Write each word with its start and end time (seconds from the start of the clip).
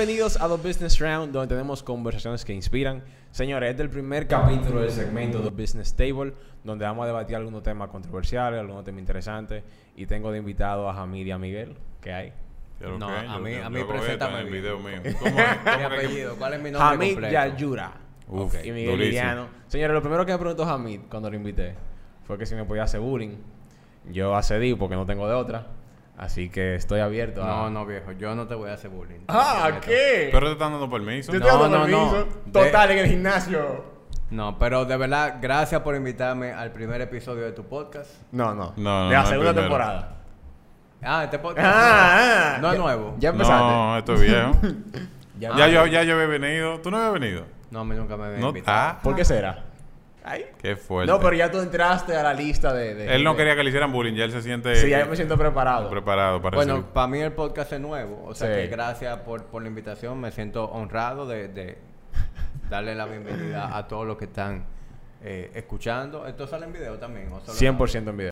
Bienvenidos 0.00 0.40
a 0.40 0.48
The 0.48 0.54
Business 0.66 0.98
Round, 0.98 1.30
donde 1.30 1.48
tenemos 1.54 1.82
conversaciones 1.82 2.42
que 2.46 2.54
inspiran. 2.54 3.02
Señores, 3.32 3.68
este 3.68 3.82
es 3.82 3.84
el 3.84 3.90
primer 3.90 4.26
capítulo 4.26 4.80
del 4.80 4.90
segmento 4.90 5.42
The 5.42 5.50
Business 5.50 5.94
Table, 5.94 6.32
donde 6.64 6.86
vamos 6.86 7.04
a 7.04 7.08
debatir 7.08 7.36
algunos 7.36 7.62
temas 7.62 7.90
controversiales, 7.90 8.60
algunos 8.60 8.82
temas 8.82 9.00
interesantes. 9.00 9.62
Y 9.96 10.06
tengo 10.06 10.32
de 10.32 10.38
invitado 10.38 10.88
a 10.88 10.98
Hamid 11.02 11.26
y 11.26 11.30
a 11.32 11.36
Miguel, 11.36 11.76
¿qué 12.00 12.14
hay? 12.14 12.32
No, 12.80 13.08
que- 13.08 13.12
a 13.14 13.38
mí- 13.38 13.52
yo- 13.52 13.64
a 13.66 13.68
mí 13.68 13.84
preséntame 13.84 14.40
en 14.40 14.46
el 14.46 14.50
bien. 14.50 14.62
video 14.62 14.78
mío. 14.78 15.02
¿Cómo 15.18 15.38
es? 15.38 15.46
Mi 15.48 15.70
¿Cómo 15.70 15.76
que- 15.76 15.84
apellido, 15.84 16.36
¿cuál 16.36 16.54
es 16.54 16.62
mi 16.62 16.70
nombre 16.70 16.94
Hamid 16.94 17.12
completo? 17.12 17.32
Yayura. 17.34 17.92
Uf, 18.26 18.54
y 18.64 18.72
Miguel. 18.72 18.98
Liriano. 18.98 19.48
Señores, 19.68 19.92
lo 19.92 20.00
primero 20.00 20.24
que 20.24 20.32
me 20.32 20.38
preguntó 20.38 20.64
Hamid 20.64 21.00
cuando 21.10 21.28
lo 21.28 21.36
invité 21.36 21.74
fue 22.26 22.38
que 22.38 22.46
si 22.46 22.54
me 22.54 22.64
podía 22.64 22.84
hacer 22.84 23.00
bullying. 23.00 23.36
Yo 24.10 24.34
accedí 24.34 24.74
porque 24.74 24.94
no 24.96 25.04
tengo 25.04 25.28
de 25.28 25.34
otra. 25.34 25.66
Así 26.20 26.50
que 26.50 26.74
estoy 26.74 27.00
abierto 27.00 27.42
a... 27.42 27.46
No, 27.46 27.70
no, 27.70 27.86
viejo, 27.86 28.12
yo 28.12 28.34
no 28.34 28.46
te 28.46 28.54
voy 28.54 28.68
a 28.68 28.74
hacer 28.74 28.90
bullying. 28.90 29.20
Ah, 29.28 29.70
Te. 29.80 29.86
¿qué? 29.86 30.28
Pero 30.30 30.48
te 30.48 30.52
están 30.52 30.72
dando 30.72 30.90
permiso. 30.90 31.32
Yo 31.32 31.38
No, 31.38 31.46
te 31.46 31.50
dando 31.50 31.68
no, 31.70 31.86
no. 31.88 32.10
permiso. 32.10 32.28
De- 32.44 32.52
Total, 32.52 32.90
en 32.90 32.98
el 32.98 33.06
gimnasio. 33.06 33.84
No, 34.28 34.58
pero 34.58 34.84
de 34.84 34.98
verdad, 34.98 35.38
gracias 35.40 35.80
por 35.80 35.96
invitarme 35.96 36.52
al 36.52 36.72
primer 36.72 37.00
episodio 37.00 37.44
de 37.44 37.52
tu 37.52 37.64
podcast. 37.64 38.10
No, 38.32 38.54
no. 38.54 38.74
No, 38.76 39.04
no, 39.04 39.08
De 39.08 39.14
la 39.16 39.22
no, 39.22 39.28
segunda 39.28 39.54
temporada. 39.54 40.16
Ah, 41.02 41.24
este 41.24 41.38
podcast. 41.38 41.66
Ah, 41.66 42.54
ah. 42.56 42.58
no 42.60 42.68
es 42.68 42.74
Ya- 42.74 42.80
nuevo. 42.82 43.14
Ya 43.18 43.28
empezaste. 43.30 43.64
No, 43.64 43.96
esto 43.98 44.14
es 44.14 44.20
viejo. 44.20 44.52
Ya- 45.40 45.56
ya, 45.56 45.68
yo, 45.68 45.86
ya 45.86 46.02
yo 46.02 46.14
había 46.16 46.26
venido. 46.26 46.80
¿Tú 46.80 46.90
no 46.90 46.98
habías 46.98 47.14
venido? 47.14 47.46
No, 47.70 47.80
a 47.80 47.84
mí 47.86 47.96
nunca 47.96 48.14
me 48.18 48.24
habían 48.26 48.42
No. 48.42 48.48
invitado. 48.48 48.76
Ah, 48.78 48.98
¿Por 49.02 49.16
qué 49.16 49.24
será? 49.24 49.64
Ay. 50.24 50.46
qué 50.60 50.76
fuerte. 50.76 51.10
No, 51.10 51.18
pero 51.18 51.34
ya 51.34 51.50
tú 51.50 51.60
entraste 51.60 52.14
a 52.14 52.22
la 52.22 52.34
lista 52.34 52.72
de... 52.74 52.94
de- 52.94 53.14
Él 53.14 53.24
no 53.24 53.32
de- 53.32 53.36
quería 53.38 53.56
que 53.56 53.62
le 53.62 53.70
hicieran 53.70 53.90
bullying. 53.92 54.14
Ya 54.14 54.24
él 54.24 54.32
se 54.32 54.42
siente 54.42 54.74
Sí, 54.76 54.90
ya 54.90 55.04
me 55.06 55.16
siento 55.16 55.36
preparado. 55.38 55.88
preparado 55.88 56.42
para 56.42 56.56
Bueno, 56.56 56.74
recibir. 56.76 56.92
para 56.92 57.06
mí 57.06 57.18
el 57.20 57.32
podcast 57.32 57.72
es 57.72 57.80
nuevo. 57.80 58.24
O 58.26 58.34
sea 58.34 58.48
Sí. 58.54 58.60
que 58.62 58.66
gracias 58.68 59.18
por, 59.20 59.44
por 59.46 59.62
la 59.62 59.68
invitación. 59.68 60.20
Me 60.20 60.30
siento 60.30 60.64
honrado 60.66 61.26
de, 61.26 61.48
de 61.48 61.78
darle 62.68 62.94
la 62.94 63.06
bienvenida 63.06 63.76
a 63.76 63.88
todos 63.88 64.06
los 64.06 64.16
que 64.18 64.26
están 64.26 64.64
eh, 65.22 65.50
escuchando. 65.54 66.26
¿Esto 66.26 66.46
sale 66.46 66.66
en 66.66 66.72
video 66.72 66.98
también? 66.98 67.32
¿o 67.32 67.40
solo- 67.40 67.58
100% 67.58 68.08
en 68.10 68.16
video. 68.16 68.30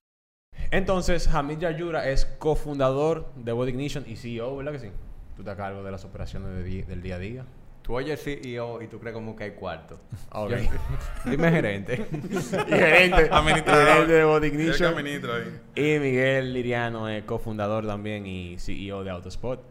Entonces, 0.70 1.28
Hamid 1.28 1.58
Yayura 1.60 2.08
es 2.08 2.26
cofundador 2.26 3.32
de 3.36 3.52
Body 3.52 3.70
Ignition 3.70 4.04
y 4.06 4.16
CEO, 4.16 4.56
¿verdad 4.56 4.72
que 4.72 4.78
sí? 4.80 4.90
Tú 5.36 5.42
te 5.42 5.50
a 5.50 5.56
cargo 5.56 5.82
de 5.82 5.90
las 5.90 6.04
operaciones 6.04 6.50
de 6.64 6.82
del 6.82 7.00
día 7.00 7.14
a 7.14 7.18
día. 7.18 7.44
Tú 7.88 7.94
oyes 7.96 8.22
CEO 8.22 8.82
y 8.82 8.86
tú 8.86 9.00
crees 9.00 9.14
como 9.14 9.34
que 9.34 9.44
hay 9.44 9.50
cuarto. 9.52 9.98
Ok. 10.32 10.50
Yo- 10.50 10.58
dime 11.30 11.50
gerente. 11.50 12.06
y 12.12 12.70
gerente, 12.70 13.28
Administrador. 13.32 13.86
gerente 13.88 14.12
de 14.12 14.24
Body 14.24 14.46
El 14.48 14.52
que 14.52 14.62
Ignition. 14.62 14.92
administra 14.92 15.30
ahí. 15.36 15.60
Y 15.74 15.98
Miguel 15.98 16.52
Liriano 16.52 17.08
es 17.08 17.24
cofundador 17.24 17.86
también 17.86 18.26
y 18.26 18.58
CEO 18.58 19.04
de 19.04 19.10
Autospot. 19.10 19.62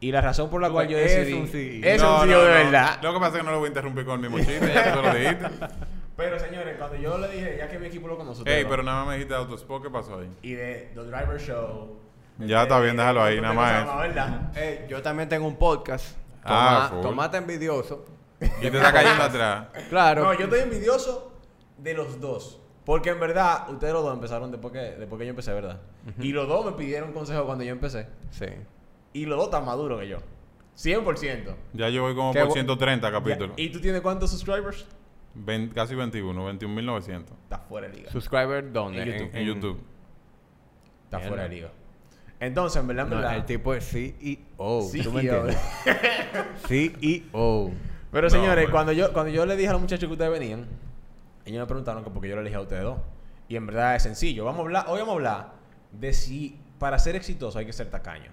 Y 0.00 0.10
la 0.10 0.20
razón 0.20 0.50
por 0.50 0.60
la 0.60 0.68
cual 0.68 0.88
yo 0.88 0.98
Es 0.98 1.14
decidí... 1.14 1.32
un 1.34 1.46
CEO. 1.46 1.80
Es 1.84 2.02
No, 2.02 2.22
un 2.22 2.28
no, 2.28 2.34
CEO 2.34 2.40
de 2.44 2.48
no. 2.48 2.54
verdad. 2.64 2.98
Lo 3.04 3.14
que 3.14 3.20
pasa 3.20 3.36
es 3.36 3.38
que 3.38 3.44
no 3.46 3.52
lo 3.52 3.58
voy 3.58 3.66
a 3.66 3.68
interrumpir 3.68 4.04
con 4.04 4.14
el 4.24 4.30
mismo 4.30 4.38
chiste. 4.44 4.72
Ya 4.74 4.92
tú 4.94 5.02
lo 5.02 5.14
dijiste. 5.14 5.46
Pero 6.16 6.38
señores, 6.40 6.76
cuando 6.76 6.96
yo 6.96 7.18
le 7.18 7.28
dije, 7.28 7.54
ya 7.56 7.68
que 7.68 7.78
mi 7.78 7.86
equipo 7.86 8.08
lo 8.08 8.18
conoce... 8.18 8.42
Ey, 8.46 8.66
pero 8.68 8.82
nada 8.82 8.98
más 9.04 9.08
me 9.08 9.14
dijiste 9.14 9.34
Autospot. 9.34 9.82
¿Qué 9.82 9.90
pasó 9.90 10.18
ahí? 10.18 10.28
Y 10.42 10.52
de 10.54 10.90
The 10.94 11.02
Driver 11.04 11.40
Show... 11.40 11.96
Ya 12.40 12.62
está 12.64 12.80
bien, 12.80 12.96
déjalo 12.96 13.22
ahí, 13.22 13.36
¿Tú 13.36 13.42
nada 13.42 13.54
más 13.54 13.98
¿verdad? 14.02 14.50
Eh, 14.56 14.86
yo 14.90 15.00
también 15.02 15.28
tengo 15.28 15.46
un 15.46 15.56
podcast. 15.56 16.16
Ah, 16.44 16.86
Toma- 16.88 17.02
full. 17.02 17.10
tomate 17.10 17.36
envidioso. 17.38 18.04
Y 18.40 18.46
te 18.46 18.66
está 18.68 18.92
cayendo 18.92 19.22
atrás. 19.22 19.68
Claro. 19.88 20.24
No, 20.24 20.34
yo 20.34 20.44
estoy 20.44 20.60
envidioso 20.60 21.32
de 21.78 21.94
los 21.94 22.20
dos. 22.20 22.58
Porque 22.84 23.10
en 23.10 23.20
verdad, 23.20 23.68
ustedes 23.70 23.92
los 23.92 24.02
dos 24.02 24.14
empezaron 24.14 24.50
después 24.50 24.72
que, 24.72 24.78
después 24.98 25.18
que 25.18 25.26
yo 25.26 25.30
empecé, 25.30 25.52
¿verdad? 25.52 25.80
Y 26.18 26.32
los 26.32 26.48
dos 26.48 26.64
me 26.64 26.72
pidieron 26.72 27.12
consejo 27.12 27.44
cuando 27.44 27.62
yo 27.64 27.70
empecé. 27.72 28.08
Sí. 28.30 28.46
Y 29.12 29.26
los 29.26 29.36
dos 29.36 29.46
están 29.48 29.64
maduros 29.66 30.00
que 30.00 30.08
yo. 30.08 30.18
100%. 30.76 31.54
Ya 31.74 31.90
yo 31.90 32.02
voy 32.02 32.14
como 32.14 32.32
por 32.32 32.48
bu- 32.48 32.52
130 32.52 33.12
capítulos. 33.12 33.52
¿Y 33.58 33.68
tú 33.70 33.80
tienes 33.80 34.00
cuántos 34.00 34.30
subscribers? 34.30 34.86
Ven- 35.34 35.68
casi 35.68 35.94
21, 35.94 36.44
21.900 36.58 37.24
Está 37.44 37.58
fuera 37.58 37.88
de 37.88 37.96
liga. 37.98 38.10
Subscriber, 38.10 38.72
¿dónde? 38.72 39.02
En 39.02 39.08
YouTube. 39.12 39.30
en 39.36 39.46
YouTube. 39.46 39.80
Está 41.04 41.20
fuera 41.20 41.42
de 41.44 41.48
liga. 41.50 41.70
Entonces, 42.40 42.80
en 42.80 42.86
verdad, 42.88 43.04
en 43.04 43.10
No, 43.10 43.16
verdad. 43.16 43.36
el 43.36 43.44
tipo 43.44 43.74
es 43.74 43.86
CEO. 43.86 44.82
Sí, 44.90 45.02
¿Tú 45.02 45.12
me 45.12 45.20
CEO. 45.22 45.46
entiendes? 45.46 45.58
CEO. 46.66 47.70
Pero 48.10 48.26
No, 48.26 48.30
señores, 48.30 48.64
bueno. 48.64 48.70
cuando 48.72 48.92
yo 48.92 49.12
cuando 49.12 49.30
yo 49.32 49.46
le 49.46 49.56
dije 49.56 49.68
a 49.68 49.72
los 49.72 49.80
muchachos 49.80 50.06
que 50.08 50.12
ustedes 50.12 50.30
venían, 50.30 50.66
ellos 51.44 51.60
me 51.60 51.66
preguntaron 51.66 52.02
que 52.02 52.10
por 52.10 52.22
qué 52.22 52.28
yo 52.28 52.34
le 52.36 52.40
elegí 52.42 52.56
a 52.56 52.60
ustedes 52.60 52.82
dos. 52.82 52.98
Y 53.48 53.56
en 53.56 53.66
verdad 53.66 53.94
es 53.96 54.02
sencillo. 54.02 54.44
Vamos 54.44 54.60
a 54.60 54.62
hablar, 54.62 54.84
hoy 54.88 54.98
vamos 55.00 55.12
a 55.12 55.16
hablar 55.16 55.52
de 55.92 56.12
si 56.12 56.58
para 56.78 56.98
ser 56.98 57.16
exitoso 57.16 57.58
hay 57.58 57.66
que 57.66 57.72
ser 57.72 57.90
tacaño. 57.90 58.30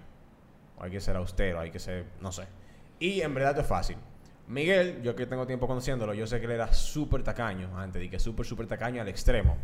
O 0.78 0.84
hay 0.84 0.92
que 0.92 1.02
ser 1.02 1.16
austero, 1.16 1.60
hay 1.60 1.72
que 1.72 1.80
ser, 1.80 2.06
no 2.22 2.32
sé. 2.32 2.44
Y 3.00 3.22
en 3.22 3.34
verdad 3.34 3.52
esto 3.52 3.62
es 3.62 3.68
fácil. 3.68 3.98
Miguel, 4.48 5.02
yo 5.04 5.16
que 5.16 5.26
tengo 5.26 5.46
tiempo 5.46 5.68
conociéndolo, 5.68 6.14
yo 6.14 6.26
sé 6.28 6.40
que 6.40 6.46
él 6.46 6.52
era 6.54 6.72
súper 6.74 7.22
tacaño 7.24 7.78
antes, 7.78 8.02
y 8.04 8.10
que 8.10 8.20
súper, 8.20 8.46
súper 8.46 8.68
tacaño 8.68 9.02
al 9.02 9.08
extremo. 9.10 9.58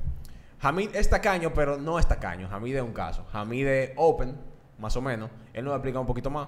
Hamid 0.64 0.96
es 0.96 1.10
tacaño, 1.10 1.54
pero 1.54 1.78
no 1.78 2.00
es 2.00 2.08
tacaño. 2.08 2.48
Hamid 2.50 2.78
es 2.78 2.82
un 2.82 2.94
caso. 2.94 3.26
Hamid 3.34 3.68
es 3.68 3.92
open, 3.98 4.38
más 4.80 4.96
o 4.96 5.02
menos. 5.02 5.30
Él 5.52 5.66
nos 5.66 5.72
va 5.72 5.76
a 5.76 5.78
explicar 5.80 6.00
un 6.00 6.08
poquito 6.08 6.30
más. 6.30 6.48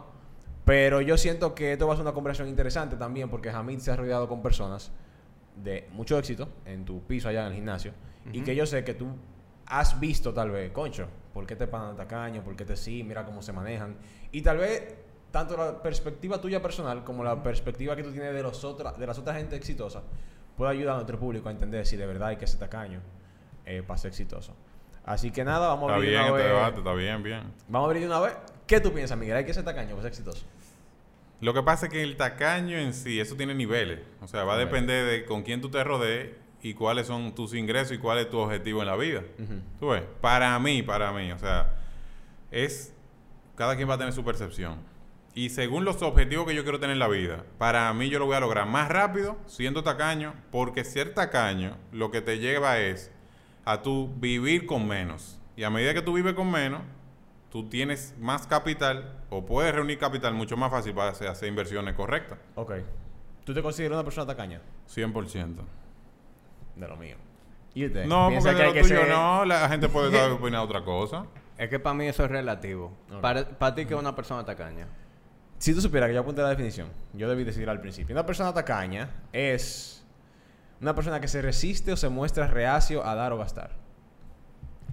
Pero 0.63 1.01
yo 1.01 1.17
siento 1.17 1.53
que 1.53 1.73
esto 1.73 1.85
va 1.85 1.93
a 1.93 1.97
ser 1.97 2.05
una 2.05 2.13
conversación 2.13 2.47
interesante 2.47 2.95
también 2.95 3.29
porque 3.29 3.49
Hamid 3.49 3.79
se 3.79 3.91
ha 3.91 3.95
rodeado 3.97 4.27
con 4.29 4.41
personas 4.41 4.91
de 5.61 5.89
mucho 5.91 6.17
éxito 6.17 6.47
en 6.65 6.85
tu 6.85 7.03
piso 7.03 7.29
allá 7.29 7.41
en 7.41 7.47
el 7.47 7.53
gimnasio 7.53 7.93
y 8.33 8.41
que 8.41 8.55
yo 8.55 8.65
sé 8.65 8.83
que 8.83 8.93
tú 8.93 9.07
has 9.67 9.99
visto 9.99 10.33
tal 10.33 10.49
vez, 10.49 10.71
concho, 10.71 11.07
¿por 11.33 11.45
qué 11.45 11.55
te 11.55 11.67
pagan 11.67 11.95
tacaño? 11.95 12.43
¿Por 12.43 12.55
qué 12.55 12.65
te 12.65 12.75
sí? 12.75 13.03
Mira 13.03 13.25
cómo 13.25 13.41
se 13.41 13.53
manejan. 13.53 13.97
Y 14.31 14.41
tal 14.41 14.57
vez 14.57 14.95
tanto 15.29 15.55
la 15.55 15.81
perspectiva 15.83 16.39
tuya 16.41 16.61
personal 16.61 17.03
como 17.03 17.23
la 17.23 17.43
perspectiva 17.43 17.95
que 17.95 18.03
tú 18.03 18.11
tienes 18.11 18.33
de, 18.33 18.41
los 18.41 18.63
otra, 18.63 18.93
de 18.93 19.05
las 19.05 19.19
otras 19.19 19.37
gente 19.37 19.55
exitosa 19.55 20.01
puede 20.57 20.71
ayudar 20.71 20.93
a 20.93 20.95
nuestro 20.95 21.19
público 21.19 21.49
a 21.49 21.51
entender 21.51 21.85
si 21.85 21.97
de 21.97 22.07
verdad 22.07 22.29
hay 22.29 22.37
que 22.37 22.47
ser 22.47 22.59
tacaño 22.59 23.01
eh, 23.65 23.83
para 23.85 23.97
ser 23.97 24.09
exitoso. 24.09 24.53
Así 25.05 25.31
que 25.31 25.43
nada, 25.43 25.67
vamos 25.67 25.91
a 25.91 25.95
abrir 25.95 26.11
bien 26.11 26.23
de 26.23 26.31
una 26.31 26.37
este 26.39 26.47
vez- 26.49 26.57
debate, 26.57 26.77
está 26.79 26.93
bien, 26.93 27.23
bien. 27.23 27.43
Vamos 27.67 27.85
a 27.85 27.89
abrir 27.89 28.01
de 28.01 28.07
una 28.07 28.19
vez. 28.21 28.33
¿Qué 28.65 28.79
tú 28.79 28.91
piensas, 28.91 29.17
Miguel? 29.17 29.37
¿Hay 29.37 29.45
que 29.45 29.53
ser 29.53 29.63
tacaño 29.63 29.89
para 29.91 30.01
ser 30.01 30.09
exitoso? 30.09 30.45
Lo 31.41 31.53
que 31.53 31.61
pasa 31.61 31.85
es 31.85 31.91
que 31.91 32.01
el 32.01 32.17
tacaño 32.17 32.77
en 32.77 32.93
sí, 32.93 33.19
eso 33.19 33.35
tiene 33.35 33.53
niveles. 33.53 33.99
O 34.21 34.27
sea, 34.27 34.43
va 34.45 34.55
a 34.55 34.57
depender 34.57 35.05
de 35.05 35.25
con 35.25 35.43
quién 35.43 35.61
tú 35.61 35.69
te 35.69 35.83
rodees 35.83 36.31
y 36.63 36.73
cuáles 36.73 37.05
son 37.07 37.35
tus 37.35 37.53
ingresos 37.53 37.91
y 37.93 37.97
cuál 37.99 38.17
es 38.17 38.29
tu 38.29 38.39
objetivo 38.39 38.81
en 38.81 38.87
la 38.87 38.95
vida. 38.95 39.21
¿Tú 39.79 39.89
ves? 39.89 40.01
Para 40.21 40.57
mí, 40.59 40.81
para 40.81 41.11
mí, 41.11 41.31
o 41.31 41.37
sea, 41.37 41.73
es... 42.51 42.93
Cada 43.55 43.75
quien 43.77 43.87
va 43.89 43.93
a 43.93 43.97
tener 43.97 44.11
su 44.11 44.23
percepción. 44.25 44.79
Y 45.33 45.49
según 45.49 45.85
los 45.85 46.01
objetivos 46.01 46.45
que 46.47 46.55
yo 46.55 46.63
quiero 46.63 46.79
tener 46.79 46.93
en 46.93 46.99
la 46.99 47.07
vida, 47.07 47.43
para 47.57 47.93
mí 47.93 48.09
yo 48.09 48.19
lo 48.19 48.25
voy 48.25 48.35
a 48.35 48.39
lograr 48.39 48.67
más 48.67 48.89
rápido 48.89 49.37
siendo 49.45 49.83
tacaño, 49.83 50.33
porque 50.51 50.83
ser 50.83 51.13
tacaño 51.13 51.77
lo 51.91 52.09
que 52.11 52.21
te 52.21 52.39
lleva 52.39 52.79
es 52.79 53.11
a 53.65 53.81
tú 53.81 54.11
vivir 54.17 54.65
con 54.65 54.87
menos. 54.87 55.39
Y 55.57 55.63
a 55.63 55.69
medida 55.69 55.93
que 55.93 56.01
tú 56.01 56.13
vives 56.13 56.33
con 56.33 56.49
menos, 56.51 56.81
tú 57.49 57.67
tienes 57.69 58.13
más 58.19 58.45
capital 58.47 59.19
o 59.29 59.45
puedes 59.45 59.73
reunir 59.73 59.97
capital 59.97 60.33
mucho 60.33 60.55
más 60.57 60.71
fácil 60.71 60.93
para 60.93 61.11
hacer, 61.11 61.27
hacer 61.27 61.49
inversiones 61.49 61.95
correctas. 61.95 62.37
Ok. 62.55 62.73
¿Tú 63.43 63.53
te 63.53 63.61
consideras 63.61 63.95
una 63.97 64.03
persona 64.03 64.27
tacaña? 64.27 64.61
100%. 64.93 65.55
De 66.75 66.87
lo 66.87 66.97
mío. 66.97 67.15
¿Y 67.73 67.85
usted? 67.85 68.05
No, 68.05 68.29
¿Piensa 68.29 68.49
porque 68.49 68.61
de 68.63 68.67
lo 68.69 68.73
que 68.73 68.81
tuyo 68.81 68.95
ser- 69.01 69.09
no, 69.09 69.45
la 69.45 69.69
gente 69.69 69.87
puede 69.89 70.07
estar 70.13 70.31
opinar 70.31 70.61
otra 70.61 70.83
cosa. 70.83 71.25
Es 71.57 71.69
que 71.69 71.79
para 71.79 71.93
mí 71.93 72.05
eso 72.07 72.23
es 72.25 72.31
relativo. 72.31 72.91
Para, 73.21 73.47
para 73.47 73.75
ti 73.75 73.85
que 73.85 73.93
es 73.93 73.99
una 73.99 74.15
persona 74.15 74.43
tacaña. 74.43 74.87
Si 75.57 75.73
tú 75.73 75.79
supieras 75.81 76.09
que 76.09 76.15
yo 76.15 76.19
apunté 76.21 76.41
la 76.41 76.49
definición, 76.49 76.89
yo 77.13 77.29
debí 77.29 77.45
decir 77.45 77.69
al 77.69 77.79
principio. 77.79 78.13
Una 78.13 78.25
persona 78.25 78.53
tacaña 78.53 79.09
es 79.31 79.94
una 80.81 80.95
persona 80.95 81.19
que 81.19 81.27
se 81.27 81.41
resiste 81.41 81.91
o 81.91 81.97
se 81.97 82.09
muestra 82.09 82.47
reacio 82.47 83.05
a 83.05 83.15
dar 83.15 83.31
o 83.33 83.37
gastar. 83.37 83.71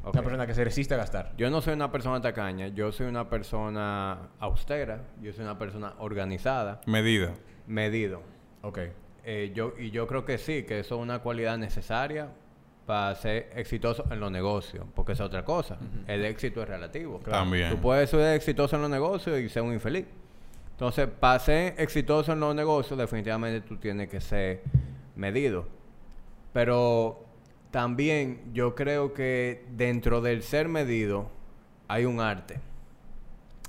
Una 0.05 0.23
persona 0.23 0.47
que 0.47 0.55
se 0.55 0.65
resiste 0.65 0.95
a 0.95 0.97
gastar. 0.97 1.33
Yo 1.37 1.49
no 1.49 1.61
soy 1.61 1.75
una 1.75 1.93
persona 1.93 2.21
tacaña, 2.21 2.69
yo 2.69 2.91
soy 2.91 3.07
una 3.07 3.29
persona 3.29 4.31
austera, 4.41 5.05
yo 5.21 5.33
soy 5.33 5.45
una 5.45 5.59
persona 5.59 5.95
organizada, 5.99 6.81
Medida. 6.87 7.33
medido. 7.69 8.23
Ok. 8.63 8.79
Eh, 9.25 9.53
yo, 9.55 9.75
y 9.79 9.93
yo 9.93 10.09
creo 10.09 10.25
que 10.25 10.39
sí, 10.39 10.65
que 10.65 10.81
eso 10.81 10.97
es 10.97 11.01
una 11.01 11.21
cualidad 11.21 11.57
necesaria 11.57 12.31
para 12.87 13.15
ser 13.15 13.51
exitoso 13.55 14.05
en 14.11 14.19
los 14.19 14.33
negocios, 14.33 14.85
porque 14.95 15.13
es 15.13 15.21
otra 15.21 15.45
cosa. 15.45 15.79
El 16.09 16.25
éxito 16.25 16.63
es 16.63 16.69
relativo. 16.69 17.21
También. 17.21 17.71
Tú 17.71 17.79
puedes 17.79 18.11
ser 18.11 18.35
exitoso 18.35 18.75
en 18.75 18.83
los 18.83 18.91
negocios 18.91 19.39
y 19.39 19.49
ser 19.49 19.63
un 19.63 19.73
infeliz. 19.73 20.07
Entonces, 20.73 21.07
para 21.07 21.39
ser 21.39 21.75
exitoso 21.79 22.33
en 22.33 22.41
los 22.41 22.57
negocios, 22.57 22.99
definitivamente 22.99 23.61
tú 23.61 23.77
tienes 23.77 24.09
que 24.09 24.21
ser 24.21 24.63
medido. 25.17 25.67
Pero 26.53 27.25
también 27.71 28.53
yo 28.53 28.75
creo 28.75 29.15
que 29.15 29.65
dentro 29.71 30.21
del 30.21 30.43
ser 30.43 30.69
medido 30.69 31.31
hay 31.89 32.05
un 32.05 32.21
arte. 32.21 32.61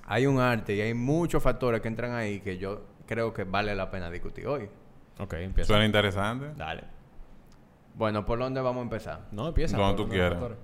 Hay 0.06 0.26
un 0.26 0.40
arte 0.40 0.76
y 0.76 0.82
hay 0.82 0.94
muchos 0.94 1.42
factores 1.42 1.82
que 1.82 1.88
entran 1.88 2.12
ahí 2.14 2.42
que 2.42 2.58
yo 2.58 2.82
creo 3.08 3.34
que 3.34 3.46
vale 3.46 3.74
la 3.76 3.90
pena 3.90 4.10
discutir 4.10 4.48
hoy. 4.48 4.70
Ok, 5.20 5.34
empieza. 5.36 5.68
Suena 5.68 5.86
interesante. 5.86 6.52
Dale. 6.58 6.84
Bueno, 7.96 8.26
¿por 8.26 8.40
dónde 8.40 8.60
vamos 8.60 8.82
a 8.82 8.84
empezar? 8.84 9.28
No, 9.32 9.48
empieza. 9.48 9.78
Donde 9.78 9.96
por 9.96 10.06
tú 10.06 10.12
quieras. 10.12 10.32
factores. 10.32 10.58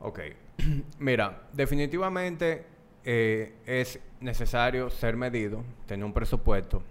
Ok. 0.00 0.20
Mira, 0.98 1.42
definitivamente 1.52 2.66
eh, 3.04 3.54
es 3.66 4.00
necesario 4.20 4.90
ser 4.90 5.16
medido, 5.16 5.62
tener 5.86 6.04
un 6.04 6.12
presupuesto, 6.12 6.82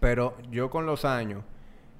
pero 0.00 0.36
yo 0.50 0.70
con 0.70 0.86
los 0.86 1.04
años 1.04 1.42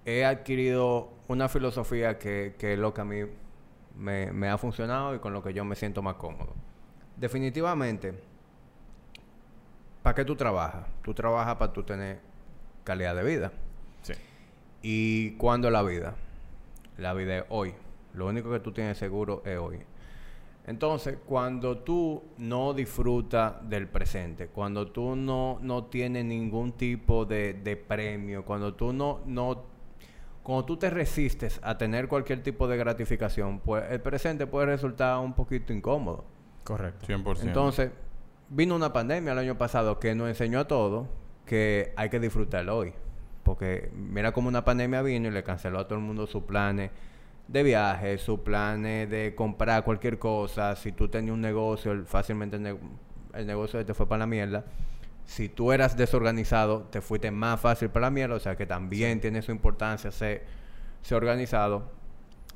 he 0.04 0.24
adquirido 0.24 1.10
una 1.28 1.48
filosofía 1.48 2.18
que, 2.18 2.54
que 2.58 2.74
es 2.74 2.78
lo 2.78 2.94
que 2.94 3.00
a 3.00 3.04
mí 3.04 3.20
me, 3.96 4.32
me 4.32 4.48
ha 4.48 4.58
funcionado 4.58 5.14
y 5.14 5.18
con 5.18 5.32
lo 5.32 5.42
que 5.42 5.52
yo 5.52 5.64
me 5.64 5.76
siento 5.76 6.02
más 6.02 6.14
cómodo. 6.14 6.54
Definitivamente, 7.16 8.14
¿para 10.02 10.14
qué 10.14 10.24
tú 10.24 10.36
trabajas? 10.36 10.86
Tú 11.02 11.12
trabajas 11.14 11.56
para 11.56 11.72
tú 11.72 11.82
tener 11.82 12.20
calidad 12.84 13.14
de 13.14 13.24
vida. 13.24 13.52
Sí. 14.02 14.14
¿Y 14.82 15.32
cuándo 15.32 15.70
la 15.70 15.82
vida? 15.82 16.14
La 16.96 17.12
vida 17.14 17.38
es 17.38 17.44
hoy. 17.48 17.74
Lo 18.14 18.26
único 18.26 18.50
que 18.50 18.60
tú 18.60 18.72
tienes 18.72 18.98
seguro 18.98 19.42
es 19.44 19.58
hoy. 19.58 19.78
Entonces, 20.66 21.16
cuando 21.24 21.78
tú 21.78 22.22
no 22.36 22.74
disfrutas 22.74 23.54
del 23.68 23.88
presente, 23.88 24.48
cuando 24.48 24.88
tú 24.88 25.16
no, 25.16 25.58
no 25.62 25.84
tienes 25.84 26.26
ningún 26.26 26.72
tipo 26.72 27.24
de, 27.24 27.54
de 27.54 27.76
premio, 27.76 28.44
cuando 28.44 28.74
tú 28.74 28.92
no, 28.92 29.20
no, 29.24 29.64
cuando 30.48 30.64
tú 30.64 30.78
te 30.78 30.88
resistes 30.88 31.60
a 31.62 31.76
tener 31.76 32.08
cualquier 32.08 32.42
tipo 32.42 32.66
de 32.68 32.78
gratificación, 32.78 33.60
pues 33.60 33.84
el 33.90 34.00
presente 34.00 34.46
puede 34.46 34.64
resultar 34.64 35.18
un 35.18 35.34
poquito 35.34 35.74
incómodo. 35.74 36.24
Correcto. 36.64 37.06
100%. 37.06 37.42
Entonces, 37.42 37.90
vino 38.48 38.74
una 38.74 38.90
pandemia 38.90 39.32
el 39.32 39.38
año 39.40 39.58
pasado 39.58 39.98
que 40.00 40.14
nos 40.14 40.26
enseñó 40.26 40.60
a 40.60 40.66
todos 40.66 41.06
que 41.44 41.92
hay 41.96 42.08
que 42.08 42.18
disfrutarlo 42.18 42.78
hoy. 42.78 42.94
Porque 43.42 43.90
mira 43.94 44.32
como 44.32 44.48
una 44.48 44.64
pandemia 44.64 45.02
vino 45.02 45.28
y 45.28 45.30
le 45.32 45.42
canceló 45.44 45.80
a 45.80 45.86
todo 45.86 45.98
el 45.98 46.04
mundo 46.06 46.26
sus 46.26 46.44
planes 46.44 46.90
de 47.46 47.62
viaje, 47.62 48.16
sus 48.16 48.40
planes 48.40 49.10
de 49.10 49.34
comprar 49.34 49.84
cualquier 49.84 50.18
cosa. 50.18 50.74
Si 50.76 50.92
tú 50.92 51.08
tenías 51.08 51.34
un 51.34 51.42
negocio, 51.42 52.04
fácilmente 52.06 52.56
el, 52.56 52.62
ne- 52.62 52.78
el 53.34 53.46
negocio 53.46 53.84
te 53.84 53.92
fue 53.92 54.08
para 54.08 54.20
la 54.20 54.26
mierda. 54.26 54.64
Si 55.28 55.50
tú 55.50 55.72
eras 55.72 55.94
desorganizado, 55.94 56.84
te 56.90 57.02
fuiste 57.02 57.30
más 57.30 57.60
fácil 57.60 57.90
para 57.90 58.06
la 58.06 58.10
mierda. 58.10 58.34
O 58.34 58.40
sea 58.40 58.56
que 58.56 58.64
también 58.64 59.20
tiene 59.20 59.42
su 59.42 59.52
importancia 59.52 60.10
ser, 60.10 60.46
ser 61.02 61.18
organizado. 61.18 61.92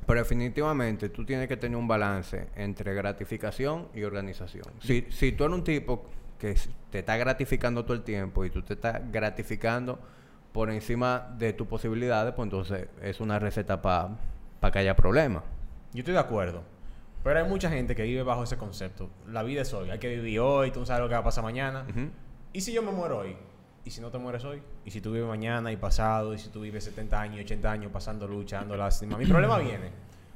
Pero 0.07 0.19
definitivamente 0.19 1.11
tú 1.11 1.27
tienes 1.27 1.49
que 1.49 1.59
tener 1.59 1.77
un 1.77 1.87
balance 1.87 2.49
entre 2.57 2.95
gratificación 2.95 3.89
y 3.95 4.05
organización. 4.05 4.65
Si, 4.81 5.07
si 5.11 5.33
tú 5.33 5.45
eres 5.45 5.55
un 5.55 5.65
tipo 5.65 6.07
que 6.39 6.57
te 6.91 7.01
está 7.01 7.19
gratificando 7.19 7.85
todo 7.85 7.93
el 7.93 8.05
tiempo 8.05 8.43
y 8.47 8.49
tú 8.49 8.63
te 8.63 8.73
estás 8.73 9.03
gratificando 9.13 9.99
por 10.51 10.71
encima 10.71 11.29
de 11.37 11.53
tus 11.53 11.67
posibilidades, 11.67 12.33
pues 12.33 12.47
entonces 12.47 12.89
es 13.03 13.21
una 13.21 13.39
receta 13.39 13.83
para 13.83 14.17
que 14.73 14.79
haya 14.79 14.97
problemas. 14.97 15.43
Yo 15.93 15.99
estoy 15.99 16.15
de 16.15 16.21
acuerdo. 16.21 16.63
Pero 17.23 17.39
hay 17.39 17.49
mucha 17.49 17.69
gente 17.69 17.95
que 17.95 18.03
vive 18.03 18.23
bajo 18.23 18.45
ese 18.45 18.57
concepto. 18.57 19.11
La 19.29 19.43
vida 19.43 19.61
es 19.61 19.73
hoy. 19.75 19.91
Hay 19.91 19.99
que 19.99 20.09
vivir 20.09 20.41
hoy. 20.41 20.71
Tú 20.71 20.81
no 20.81 20.87
sabes 20.87 21.03
lo 21.03 21.09
que 21.09 21.15
va 21.15 21.21
a 21.21 21.25
pasar 21.25 21.45
mañana. 21.45 21.85
Ujú. 21.89 22.09
¿Y 22.53 22.61
si 22.61 22.73
yo 22.73 22.83
me 22.83 22.93
muero 22.93 23.19
hoy? 23.19 23.37
¿Y 23.85 23.91
si 23.91 24.01
no 24.01 24.11
te 24.11 24.19
mueres 24.19 24.45
hoy? 24.45 24.63
¿Y 24.85 24.91
si 24.91 25.01
tú 25.01 25.13
vives 25.13 25.27
mañana 25.27 25.73
y 25.73 25.77
pasado? 25.77 26.35
¿Y 26.35 26.39
si 26.39 26.51
tú 26.51 26.61
vives 26.61 26.85
70 26.85 27.21
años, 27.21 27.41
80 27.41 27.71
años 27.71 27.93
pasando 27.93 28.29
luchando, 28.29 28.77
lástima? 28.77 29.17
Mi 29.17 29.27
problema 29.27 29.59
viene 29.59 29.91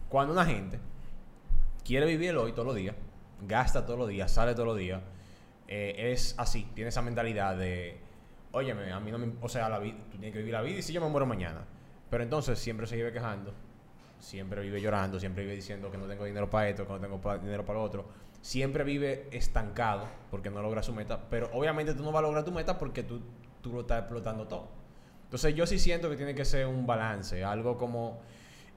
cuando 0.09 0.33
una 0.33 0.45
gente 0.45 0.79
quiere 1.85 2.07
vivir 2.07 2.31
el 2.31 2.39
hoy 2.39 2.53
todos 2.53 2.67
los 2.67 2.77
días, 2.77 2.97
gasta 3.47 3.85
todos 3.85 3.99
los 3.99 4.09
días, 4.09 4.33
sale 4.33 4.55
todos 4.55 4.67
los 4.67 4.79
días, 4.79 5.01
eh, 5.69 6.13
es 6.13 6.35
así, 6.39 6.69
tiene 6.75 6.89
esa 6.89 7.03
mentalidad 7.03 7.57
de, 7.57 7.99
óyeme, 8.53 8.93
a 8.93 9.01
mí 9.01 9.11
no 9.11 9.19
me... 9.19 9.33
O 9.41 9.49
sea, 9.49 9.69
la 9.69 9.79
vida, 9.79 9.97
tú 10.11 10.19
tienes 10.19 10.33
que 10.33 10.39
vivir 10.39 10.55
la 10.55 10.63
vida 10.63 10.79
y 10.79 10.83
si 10.83 10.93
yo 10.93 11.01
me 11.01 11.09
muero 11.09 11.27
mañana. 11.27 11.65
Pero 12.09 12.23
entonces 12.23 12.59
siempre 12.59 12.87
se 12.87 12.97
vive 12.97 13.13
quejando, 13.13 13.53
siempre 14.21 14.63
vive 14.63 14.81
llorando, 14.81 15.19
siempre 15.19 15.43
vive 15.43 15.57
diciendo 15.57 15.91
que 15.91 15.99
no 15.99 16.07
tengo 16.07 16.25
dinero 16.25 16.49
para 16.49 16.69
esto, 16.69 16.87
que 16.87 16.93
no 16.93 17.01
tengo 17.01 17.39
dinero 17.39 17.65
para 17.65 17.79
lo 17.79 17.85
otro. 17.85 18.07
Siempre 18.43 18.85
vive 18.85 19.29
estancado 19.33 20.07
porque 20.31 20.51
no 20.51 20.63
logra 20.63 20.83
su 20.83 20.93
meta. 20.93 21.29
Pero 21.31 21.51
obviamente 21.53 21.95
tú 21.95 22.03
no 22.03 22.13
vas 22.13 22.21
a 22.21 22.23
lograr 22.23 22.45
tu 22.45 22.53
meta 22.53 22.79
porque 22.79 23.03
tú, 23.03 23.21
tú 23.63 23.73
lo 23.73 23.81
estás 23.81 24.01
explotando 24.01 24.47
todo. 24.47 24.69
Entonces 25.25 25.55
yo 25.55 25.67
sí 25.67 25.79
siento 25.79 26.09
que 26.09 26.17
tiene 26.17 26.35
que 26.35 26.45
ser 26.45 26.67
un 26.67 26.87
balance, 26.87 27.43
algo 27.43 27.77
como... 27.77 28.21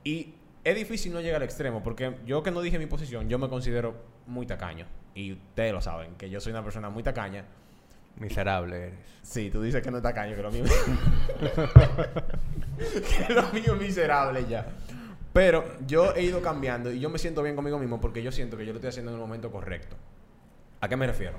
Y 0.03 0.33
es 0.63 0.75
difícil 0.75 1.13
no 1.13 1.21
llegar 1.21 1.37
al 1.37 1.43
extremo 1.43 1.83
porque 1.83 2.17
yo 2.25 2.41
que 2.41 2.51
no 2.51 2.61
dije 2.61 2.79
mi 2.79 2.87
posición, 2.87 3.29
yo 3.29 3.37
me 3.37 3.49
considero 3.49 3.95
muy 4.25 4.47
tacaño. 4.47 4.87
Y 5.13 5.33
ustedes 5.33 5.73
lo 5.73 5.81
saben, 5.81 6.15
que 6.15 6.29
yo 6.29 6.39
soy 6.39 6.51
una 6.51 6.63
persona 6.63 6.89
muy 6.89 7.03
tacaña. 7.03 7.45
Miserable 8.15 8.87
eres. 8.87 8.99
Sí, 9.21 9.51
tú 9.51 9.61
dices 9.61 9.83
que 9.83 9.91
no 9.91 9.97
es 9.97 10.03
tacaño, 10.03 10.35
que 10.35 10.41
lo 10.41 10.51
mío... 10.51 10.63
que 13.27 13.33
lo 13.33 13.43
mío 13.53 13.75
es 13.75 13.79
miserable 13.79 14.45
ya. 14.49 14.65
Pero 15.33 15.63
yo 15.85 16.15
he 16.15 16.23
ido 16.23 16.41
cambiando 16.41 16.91
y 16.91 16.99
yo 16.99 17.09
me 17.09 17.19
siento 17.19 17.43
bien 17.43 17.55
conmigo 17.55 17.77
mismo 17.77 18.01
porque 18.01 18.23
yo 18.23 18.31
siento 18.31 18.57
que 18.57 18.65
yo 18.65 18.73
lo 18.73 18.77
estoy 18.77 18.89
haciendo 18.89 19.11
en 19.11 19.15
el 19.15 19.21
momento 19.21 19.51
correcto. 19.51 19.95
¿A 20.81 20.87
qué 20.87 20.95
me 20.95 21.05
refiero? 21.05 21.37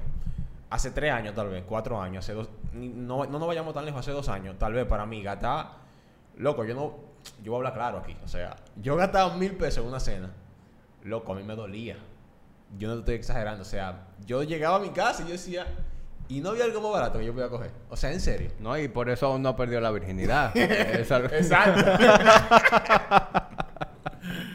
Hace 0.71 0.93
tres 0.93 1.13
años, 1.13 1.35
tal 1.35 1.49
vez, 1.49 1.65
cuatro 1.67 2.01
años, 2.01 2.25
hace 2.25 2.35
dos... 2.35 2.49
No, 2.73 3.25
no 3.25 3.39
nos 3.39 3.49
vayamos 3.49 3.75
tan 3.75 3.85
lejos, 3.85 4.01
hace 4.01 4.13
dos 4.13 4.29
años, 4.29 4.57
tal 4.59 4.73
vez 4.73 4.87
para 4.87 5.07
mí, 5.07 5.23
gastar... 5.23 5.73
Loco, 6.37 6.65
yo 6.65 6.75
no... 6.75 7.11
Yo 7.43 7.53
voy 7.53 7.55
a 7.55 7.59
hablar 7.59 7.75
claro 7.75 7.99
aquí. 7.99 8.17
O 8.25 8.29
sea, 8.29 8.57
yo 8.77 8.97
gastaba 8.97 9.37
mil 9.37 9.57
pesos 9.57 9.83
en 9.83 9.89
una 9.89 10.01
cena. 10.01 10.31
Loco, 11.03 11.33
a 11.33 11.37
mí 11.37 11.43
me 11.43 11.57
dolía. 11.57 11.97
Yo 12.79 12.89
no 12.89 12.95
te 12.95 13.01
estoy 13.01 13.15
exagerando. 13.17 13.63
O 13.63 13.67
sea, 13.67 14.07
yo 14.25 14.43
llegaba 14.45 14.77
a 14.77 14.81
mi 14.81 14.91
casa 14.91 15.23
y 15.23 15.27
yo 15.27 15.33
decía... 15.33 15.67
Y 16.29 16.41
no 16.41 16.51
había 16.51 16.65
algo 16.65 16.81
más 16.81 16.93
barato 16.93 17.19
que 17.19 17.25
yo 17.25 17.33
podía 17.33 17.49
coger. 17.49 17.73
O 17.89 17.97
sea, 17.97 18.13
en 18.13 18.21
serio. 18.21 18.53
No, 18.61 18.79
y 18.79 18.87
por 18.87 19.11
eso 19.11 19.27
aún 19.27 19.43
no 19.43 19.49
ha 19.49 19.57
perdido 19.57 19.81
la 19.81 19.91
virginidad. 19.91 20.53
Exacto. 20.57 21.35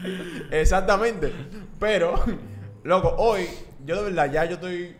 Exactamente. 0.50 1.32
Pero, 1.78 2.14
loco, 2.84 3.14
hoy, 3.18 3.48
yo 3.84 3.96
de 3.96 4.02
verdad, 4.02 4.30
ya 4.30 4.44
yo 4.44 4.54
estoy. 4.54 4.96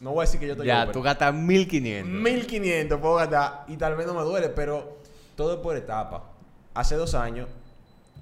No 0.00 0.10
voy 0.10 0.22
a 0.22 0.26
decir 0.26 0.40
que 0.40 0.46
yo 0.46 0.52
estoy. 0.52 0.66
ya, 0.66 0.82
over. 0.82 0.92
tú 0.92 1.02
gastas 1.02 1.34
1500. 1.34 2.12
1500 2.12 3.00
puedo 3.00 3.14
gastar 3.16 3.64
y 3.68 3.76
tal 3.76 3.96
vez 3.96 4.06
no 4.06 4.14
me 4.14 4.22
duele, 4.22 4.48
pero 4.48 4.98
todo 5.36 5.54
es 5.54 5.60
por 5.60 5.76
etapa. 5.76 6.30
Hace 6.74 6.96
dos 6.96 7.14
años, 7.14 7.48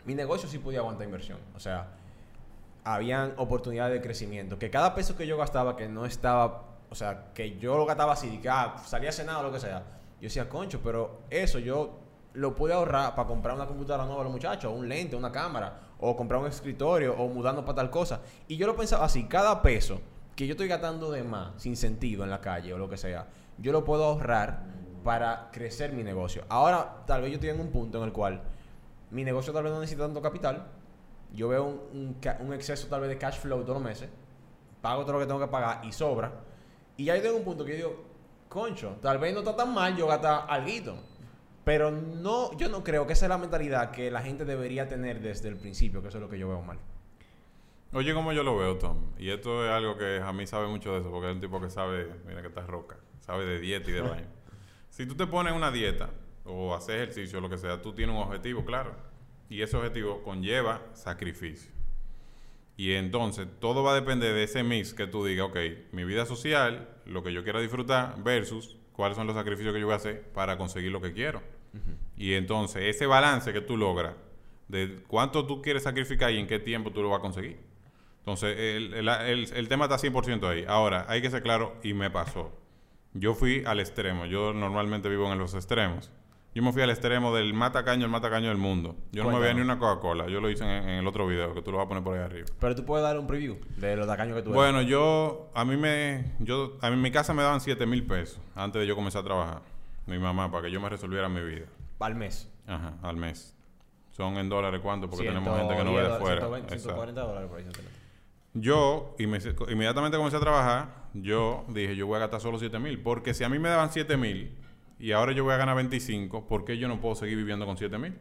mi 0.04 0.14
negocio 0.14 0.48
sí 0.48 0.58
podía 0.58 0.80
aguantar 0.80 1.06
inversión. 1.06 1.38
O 1.54 1.60
sea, 1.60 1.88
habían 2.84 3.34
oportunidades 3.36 3.94
de 3.94 4.00
crecimiento. 4.00 4.58
Que 4.58 4.70
cada 4.70 4.94
peso 4.94 5.16
que 5.16 5.26
yo 5.26 5.36
gastaba 5.36 5.76
que 5.76 5.88
no 5.88 6.06
estaba, 6.06 6.64
o 6.90 6.94
sea, 6.94 7.32
que 7.34 7.58
yo 7.58 7.76
lo 7.76 7.86
gastaba 7.86 8.12
así, 8.12 8.38
que 8.38 8.48
ah, 8.48 8.76
salía 8.84 9.10
a 9.10 9.12
cenar 9.12 9.36
o 9.36 9.42
lo 9.44 9.52
que 9.52 9.60
sea. 9.60 9.82
Yo 10.20 10.24
decía, 10.24 10.48
concho, 10.48 10.80
pero 10.82 11.20
eso 11.30 11.58
yo 11.58 11.98
lo 12.34 12.54
pude 12.54 12.72
ahorrar 12.72 13.14
para 13.14 13.26
comprar 13.26 13.54
una 13.54 13.66
computadora 13.66 14.04
nueva 14.04 14.20
a 14.20 14.24
los 14.24 14.32
muchachos, 14.32 14.72
un 14.74 14.88
lente, 14.88 15.16
una 15.16 15.32
cámara, 15.32 15.78
o 16.00 16.16
comprar 16.16 16.40
un 16.40 16.46
escritorio, 16.46 17.14
o 17.16 17.28
mudando 17.28 17.64
para 17.64 17.76
tal 17.76 17.90
cosa. 17.90 18.20
Y 18.48 18.56
yo 18.56 18.66
lo 18.66 18.76
pensaba 18.76 19.04
así, 19.04 19.24
cada 19.24 19.62
peso 19.62 20.00
que 20.34 20.46
yo 20.46 20.52
estoy 20.52 20.68
gastando 20.68 21.10
de 21.10 21.22
más, 21.22 21.60
sin 21.60 21.76
sentido 21.76 22.24
en 22.24 22.30
la 22.30 22.40
calle 22.40 22.72
o 22.72 22.78
lo 22.78 22.88
que 22.88 22.96
sea, 22.96 23.26
yo 23.58 23.72
lo 23.72 23.84
puedo 23.84 24.04
ahorrar 24.04 24.64
para 25.04 25.50
crecer 25.52 25.92
mi 25.92 26.02
negocio. 26.02 26.44
Ahora, 26.48 27.04
tal 27.06 27.22
vez 27.22 27.30
yo 27.30 27.34
estoy 27.34 27.50
en 27.50 27.60
un 27.60 27.70
punto 27.70 27.98
en 27.98 28.04
el 28.04 28.12
cual 28.12 28.40
mi 29.10 29.24
negocio 29.24 29.52
tal 29.52 29.64
vez 29.64 29.72
no 29.72 29.80
necesita 29.80 30.04
tanto 30.04 30.22
capital. 30.22 30.66
Yo 31.34 31.48
veo 31.48 31.88
un, 31.92 32.16
exceso 32.52 32.88
tal 32.88 33.02
vez 33.02 33.10
de 33.10 33.18
cash 33.18 33.38
flow 33.38 33.62
todos 33.62 33.74
los 33.74 33.82
meses. 33.82 34.08
Pago 34.80 35.02
todo 35.02 35.14
lo 35.14 35.18
que 35.20 35.26
tengo 35.26 35.40
que 35.40 35.46
pagar 35.46 35.84
y 35.84 35.92
sobra. 35.92 36.32
Y 36.96 37.04
ya 37.04 37.16
yo 37.16 37.22
tengo 37.22 37.36
un 37.36 37.44
punto 37.44 37.64
que 37.64 37.72
yo 37.72 37.76
digo, 37.76 38.04
concho, 38.48 38.96
tal 39.00 39.18
vez 39.18 39.32
no 39.32 39.40
está 39.40 39.54
tan 39.54 39.72
mal 39.72 39.96
yo 39.96 40.06
gastar 40.06 40.46
algo. 40.48 40.96
Pero 41.70 41.92
no, 41.92 42.50
yo 42.58 42.68
no 42.68 42.82
creo 42.82 43.06
que 43.06 43.12
esa 43.12 43.26
es 43.26 43.28
la 43.28 43.38
mentalidad 43.38 43.92
que 43.92 44.10
la 44.10 44.22
gente 44.22 44.44
debería 44.44 44.88
tener 44.88 45.20
desde 45.20 45.48
el 45.48 45.56
principio, 45.56 46.02
que 46.02 46.08
eso 46.08 46.18
es 46.18 46.20
lo 46.20 46.28
que 46.28 46.36
yo 46.36 46.48
veo 46.48 46.60
mal. 46.62 46.80
Oye, 47.92 48.12
como 48.12 48.32
yo 48.32 48.42
lo 48.42 48.56
veo, 48.56 48.76
Tom, 48.76 49.12
y 49.16 49.30
esto 49.30 49.64
es 49.64 49.70
algo 49.70 49.96
que 49.96 50.18
a 50.18 50.32
mí 50.32 50.48
sabe 50.48 50.66
mucho 50.66 50.92
de 50.92 50.98
eso, 50.98 51.12
porque 51.12 51.28
es 51.28 51.34
un 51.36 51.40
tipo 51.40 51.60
que 51.60 51.70
sabe, 51.70 52.08
mira 52.26 52.42
que 52.42 52.48
está 52.48 52.62
roca, 52.62 52.96
sabe 53.20 53.44
de 53.44 53.60
dieta 53.60 53.88
y 53.88 53.92
de 53.92 54.00
baño. 54.00 54.26
Si 54.90 55.06
tú 55.06 55.14
te 55.14 55.28
pones 55.28 55.52
una 55.52 55.70
dieta 55.70 56.10
o 56.44 56.74
haces 56.74 56.96
ejercicio 56.96 57.38
o 57.38 57.40
lo 57.40 57.48
que 57.48 57.56
sea, 57.56 57.80
tú 57.80 57.92
tienes 57.92 58.16
un 58.16 58.22
objetivo, 58.22 58.64
claro. 58.64 58.96
Y 59.48 59.62
ese 59.62 59.76
objetivo 59.76 60.24
conlleva 60.24 60.82
sacrificio. 60.94 61.70
Y 62.76 62.94
entonces 62.94 63.46
todo 63.60 63.84
va 63.84 63.92
a 63.92 63.94
depender 63.94 64.34
de 64.34 64.42
ese 64.42 64.64
mix 64.64 64.92
que 64.92 65.06
tú 65.06 65.24
digas, 65.24 65.46
ok, 65.46 65.56
mi 65.92 66.02
vida 66.02 66.26
social, 66.26 66.88
lo 67.06 67.22
que 67.22 67.32
yo 67.32 67.44
quiera 67.44 67.60
disfrutar, 67.60 68.20
versus 68.24 68.76
cuáles 68.92 69.16
son 69.16 69.28
los 69.28 69.36
sacrificios 69.36 69.72
que 69.72 69.78
yo 69.78 69.86
voy 69.86 69.92
a 69.92 69.98
hacer 69.98 70.24
para 70.32 70.58
conseguir 70.58 70.90
lo 70.90 71.00
que 71.00 71.12
quiero. 71.12 71.59
Y 72.16 72.34
entonces 72.34 72.82
ese 72.84 73.06
balance 73.06 73.52
que 73.52 73.60
tú 73.60 73.76
logras 73.76 74.14
de 74.68 75.00
cuánto 75.08 75.46
tú 75.46 75.62
quieres 75.62 75.82
sacrificar 75.84 76.30
y 76.32 76.38
en 76.38 76.46
qué 76.46 76.58
tiempo 76.58 76.90
tú 76.92 77.02
lo 77.02 77.10
vas 77.10 77.18
a 77.18 77.22
conseguir. 77.22 77.58
Entonces, 78.18 78.56
el, 78.58 78.92
el- 78.94 79.08
el- 79.08 79.52
el 79.54 79.68
tema 79.68 79.86
está 79.86 79.96
100% 79.98 80.46
ahí. 80.48 80.64
Ahora, 80.68 81.06
hay 81.08 81.22
que 81.22 81.30
ser 81.30 81.42
claro, 81.42 81.74
y 81.82 81.94
me 81.94 82.10
pasó. 82.10 82.52
Yo 83.14 83.34
fui 83.34 83.64
al 83.66 83.80
extremo. 83.80 84.26
Yo 84.26 84.52
normalmente 84.52 85.08
vivo 85.08 85.32
en 85.32 85.38
los 85.38 85.54
extremos. 85.54 86.10
Yo 86.54 86.62
me 86.62 86.72
fui 86.72 86.82
al 86.82 86.90
extremo 86.90 87.34
del 87.34 87.54
matacaño, 87.54 88.04
el 88.04 88.10
matacaño 88.10 88.48
del 88.48 88.58
mundo. 88.58 88.96
Yo 89.12 89.22
no 89.24 89.30
me 89.30 89.38
veía 89.40 89.54
ni 89.54 89.60
una 89.62 89.78
Coca-Cola. 89.78 90.28
Yo 90.28 90.40
lo 90.40 90.50
hice 90.50 90.64
en, 90.64 90.70
en 90.88 90.98
el 90.98 91.06
otro 91.06 91.26
video, 91.26 91.54
que 91.54 91.62
tú 91.62 91.70
lo 91.72 91.78
vas 91.78 91.86
a 91.86 91.88
poner 91.88 92.04
por 92.04 92.16
ahí 92.18 92.22
arriba. 92.24 92.46
Pero 92.60 92.74
tú 92.74 92.84
puedes 92.84 93.02
dar 93.04 93.18
un 93.18 93.26
preview 93.26 93.56
de 93.78 93.96
los 93.96 94.06
tacaños 94.06 94.36
que 94.36 94.42
tú 94.42 94.50
eres. 94.50 94.56
Bueno, 94.56 94.82
yo, 94.82 95.50
a 95.54 95.64
mí 95.64 95.76
me, 95.76 96.32
yo, 96.40 96.76
a 96.82 96.88
mí 96.90 96.94
en 96.96 97.02
mi 97.02 97.10
casa 97.10 97.32
me 97.34 97.42
daban 97.42 97.60
7 97.60 97.86
mil 97.86 98.04
pesos 98.04 98.40
antes 98.54 98.80
de 98.80 98.86
yo 98.86 98.94
comenzar 98.96 99.22
a 99.22 99.24
trabajar. 99.24 99.62
Mi 100.10 100.18
mamá, 100.18 100.50
para 100.50 100.64
que 100.64 100.70
yo 100.70 100.80
me 100.80 100.88
resolviera 100.88 101.28
mi 101.28 101.40
vida. 101.42 101.66
Al 102.00 102.14
mes. 102.16 102.50
Ajá, 102.66 102.94
al 103.02 103.16
mes. 103.16 103.56
Son 104.10 104.36
en 104.36 104.48
dólares 104.48 104.80
cuánto, 104.82 105.08
porque 105.08 105.26
tenemos 105.26 105.54
110 105.54 105.68
gente 105.68 105.78
que 105.78 105.84
no 105.84 105.96
ve 105.96 106.02
de 106.02 106.18
fuera. 106.18 106.40
120, 106.40 106.74
Exacto. 106.74 106.88
140 107.00 107.20
dólares 107.22 107.48
por 107.48 107.58
ahí. 107.58 107.64
130. 107.64 107.92
Yo 108.54 109.14
inme- 109.18 109.72
inmediatamente 109.72 110.16
comencé 110.16 110.36
a 110.36 110.40
trabajar, 110.40 111.06
yo 111.14 111.64
dije, 111.68 111.94
yo 111.94 112.06
voy 112.06 112.16
a 112.16 112.20
gastar 112.20 112.40
solo 112.40 112.58
7 112.58 112.78
mil. 112.80 113.00
Porque 113.00 113.32
si 113.34 113.44
a 113.44 113.48
mí 113.48 113.58
me 113.58 113.68
daban 113.68 113.92
7 113.92 114.16
mil 114.16 114.56
y 114.98 115.12
ahora 115.12 115.32
yo 115.32 115.44
voy 115.44 115.54
a 115.54 115.56
ganar 115.56 115.76
25, 115.76 116.46
¿por 116.48 116.64
qué 116.64 116.76
yo 116.76 116.88
no 116.88 117.00
puedo 117.00 117.14
seguir 117.14 117.36
viviendo 117.36 117.64
con 117.66 117.76
7 117.76 117.96
mil? 117.98 118.18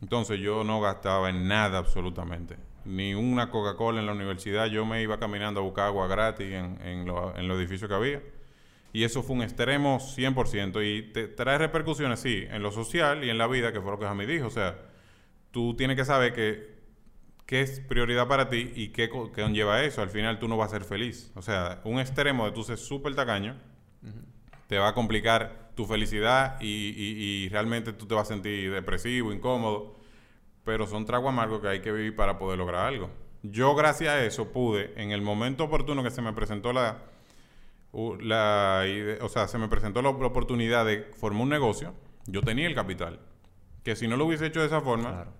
Entonces 0.00 0.38
yo 0.38 0.62
no 0.62 0.80
gastaba 0.80 1.30
en 1.30 1.48
nada 1.48 1.78
absolutamente. 1.78 2.56
Ni 2.84 3.14
una 3.14 3.50
Coca-Cola 3.50 3.98
en 4.00 4.06
la 4.06 4.12
universidad. 4.12 4.66
Yo 4.66 4.86
me 4.86 5.02
iba 5.02 5.18
caminando 5.18 5.60
a 5.60 5.62
buscar 5.62 5.86
agua 5.86 6.06
gratis 6.06 6.52
en, 6.52 6.80
en, 6.82 7.06
lo- 7.06 7.34
en 7.36 7.48
los 7.48 7.58
edificios 7.58 7.88
que 7.88 7.94
había. 7.94 8.22
Y 8.92 9.04
eso 9.04 9.22
fue 9.22 9.36
un 9.36 9.42
extremo 9.42 9.98
100%. 10.00 10.82
Y 10.82 11.12
te 11.12 11.28
trae 11.28 11.58
repercusiones, 11.58 12.20
sí, 12.20 12.44
en 12.50 12.62
lo 12.62 12.72
social 12.72 13.24
y 13.24 13.30
en 13.30 13.38
la 13.38 13.46
vida, 13.46 13.72
que 13.72 13.80
fue 13.80 13.90
lo 13.92 13.98
que 13.98 14.06
Jamie 14.06 14.26
dijo. 14.26 14.46
O 14.46 14.50
sea, 14.50 14.78
tú 15.50 15.74
tienes 15.76 15.96
que 15.96 16.04
saber 16.04 16.32
que 16.32 16.78
qué 17.46 17.62
es 17.62 17.80
prioridad 17.80 18.28
para 18.28 18.48
ti 18.50 18.72
y 18.74 18.88
qué, 18.88 19.08
qué 19.34 19.42
conlleva 19.42 19.82
eso. 19.82 20.02
Al 20.02 20.10
final 20.10 20.38
tú 20.38 20.48
no 20.48 20.56
vas 20.56 20.68
a 20.72 20.76
ser 20.78 20.84
feliz. 20.84 21.32
O 21.34 21.42
sea, 21.42 21.80
un 21.84 21.98
extremo 22.00 22.44
de 22.46 22.52
tú 22.52 22.62
ser 22.64 22.78
súper 22.78 23.14
tacaño 23.14 23.56
te 24.66 24.78
va 24.78 24.88
a 24.88 24.94
complicar 24.94 25.70
tu 25.74 25.86
felicidad 25.86 26.60
y, 26.60 26.66
y- 26.66 27.44
y 27.44 27.48
realmente 27.48 27.92
tú 27.92 28.06
te 28.06 28.14
vas 28.14 28.28
a 28.30 28.34
sentir 28.34 28.72
depresivo, 28.72 29.32
incómodo. 29.32 29.96
Pero 30.64 30.86
son 30.86 31.06
tragos 31.06 31.30
amargos 31.30 31.60
que 31.62 31.68
hay 31.68 31.80
que 31.80 31.92
vivir 31.92 32.14
para 32.16 32.38
poder 32.38 32.58
lograr 32.58 32.86
algo. 32.86 33.10
Yo, 33.42 33.74
gracias 33.74 34.12
a 34.14 34.24
eso, 34.24 34.52
pude, 34.52 34.92
en 34.96 35.12
el 35.12 35.22
momento 35.22 35.64
oportuno 35.64 36.02
que 36.02 36.10
se 36.10 36.20
me 36.22 36.32
presentó 36.32 36.72
la, 36.72 36.98
la 38.20 38.84
o 39.20 39.28
sea, 39.28 39.48
se 39.48 39.58
me 39.58 39.68
presentó 39.68 40.02
la, 40.02 40.10
la 40.12 40.26
oportunidad 40.26 40.84
de 40.86 41.02
formar 41.16 41.42
un 41.42 41.48
negocio, 41.48 41.94
yo 42.26 42.42
tenía 42.42 42.66
el 42.66 42.74
capital. 42.74 43.18
Que 43.82 43.96
si 43.96 44.06
no 44.08 44.16
lo 44.16 44.26
hubiese 44.26 44.46
hecho 44.46 44.60
de 44.60 44.66
esa 44.66 44.80
forma, 44.80 45.10
Claro. 45.10 45.32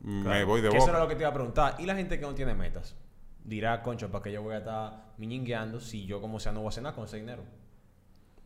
me 0.00 0.22
Claro. 0.24 0.46
voy 0.46 0.60
de 0.60 0.68
boca. 0.68 0.78
Eso 0.78 0.90
era 0.90 0.98
lo 1.00 1.08
que 1.08 1.14
te 1.14 1.22
iba 1.22 1.30
a 1.30 1.34
preguntar. 1.34 1.76
¿Y 1.78 1.86
la 1.86 1.94
gente 1.96 2.18
que 2.18 2.26
no 2.26 2.34
tiene 2.34 2.54
metas? 2.54 2.96
Dirá, 3.44 3.82
concho, 3.82 4.10
¿para 4.10 4.22
qué 4.24 4.32
yo 4.32 4.42
voy 4.42 4.54
a 4.54 4.58
estar 4.58 5.12
miñingueando 5.18 5.80
si 5.80 6.06
yo 6.06 6.20
como 6.20 6.40
sea 6.40 6.52
no 6.52 6.60
voy 6.60 6.66
a 6.66 6.68
hacer 6.70 6.82
nada 6.82 6.94
con 6.94 7.04
ese 7.04 7.16
dinero? 7.18 7.42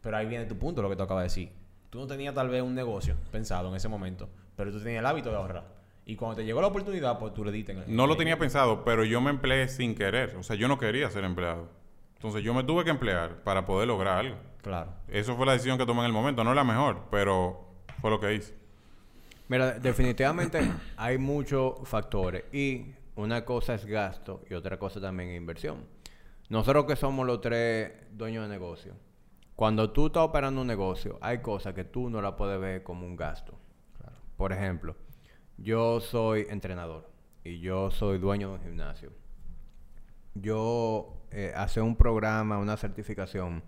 Pero 0.00 0.16
ahí 0.16 0.26
viene 0.26 0.44
tu 0.46 0.56
punto, 0.58 0.82
lo 0.82 0.88
que 0.88 0.96
tú 0.96 1.02
acabas 1.02 1.22
de 1.22 1.26
decir. 1.28 1.52
Tú 1.90 1.98
no 2.00 2.06
tenías 2.06 2.34
tal 2.34 2.48
vez 2.48 2.62
un 2.62 2.75
negocio 2.75 3.16
pensado 3.32 3.68
en 3.68 3.75
ese 3.76 3.88
momento, 3.88 4.28
pero 4.56 4.70
tú 4.70 4.78
tenías 4.80 5.00
el 5.00 5.06
hábito 5.06 5.30
de 5.30 5.37
ahorrar. 5.37 5.64
Y 6.04 6.16
cuando 6.16 6.37
te 6.37 6.44
llegó 6.44 6.60
la 6.60 6.68
oportunidad, 6.68 7.18
pues 7.18 7.34
tú 7.34 7.44
le 7.44 7.52
diste 7.52 7.72
en 7.72 7.78
el- 7.78 7.96
No 7.96 8.06
lo 8.06 8.12
en- 8.12 8.18
tenía 8.18 8.38
pensado, 8.38 8.84
pero 8.84 9.04
yo 9.04 9.20
me 9.20 9.30
empleé 9.30 9.68
sin 9.68 9.94
querer. 9.94 10.37
O 10.37 10.42
sea, 10.42 10.56
yo 10.56 10.68
no 10.68 10.78
quería 10.78 11.10
ser 11.10 11.25
empleado. 11.25 11.68
Entonces 12.18 12.42
yo 12.42 12.52
me 12.52 12.64
tuve 12.64 12.82
que 12.82 12.90
emplear 12.90 13.44
para 13.44 13.64
poder 13.64 13.87
lograr 13.87 14.18
algo. 14.18 14.37
Claro. 14.60 14.92
Eso 15.06 15.37
fue 15.37 15.46
la 15.46 15.52
decisión 15.52 15.78
que 15.78 15.87
tomé 15.87 16.00
en 16.00 16.06
el 16.06 16.12
momento. 16.12 16.42
No 16.42 16.52
la 16.52 16.64
mejor, 16.64 17.04
pero 17.12 17.68
fue 18.00 18.10
lo 18.10 18.18
que 18.18 18.34
hice. 18.34 18.56
Mira, 19.46 19.78
definitivamente 19.78 20.68
hay 20.96 21.16
muchos 21.16 21.76
factores 21.84 22.44
y 22.52 22.87
una 23.14 23.44
cosa 23.44 23.75
es 23.75 23.87
gasto 23.87 24.42
y 24.50 24.54
otra 24.54 24.80
cosa 24.80 25.00
también 25.00 25.30
es 25.30 25.37
inversión. 25.37 25.87
Nosotros 26.48 26.87
que 26.87 26.96
somos 26.96 27.25
los 27.25 27.40
tres 27.40 27.92
dueños 28.10 28.48
de 28.48 28.48
negocio, 28.48 28.94
cuando 29.54 29.90
tú 29.92 30.06
estás 30.06 30.25
operando 30.25 30.60
un 30.60 30.66
negocio, 30.66 31.18
hay 31.20 31.38
cosas 31.38 31.72
que 31.72 31.84
tú 31.84 32.10
no 32.10 32.20
la 32.20 32.34
puedes 32.34 32.60
ver 32.60 32.82
como 32.82 33.06
un 33.06 33.14
gasto. 33.14 33.56
Por 34.37 34.52
ejemplo, 34.52 34.96
yo 35.56 36.00
soy 36.00 36.46
entrenador 36.48 37.08
y 37.44 37.60
yo 37.60 37.92
soy 37.92 38.18
dueño 38.18 38.48
de 38.48 38.54
un 38.54 38.60
gimnasio. 38.62 39.12
Yo 40.34 41.17
eh, 41.30 41.52
hace 41.54 41.80
un 41.80 41.97
programa, 41.97 42.58
una 42.58 42.76
certificación 42.76 43.62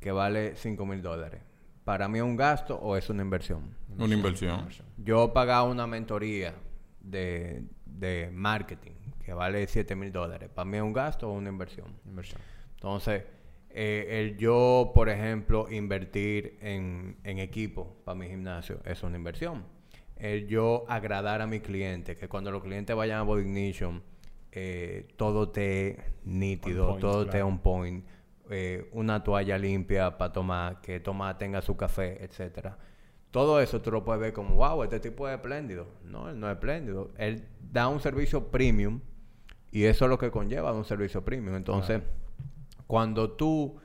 que 0.00 0.12
vale 0.12 0.56
5 0.56 0.86
mil 0.86 1.02
dólares. 1.02 1.42
¿Para 1.84 2.08
mí 2.08 2.18
es 2.18 2.24
un 2.24 2.36
gasto 2.36 2.76
o 2.76 2.96
es 2.96 3.08
una 3.10 3.22
inversión? 3.22 3.74
Una 3.96 4.14
inversión. 4.14 4.68
Yo 4.96 5.32
pagaba 5.32 5.64
una 5.64 5.86
mentoría 5.86 6.54
de, 7.00 7.64
de 7.84 8.30
marketing 8.32 8.92
que 9.24 9.32
vale 9.32 9.66
7 9.66 9.94
mil 9.96 10.12
dólares. 10.12 10.48
¿Para 10.52 10.64
mí 10.64 10.76
es 10.76 10.82
un 10.82 10.92
gasto 10.92 11.28
o 11.28 11.32
una 11.32 11.48
inversión? 11.48 11.86
Inversión. 12.04 12.40
Entonces, 12.74 13.24
eh, 13.70 14.20
el 14.20 14.38
yo, 14.38 14.92
por 14.94 15.08
ejemplo, 15.08 15.66
invertir 15.70 16.56
en, 16.60 17.16
en 17.24 17.38
equipo 17.38 17.96
para 18.04 18.14
mi 18.14 18.28
gimnasio 18.28 18.80
es 18.84 19.02
una 19.02 19.16
inversión. 19.16 19.64
El 20.16 20.46
yo 20.46 20.86
agradar 20.88 21.42
a 21.42 21.46
mi 21.46 21.60
cliente, 21.60 22.16
que 22.16 22.28
cuando 22.28 22.50
los 22.50 22.62
clientes 22.62 22.96
vayan 22.96 23.18
a 23.18 23.22
Body 23.22 23.42
Ignition, 23.42 24.02
eh, 24.58 25.06
todo 25.16 25.44
esté 25.44 25.98
nítido, 26.24 26.86
point, 26.86 27.00
todo 27.02 27.26
claro. 27.28 27.46
on 27.46 27.58
point, 27.58 28.06
eh, 28.48 28.88
una 28.92 29.22
toalla 29.22 29.58
limpia 29.58 30.16
para 30.16 30.32
tomar, 30.32 30.80
que 30.80 30.98
Tomás 30.98 31.36
tenga 31.36 31.60
su 31.60 31.76
café, 31.76 32.24
etcétera. 32.24 32.78
Todo 33.30 33.60
eso 33.60 33.82
tú 33.82 33.90
lo 33.90 34.02
puedes 34.02 34.18
ver 34.18 34.32
como, 34.32 34.54
wow, 34.54 34.82
este 34.82 34.98
tipo 34.98 35.28
es 35.28 35.34
espléndido. 35.34 35.88
No, 36.04 36.30
él 36.30 36.40
no 36.40 36.46
es 36.48 36.54
espléndido. 36.54 37.10
Él 37.18 37.44
da 37.70 37.88
un 37.88 38.00
servicio 38.00 38.48
premium 38.48 39.00
y 39.70 39.84
eso 39.84 40.06
es 40.06 40.08
lo 40.08 40.16
que 40.16 40.30
conlleva 40.30 40.72
un 40.72 40.86
servicio 40.86 41.22
premium. 41.22 41.54
Entonces, 41.54 42.00
cuando 42.86 43.32
tú 43.32 43.78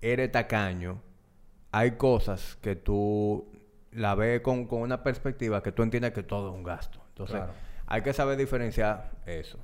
eres 0.00 0.32
tacaño, 0.32 1.02
hay 1.70 1.92
cosas 1.98 2.56
que 2.62 2.76
tú 2.76 3.46
la 3.92 4.14
ves 4.14 4.40
con, 4.40 4.66
con 4.66 4.80
una 4.80 5.02
perspectiva 5.02 5.62
que 5.62 5.70
tú 5.70 5.82
entiendes 5.82 6.12
que 6.12 6.22
todo 6.22 6.48
es 6.48 6.54
un 6.54 6.62
gasto. 6.62 6.98
Entonces, 7.08 7.36
Claro. 7.36 7.52
hay 7.86 8.00
que 8.00 8.14
saber 8.14 8.38
diferenciar 8.38 9.10
eso. 9.26 9.58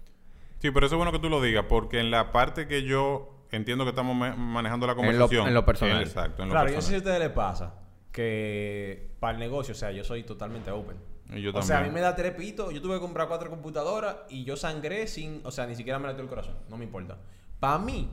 Sí, 0.60 0.70
pero 0.70 0.86
eso 0.86 0.94
es 0.94 0.98
bueno 0.98 1.10
que 1.12 1.18
tú 1.18 1.28
lo 1.28 1.40
digas, 1.42 1.64
porque 1.68 2.00
en 2.00 2.10
la 2.10 2.32
parte 2.32 2.68
que 2.68 2.82
yo 2.84 3.34
entiendo 3.50 3.84
que 3.84 3.90
estamos 3.90 4.14
ma- 4.14 4.36
manejando 4.36 4.86
la 4.86 4.92
En 4.92 4.96
lo- 4.98 5.02
conversación. 5.02 5.48
en 5.48 5.54
lo 5.54 5.64
personal. 5.66 6.00
exacto, 6.02 6.42
en 6.42 6.48
lo 6.48 6.52
Claro, 6.54 6.68
yo 6.70 6.76
no 6.76 6.80
sé 6.82 6.88
si 6.88 6.94
a 6.94 6.98
personal. 6.98 7.14
ustedes 7.16 7.28
les 7.28 7.34
pasa 7.36 7.74
que 8.12 9.10
para 9.20 9.34
el 9.34 9.40
negocio, 9.40 9.72
o 9.72 9.76
sea, 9.76 9.90
yo 9.92 10.04
soy 10.04 10.22
totalmente 10.22 10.70
open. 10.70 10.96
Y 11.32 11.42
yo 11.42 11.52
o 11.54 11.62
sea, 11.62 11.78
a 11.78 11.82
mí 11.82 11.90
me 11.90 12.00
da 12.00 12.14
tres 12.16 12.32
pitos, 12.34 12.72
yo 12.74 12.82
tuve 12.82 12.94
que 12.94 13.00
comprar 13.00 13.28
cuatro 13.28 13.50
computadoras 13.50 14.16
y 14.28 14.44
yo 14.44 14.56
sangré 14.56 15.06
sin, 15.06 15.40
o 15.44 15.50
sea, 15.50 15.66
ni 15.66 15.74
siquiera 15.76 15.98
me 15.98 16.06
latió 16.08 16.22
el 16.22 16.28
corazón, 16.28 16.56
no 16.68 16.76
me 16.76 16.84
importa. 16.84 17.18
Para 17.60 17.78
mí, 17.78 18.10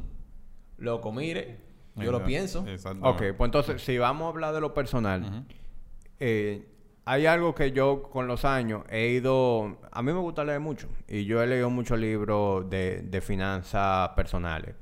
loco, 0.77 1.11
mire, 1.11 1.57
yo 1.95 2.11
lo 2.11 2.23
pienso. 2.23 2.61
Ok, 3.01 3.23
pues 3.35 3.47
entonces, 3.47 3.81
si 3.81 3.97
vamos 3.97 4.25
a 4.27 4.29
hablar 4.29 4.53
de 4.53 4.61
lo 4.61 4.73
personal, 4.73 5.45
eh, 6.19 6.67
hay 7.07 7.25
algo 7.25 7.55
que 7.55 7.71
yo 7.71 8.03
con 8.03 8.27
los 8.27 8.43
años 8.43 8.83
he 8.89 9.07
ido... 9.07 9.79
A 9.93 10.03
mí 10.03 10.11
me 10.11 10.19
gusta 10.19 10.43
leer 10.43 10.59
mucho 10.59 10.89
y 11.07 11.23
yo 11.23 11.41
he 11.41 11.47
leído 11.47 11.69
muchos 11.69 11.97
libros 11.97 12.69
de, 12.69 13.01
de 13.01 13.21
finanzas 13.21 14.09
personales. 14.09 14.75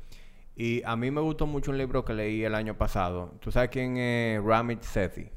Y 0.55 0.81
a 0.85 0.95
mí 0.95 1.11
me 1.11 1.21
gustó 1.21 1.45
mucho 1.45 1.69
un 1.69 1.77
libro 1.77 2.03
que 2.03 2.15
leí 2.15 2.43
el 2.43 2.55
año 2.55 2.75
pasado. 2.79 3.35
¿Tú 3.41 3.51
sabes 3.51 3.69
quién 3.69 3.97
es 3.97 4.43
Ramit 4.43 4.81
Sethi? 4.81 5.29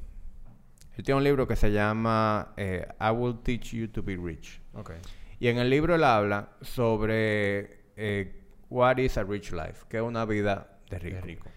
Él 0.96 1.04
tiene 1.04 1.18
un 1.18 1.24
libro 1.24 1.46
que 1.46 1.56
se 1.56 1.70
llama 1.70 2.54
eh, 2.56 2.88
I 2.98 3.10
Will 3.10 3.38
Teach 3.42 3.74
You 3.74 3.88
to 3.88 4.02
Be 4.02 4.16
Rich. 4.16 4.62
Ok. 4.72 4.92
Y 5.40 5.48
en 5.48 5.58
el 5.58 5.68
libro 5.68 5.94
él 5.94 6.04
habla 6.04 6.52
sobre 6.62 7.82
eh, 7.96 8.46
what 8.70 8.96
is 8.96 9.18
a 9.18 9.24
rich 9.24 9.52
life, 9.52 9.84
que 9.90 9.98
es 9.98 10.02
una 10.02 10.24
vida 10.24 10.78
de 10.88 10.98
rico. 10.98 11.16
De 11.16 11.20
rico. 11.20 11.48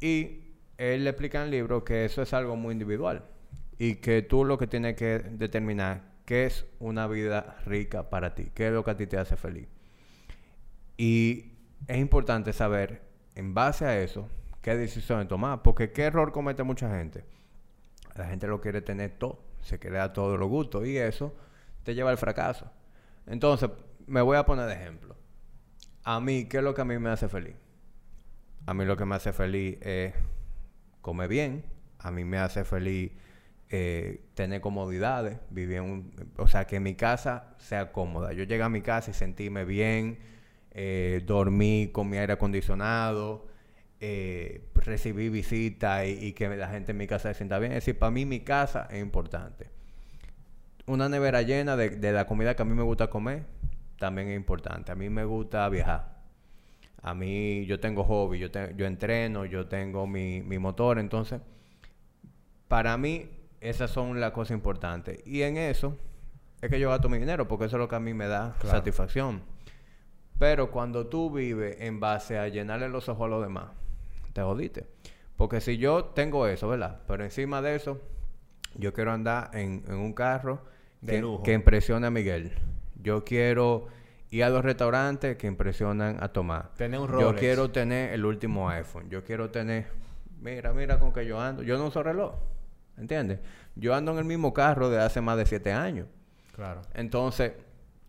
Y 0.00 0.40
él 0.76 1.04
le 1.04 1.10
explica 1.10 1.38
en 1.38 1.44
el 1.44 1.50
libro 1.52 1.84
que 1.84 2.04
eso 2.04 2.20
es 2.20 2.32
algo 2.34 2.56
muy 2.56 2.72
individual 2.72 3.22
y 3.82 3.96
que 3.96 4.22
tú 4.22 4.44
lo 4.44 4.58
que 4.58 4.68
tienes 4.68 4.94
que 4.94 5.18
determinar 5.18 6.02
qué 6.24 6.46
es 6.46 6.66
una 6.78 7.08
vida 7.08 7.56
rica 7.66 8.10
para 8.10 8.32
ti, 8.32 8.52
qué 8.54 8.68
es 8.68 8.72
lo 8.72 8.84
que 8.84 8.92
a 8.92 8.96
ti 8.96 9.08
te 9.08 9.18
hace 9.18 9.34
feliz. 9.34 9.66
Y 10.96 11.54
es 11.88 11.96
importante 11.98 12.52
saber, 12.52 13.02
en 13.34 13.54
base 13.54 13.84
a 13.84 13.98
eso, 13.98 14.28
qué 14.60 14.76
decisiones 14.76 15.26
tomar, 15.26 15.62
porque 15.62 15.90
qué 15.90 16.02
error 16.04 16.30
comete 16.30 16.62
mucha 16.62 16.96
gente. 16.96 17.24
La 18.14 18.26
gente 18.26 18.46
lo 18.46 18.60
quiere 18.60 18.82
tener 18.82 19.18
todo, 19.18 19.42
se 19.62 19.80
quiere 19.80 19.96
dar 19.96 20.12
todos 20.12 20.38
los 20.38 20.48
gustos 20.48 20.86
y 20.86 20.96
eso 20.96 21.34
te 21.82 21.96
lleva 21.96 22.10
al 22.10 22.18
fracaso. 22.18 22.70
Entonces, 23.26 23.68
me 24.06 24.22
voy 24.22 24.36
a 24.36 24.46
poner 24.46 24.68
de 24.68 24.74
ejemplo. 24.74 25.16
A 26.04 26.20
mí, 26.20 26.44
¿qué 26.44 26.58
es 26.58 26.62
lo 26.62 26.72
que 26.72 26.82
a 26.82 26.84
mí 26.84 27.00
me 27.00 27.10
hace 27.10 27.28
feliz? 27.28 27.56
A 28.64 28.74
mí 28.74 28.84
lo 28.84 28.96
que 28.96 29.06
me 29.06 29.16
hace 29.16 29.32
feliz 29.32 29.76
es 29.80 30.14
comer 31.00 31.26
bien. 31.26 31.64
A 31.98 32.12
mí 32.12 32.24
me 32.24 32.38
hace 32.38 32.62
feliz 32.62 33.10
eh, 33.74 34.20
tener 34.34 34.60
comodidades, 34.60 35.38
vivir 35.48 35.78
en 35.78 35.84
un... 35.84 36.14
O 36.36 36.46
sea, 36.46 36.66
que 36.66 36.78
mi 36.78 36.94
casa 36.94 37.54
sea 37.56 37.90
cómoda. 37.90 38.34
Yo 38.34 38.44
llegué 38.44 38.62
a 38.62 38.68
mi 38.68 38.82
casa 38.82 39.12
y 39.12 39.14
sentirme 39.14 39.64
bien, 39.64 40.18
eh, 40.72 41.22
dormí 41.24 41.88
con 41.90 42.10
mi 42.10 42.18
aire 42.18 42.34
acondicionado, 42.34 43.46
eh, 43.98 44.68
recibí 44.74 45.30
visitas 45.30 46.06
y, 46.06 46.34
que 46.34 46.54
la 46.54 46.68
gente 46.68 46.92
en 46.92 46.98
mi 46.98 47.06
casa 47.06 47.30
se 47.30 47.38
sienta 47.38 47.58
bien. 47.58 47.72
Es 47.72 47.76
decir, 47.76 47.98
para 47.98 48.10
mí 48.10 48.26
mi 48.26 48.40
casa 48.40 48.88
es 48.90 49.00
importante. 49.00 49.70
Una 50.84 51.08
nevera 51.08 51.40
llena 51.40 51.74
de, 51.74 52.12
la 52.12 52.26
comida 52.26 52.54
que 52.54 52.60
a 52.60 52.66
mí 52.66 52.74
me 52.74 52.82
gusta 52.82 53.08
comer 53.08 53.46
también 53.98 54.28
es 54.28 54.36
importante. 54.36 54.92
A 54.92 54.96
mí 54.96 55.08
me 55.08 55.24
gusta 55.24 55.66
viajar. 55.70 56.20
A 57.00 57.14
mí, 57.14 57.64
yo 57.64 57.80
tengo 57.80 58.04
hobby, 58.04 58.38
yo, 58.38 58.48
yo 58.76 58.84
entreno, 58.84 59.46
yo 59.46 59.66
tengo 59.66 60.06
mi, 60.06 60.42
mi 60.42 60.58
motor, 60.58 60.98
entonces, 60.98 61.40
para 62.68 62.98
mí, 62.98 63.30
esas 63.62 63.90
son 63.90 64.20
las 64.20 64.32
cosas 64.32 64.52
importantes. 64.54 65.18
Y 65.26 65.42
en 65.42 65.56
eso 65.56 65.96
es 66.60 66.70
que 66.70 66.78
yo 66.80 66.90
gasto 66.90 67.08
mi 67.08 67.18
dinero, 67.18 67.48
porque 67.48 67.64
eso 67.66 67.76
es 67.76 67.80
lo 67.80 67.88
que 67.88 67.96
a 67.96 68.00
mí 68.00 68.14
me 68.14 68.26
da 68.26 68.54
Claro. 68.60 68.78
satisfacción. 68.78 69.42
Pero 70.38 70.70
cuando 70.70 71.06
tú 71.06 71.30
vives 71.30 71.76
en 71.80 72.00
base 72.00 72.38
a 72.38 72.48
llenarle 72.48 72.88
los 72.88 73.08
ojos 73.08 73.26
a 73.26 73.28
los 73.28 73.42
demás, 73.42 73.66
te 74.32 74.42
jodiste. 74.42 74.86
Porque 75.36 75.60
si 75.60 75.78
yo 75.78 76.06
tengo 76.06 76.46
eso, 76.46 76.68
¿verdad? 76.68 77.00
Pero 77.06 77.24
encima 77.24 77.62
de 77.62 77.76
eso, 77.76 78.00
yo 78.74 78.92
quiero 78.92 79.12
andar 79.12 79.50
en, 79.54 79.84
en 79.88 79.94
un 79.94 80.12
carro 80.12 80.62
De 81.00 81.12
que, 81.14 81.20
lujo. 81.20 81.42
que 81.42 81.52
impresione 81.52 82.06
a 82.06 82.10
Miguel. 82.10 82.52
Yo 82.96 83.24
quiero 83.24 83.86
ir 84.30 84.44
a 84.44 84.48
los 84.50 84.64
restaurantes 84.64 85.36
que 85.36 85.46
impresionan 85.46 86.16
a 86.22 86.28
Tomás. 86.32 86.72
Tener 86.74 86.98
un 87.00 87.06
Yo 87.08 87.12
Rolex. 87.12 87.40
quiero 87.40 87.70
tener 87.70 88.12
el 88.12 88.24
último 88.24 88.68
iPhone. 88.70 89.08
Yo 89.10 89.22
quiero 89.24 89.50
tener... 89.50 89.86
Mira, 90.40 90.72
mira 90.72 90.98
con 90.98 91.12
que 91.12 91.24
yo 91.26 91.40
ando. 91.40 91.62
Yo 91.62 91.76
no 91.78 91.86
uso 91.86 92.02
reloj. 92.02 92.34
¿Entiendes? 92.98 93.40
Yo 93.74 93.94
ando 93.94 94.12
en 94.12 94.18
el 94.18 94.24
mismo 94.24 94.52
carro 94.52 94.90
de 94.90 95.00
hace 95.00 95.20
más 95.20 95.36
de 95.36 95.46
siete 95.46 95.72
años. 95.72 96.06
Claro. 96.54 96.82
Entonces, 96.94 97.52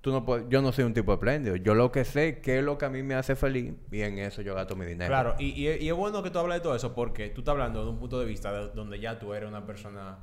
tú 0.02 0.12
no 0.12 0.26
puedes, 0.26 0.46
yo 0.50 0.62
no 0.62 0.72
soy 0.74 0.84
un 0.84 0.94
tipo 0.94 1.14
espléndido. 1.14 1.56
Yo 1.56 1.74
lo 1.76 1.92
que 1.92 2.04
sé 2.04 2.40
qué 2.42 2.60
es 2.60 2.64
lo 2.64 2.78
que 2.78 2.86
a 2.86 2.90
mí 2.90 3.02
me 3.04 3.16
hace 3.16 3.36
feliz 3.36 3.74
y 3.92 4.02
en 4.02 4.20
eso 4.20 4.42
yo 4.42 4.54
gasto 4.56 4.76
mi 4.76 4.86
dinero. 4.86 5.08
Claro, 5.10 5.36
y, 5.40 5.46
y- 5.68 5.78
y 5.84 5.88
es 5.88 5.96
bueno 5.96 6.22
que 6.22 6.30
tú 6.30 6.40
hablas 6.40 6.58
de 6.58 6.62
todo 6.62 6.76
eso 6.76 6.94
porque 6.94 7.30
tú 7.30 7.42
estás 7.42 7.54
hablando 7.54 7.84
de 7.86 7.90
un 7.92 8.00
punto 8.00 8.20
de 8.20 8.26
vista 8.26 8.52
de- 8.52 8.70
donde 8.74 9.00
ya 9.00 9.18
tú 9.18 9.34
eres 9.34 9.48
una 9.48 9.66
persona 9.66 10.18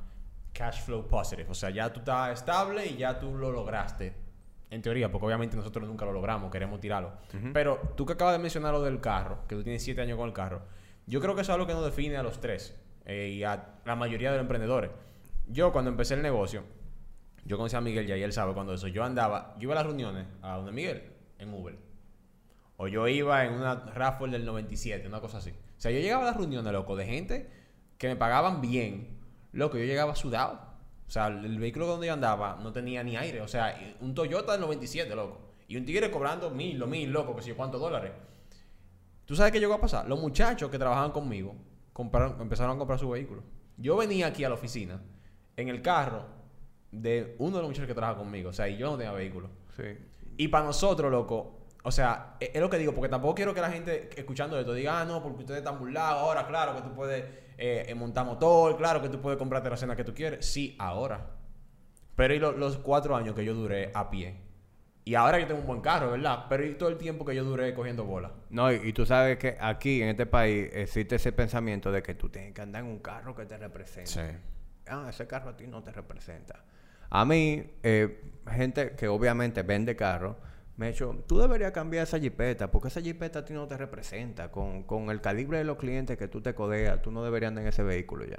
cash 0.52 0.82
flow 0.82 1.06
positive. 1.08 1.46
O 1.50 1.54
sea, 1.54 1.70
ya 1.70 1.90
tú 1.92 2.00
estás 2.00 2.38
estable 2.38 2.86
y 2.86 2.96
ya 2.96 3.18
tú 3.18 3.34
lo 3.36 3.50
lograste. 3.50 4.12
En 4.72 4.82
teoría, 4.82 5.10
porque 5.10 5.26
obviamente 5.26 5.56
nosotros 5.56 5.88
nunca 5.88 6.04
lo 6.04 6.12
logramos, 6.12 6.48
queremos 6.52 6.78
tirarlo. 6.80 7.12
Pero 7.52 7.80
tú 7.96 8.06
que 8.06 8.12
acabas 8.12 8.34
de 8.34 8.38
mencionar 8.38 8.72
lo 8.72 8.82
del 8.82 9.00
carro, 9.00 9.38
que 9.48 9.56
tú 9.56 9.64
tienes 9.64 9.82
siete 9.82 10.00
años 10.02 10.16
con 10.16 10.28
el 10.28 10.32
carro, 10.34 10.62
yo 11.06 11.20
creo 11.20 11.34
que 11.34 11.40
eso 11.40 11.50
es 11.50 11.54
algo 11.54 11.66
que 11.66 11.72
nos 11.72 11.84
define 11.84 12.16
a 12.16 12.22
los 12.22 12.40
tres 12.40 12.76
eh, 13.10 13.28
y 13.30 13.42
a 13.42 13.80
la 13.84 13.96
mayoría 13.96 14.30
de 14.30 14.36
los 14.36 14.44
emprendedores. 14.44 14.92
Yo, 15.48 15.72
cuando 15.72 15.90
empecé 15.90 16.14
el 16.14 16.22
negocio, 16.22 16.62
yo 17.44 17.56
conocí 17.56 17.74
a 17.74 17.80
Miguel 17.80 18.06
ya 18.06 18.16
y 18.16 18.22
él 18.22 18.32
sabe 18.32 18.54
cuando 18.54 18.72
eso. 18.72 18.86
Yo 18.86 19.02
andaba, 19.02 19.56
yo 19.58 19.64
iba 19.64 19.72
a 19.72 19.76
las 19.76 19.86
reuniones 19.86 20.26
a 20.42 20.56
donde 20.56 20.70
Miguel, 20.70 21.02
en 21.38 21.52
Uber. 21.52 21.76
O 22.76 22.86
yo 22.86 23.08
iba 23.08 23.44
en 23.44 23.54
una 23.54 23.74
Raffle 23.74 24.30
del 24.30 24.44
97, 24.44 25.08
una 25.08 25.20
cosa 25.20 25.38
así. 25.38 25.50
O 25.50 25.80
sea, 25.80 25.90
yo 25.90 25.98
llegaba 25.98 26.22
a 26.22 26.26
las 26.26 26.36
reuniones, 26.36 26.72
loco, 26.72 26.94
de 26.94 27.04
gente 27.04 27.50
que 27.98 28.06
me 28.06 28.14
pagaban 28.14 28.60
bien. 28.60 29.18
Loco, 29.50 29.76
yo 29.76 29.84
llegaba 29.84 30.14
sudado. 30.14 30.60
O 31.08 31.10
sea, 31.10 31.26
el, 31.26 31.58
vehículo 31.58 31.86
donde 31.86 32.06
yo 32.06 32.12
andaba 32.12 32.60
no 32.62 32.72
tenía 32.72 33.02
ni 33.02 33.16
aire. 33.16 33.40
O 33.40 33.48
sea, 33.48 33.76
un 34.00 34.14
Toyota 34.14 34.52
del 34.52 34.60
97, 34.60 35.12
loco. 35.16 35.40
Y 35.66 35.76
un 35.76 35.84
tigre 35.84 36.12
cobrando 36.12 36.50
mil, 36.50 36.78
lo 36.78 36.86
mil, 36.86 37.10
loco, 37.10 37.34
que 37.34 37.42
sé 37.42 37.48
yo 37.48 37.56
cuántos 37.56 37.80
dólares. 37.80 38.12
¿Tú 39.24 39.34
sabes 39.34 39.50
qué 39.50 39.58
llegó 39.58 39.74
a 39.74 39.80
pasar? 39.80 40.08
Los 40.08 40.20
muchachos 40.20 40.70
que 40.70 40.78
trabajaban 40.78 41.10
conmigo 41.10 41.56
compraron, 41.92 42.40
empezaron 42.40 42.74
a 42.76 42.78
comprar 42.78 42.98
su 42.98 43.08
vehículo. 43.10 43.42
Yo 43.76 43.96
venía 43.96 44.26
aquí 44.28 44.44
a 44.44 44.48
la 44.48 44.54
oficina 44.54 45.00
en 45.56 45.68
el 45.68 45.82
carro 45.82 46.24
de 46.90 47.36
uno 47.38 47.56
de 47.56 47.62
los 47.62 47.70
muchachos 47.70 47.86
que 47.88 47.94
trabaja 47.94 48.18
conmigo. 48.18 48.50
O 48.50 48.52
sea, 48.52 48.68
y 48.68 48.76
yo 48.76 48.90
no 48.90 48.96
tenía 48.96 49.12
vehículo. 49.12 49.48
Sí. 49.76 49.84
Y 50.36 50.48
para 50.48 50.64
nosotros, 50.64 51.10
loco, 51.10 51.66
o 51.82 51.90
sea, 51.90 52.36
e- 52.40 52.50
es, 52.54 52.60
lo 52.60 52.68
que 52.68 52.78
digo, 52.78 52.94
porque 52.94 53.08
tampoco 53.08 53.34
quiero 53.34 53.54
que 53.54 53.60
la 53.60 53.70
gente 53.70 54.10
escuchando 54.16 54.58
esto 54.58 54.74
diga, 54.74 55.00
ah, 55.00 55.04
no, 55.04 55.22
porque 55.22 55.40
ustedes 55.40 55.58
están 55.58 55.78
burlados, 55.78 56.20
ahora, 56.20 56.46
claro 56.46 56.74
que 56.74 56.82
tú 56.82 56.94
puedes 56.94 57.22
eh, 57.58 57.84
eh, 57.88 57.94
montar 57.94 58.24
motor, 58.26 58.76
claro 58.76 59.00
que 59.02 59.08
tú 59.08 59.20
puedes 59.20 59.38
comprarte 59.38 59.70
la 59.70 59.76
cena 59.76 59.96
que 59.96 60.04
tú 60.04 60.14
quieres. 60.14 60.44
Sí, 60.46 60.76
ahora. 60.78 61.36
Pero 62.16 62.34
y 62.34 62.38
lo- 62.38 62.52
los 62.52 62.78
cuatro 62.78 63.16
años 63.16 63.34
que 63.34 63.44
yo 63.44 63.54
duré 63.54 63.90
a 63.94 64.10
pie. 64.10 64.40
Y 65.10 65.16
ahora 65.16 65.40
yo 65.40 65.48
tengo 65.48 65.58
un 65.62 65.66
buen 65.66 65.80
carro, 65.80 66.12
¿verdad? 66.12 66.46
Pero 66.48 66.64
y 66.64 66.74
todo 66.74 66.88
el 66.88 66.96
tiempo 66.96 67.24
que 67.24 67.34
yo 67.34 67.42
duré 67.42 67.74
cogiendo 67.74 68.04
bola. 68.04 68.30
No, 68.48 68.72
y, 68.72 68.76
y 68.76 68.92
tú 68.92 69.04
sabes 69.04 69.38
que 69.38 69.56
aquí 69.60 70.00
en 70.02 70.10
este 70.10 70.24
país 70.24 70.70
existe 70.72 71.16
ese 71.16 71.32
pensamiento 71.32 71.90
de 71.90 72.00
que 72.00 72.14
tú 72.14 72.28
tienes 72.28 72.54
que 72.54 72.62
andar 72.62 72.84
en 72.84 72.90
un 72.90 73.00
carro 73.00 73.34
que 73.34 73.44
te 73.44 73.56
represente. 73.56 74.38
Ah, 74.86 75.08
ese 75.10 75.26
carro 75.26 75.50
a 75.50 75.56
ti 75.56 75.66
no 75.66 75.82
te 75.82 75.90
representa. 75.90 76.62
A 77.08 77.24
mí, 77.24 77.72
eh, 77.82 78.22
gente 78.52 78.92
que 78.92 79.08
obviamente 79.08 79.64
vende 79.64 79.96
carro, 79.96 80.36
me 80.76 80.86
ha 80.86 80.90
dicho, 80.90 81.24
tú 81.26 81.40
deberías 81.40 81.72
cambiar 81.72 82.04
esa 82.04 82.20
jipeta, 82.20 82.70
porque 82.70 82.86
esa 82.86 83.00
jipeta 83.00 83.40
a 83.40 83.44
ti 83.44 83.52
no 83.52 83.66
te 83.66 83.76
representa. 83.76 84.52
Con, 84.52 84.84
con 84.84 85.10
el 85.10 85.20
calibre 85.20 85.58
de 85.58 85.64
los 85.64 85.76
clientes 85.76 86.16
que 86.18 86.28
tú 86.28 86.40
te 86.40 86.54
codeas, 86.54 87.02
tú 87.02 87.10
no 87.10 87.24
deberías 87.24 87.48
andar 87.48 87.64
en 87.64 87.68
ese 87.70 87.82
vehículo 87.82 88.26
ya. 88.26 88.38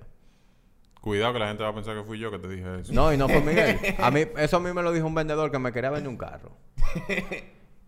Cuidado 1.01 1.33
que 1.33 1.39
la 1.39 1.47
gente 1.47 1.63
va 1.63 1.69
a 1.69 1.73
pensar 1.75 1.95
que 1.97 2.03
fui 2.03 2.19
yo 2.19 2.29
que 2.31 2.37
te 2.39 2.47
dije 2.47 2.79
eso. 2.81 2.93
No, 2.93 3.11
y 3.11 3.17
no 3.17 3.27
fue 3.27 3.41
Miguel. 3.45 3.77
A 3.99 4.11
mí, 4.11 4.23
eso 4.37 4.57
a 4.57 4.59
mí 4.59 4.71
me 4.71 4.81
lo 4.83 4.91
dijo 4.93 5.07
un 5.07 5.15
vendedor 5.15 5.51
que 5.51 5.57
me 5.59 5.71
quería 5.73 5.89
vender 5.89 6.07
un 6.09 6.17
carro. 6.17 6.51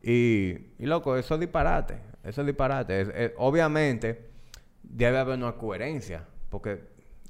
Y, 0.05 0.58
y 0.79 0.86
loco, 0.86 1.15
eso 1.15 1.36
es 1.36 1.39
disparate. 1.39 1.98
Eso 2.25 2.41
es 2.41 2.48
disparate. 2.48 3.01
Es- 3.01 3.10
es- 3.15 3.32
obviamente, 3.38 4.29
debe 4.82 5.17
haber 5.17 5.38
una 5.38 5.53
coherencia. 5.53 6.25
Porque, 6.50 6.82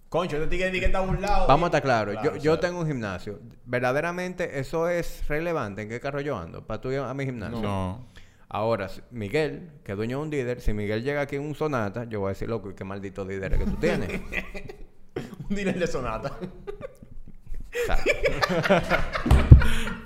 Concho, 0.09 0.37
este 0.37 0.47
tigre 0.47 0.71
que 0.79 0.85
está 0.87 0.97
a 0.97 1.01
un 1.01 1.21
lado. 1.21 1.45
vamos 1.47 1.65
a 1.65 1.67
estar 1.67 1.81
claros, 1.83 2.15
Claro, 2.15 2.37
yo, 2.37 2.59
tengo 2.59 2.79
un 2.79 2.87
gimnasio. 2.87 3.39
¿Verdaderamente 3.65 4.59
eso 4.59 4.89
es 4.89 5.23
relevante 5.27 5.83
en 5.83 5.89
qué 5.89 5.99
carro 5.99 6.19
yo 6.21 6.35
ando? 6.37 6.65
Para 6.65 6.81
tú 6.81 6.91
ir 6.91 6.99
a 6.99 7.13
mi 7.13 7.25
gimnasio. 7.25 7.61
No. 7.61 8.07
Ahora, 8.49 8.89
si- 8.89 9.01
Miguel, 9.11 9.69
que 9.83 9.91
es 9.91 9.95
dueño 9.97 10.17
de 10.17 10.23
un 10.23 10.29
líder, 10.31 10.59
si 10.59 10.73
Miguel 10.73 11.03
llega 11.03 11.21
aquí 11.21 11.35
en 11.35 11.43
un 11.43 11.53
Sonata, 11.53 12.05
yo 12.05 12.21
voy 12.21 12.27
a 12.27 12.29
decir, 12.29 12.49
loco, 12.49 12.71
¿y 12.71 12.73
qué 12.73 12.83
maldito 12.83 13.23
líder 13.23 13.53
es 13.53 13.59
que 13.59 13.65
tú 13.65 13.75
tienes? 13.75 14.09
Un 15.49 15.55
dealer 15.55 15.77
de 15.79 15.87
sonata. 15.87 16.37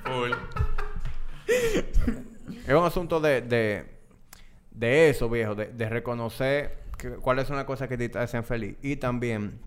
Full. 0.04 0.32
Es 2.68 2.74
un 2.74 2.84
asunto 2.86 3.20
de, 3.20 3.42
de, 3.42 3.86
de 4.72 5.10
eso, 5.10 5.30
viejo, 5.30 5.56
de, 5.56 5.68
de 5.68 5.90
reconocer 5.90 6.78
que- 6.98 7.12
cuáles 7.18 7.48
son 7.48 7.56
las 7.56 7.66
cosas 7.66 7.88
que 7.88 7.98
te 7.98 8.18
hacen 8.18 8.44
feliz 8.44 8.76
y 8.82 8.98
también 8.98 9.60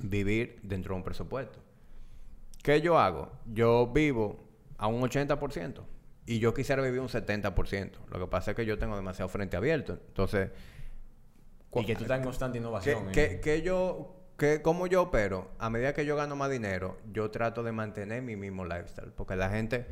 vivir 0.00 0.58
dentro 0.62 0.94
de 0.94 0.98
un 0.98 1.04
presupuesto. 1.04 1.58
¿Qué 2.62 2.80
yo 2.80 2.98
hago? 2.98 3.30
Yo 3.46 3.86
vivo 3.92 4.44
a 4.78 4.86
un 4.86 5.00
80% 5.02 5.82
y 6.26 6.38
yo 6.40 6.52
quisiera 6.54 6.82
vivir 6.82 7.00
un 7.00 7.08
70%. 7.08 7.90
Lo 8.10 8.18
que 8.18 8.26
pasa 8.26 8.50
es 8.52 8.56
que 8.56 8.66
yo 8.66 8.78
tengo 8.78 8.96
demasiado 8.96 9.28
frente 9.28 9.56
abierto. 9.56 9.98
Entonces, 10.08 10.50
y 11.74 11.84
que 11.84 11.94
tú 11.94 12.02
estás 12.02 12.18
en 12.18 12.24
constante 12.24 12.58
¿qué, 12.58 12.60
innovación. 12.62 13.12
qué- 13.12 13.24
eh. 13.24 13.40
qué 13.42 13.62
yo, 13.62 14.19
qué, 14.40 14.62
¿cómo 14.62 14.86
yo 14.86 15.02
opero? 15.02 15.50
A 15.58 15.68
medida 15.68 15.92
que 15.92 16.06
yo 16.06 16.16
gano 16.16 16.34
más 16.34 16.50
dinero, 16.50 16.96
yo 17.12 17.30
trato 17.30 17.62
de 17.62 17.72
mantener 17.72 18.22
mi 18.22 18.36
mismo 18.36 18.64
lifestyle. 18.64 19.12
Porque 19.14 19.36
la 19.36 19.50
gente 19.50 19.86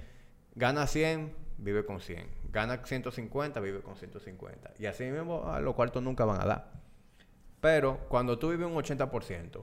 gana 0.55 0.87
100, 0.87 1.35
vive 1.59 1.85
con 1.85 2.01
100. 2.01 2.27
Gana 2.51 2.81
150, 2.83 3.61
vive 3.61 3.83
con 3.83 3.95
150. 3.95 4.73
Y 4.79 4.87
así 4.87 5.05
mismo 5.05 5.53
a 5.53 5.61
los 5.61 5.75
cuartos 5.75 6.03
nunca 6.03 6.25
van 6.25 6.41
a 6.41 6.47
dar. 6.47 6.73
Pero 7.61 7.99
cuando 8.09 8.39
tú 8.39 8.49
vives 8.49 8.67
un 8.67 8.75
80% 8.75 9.63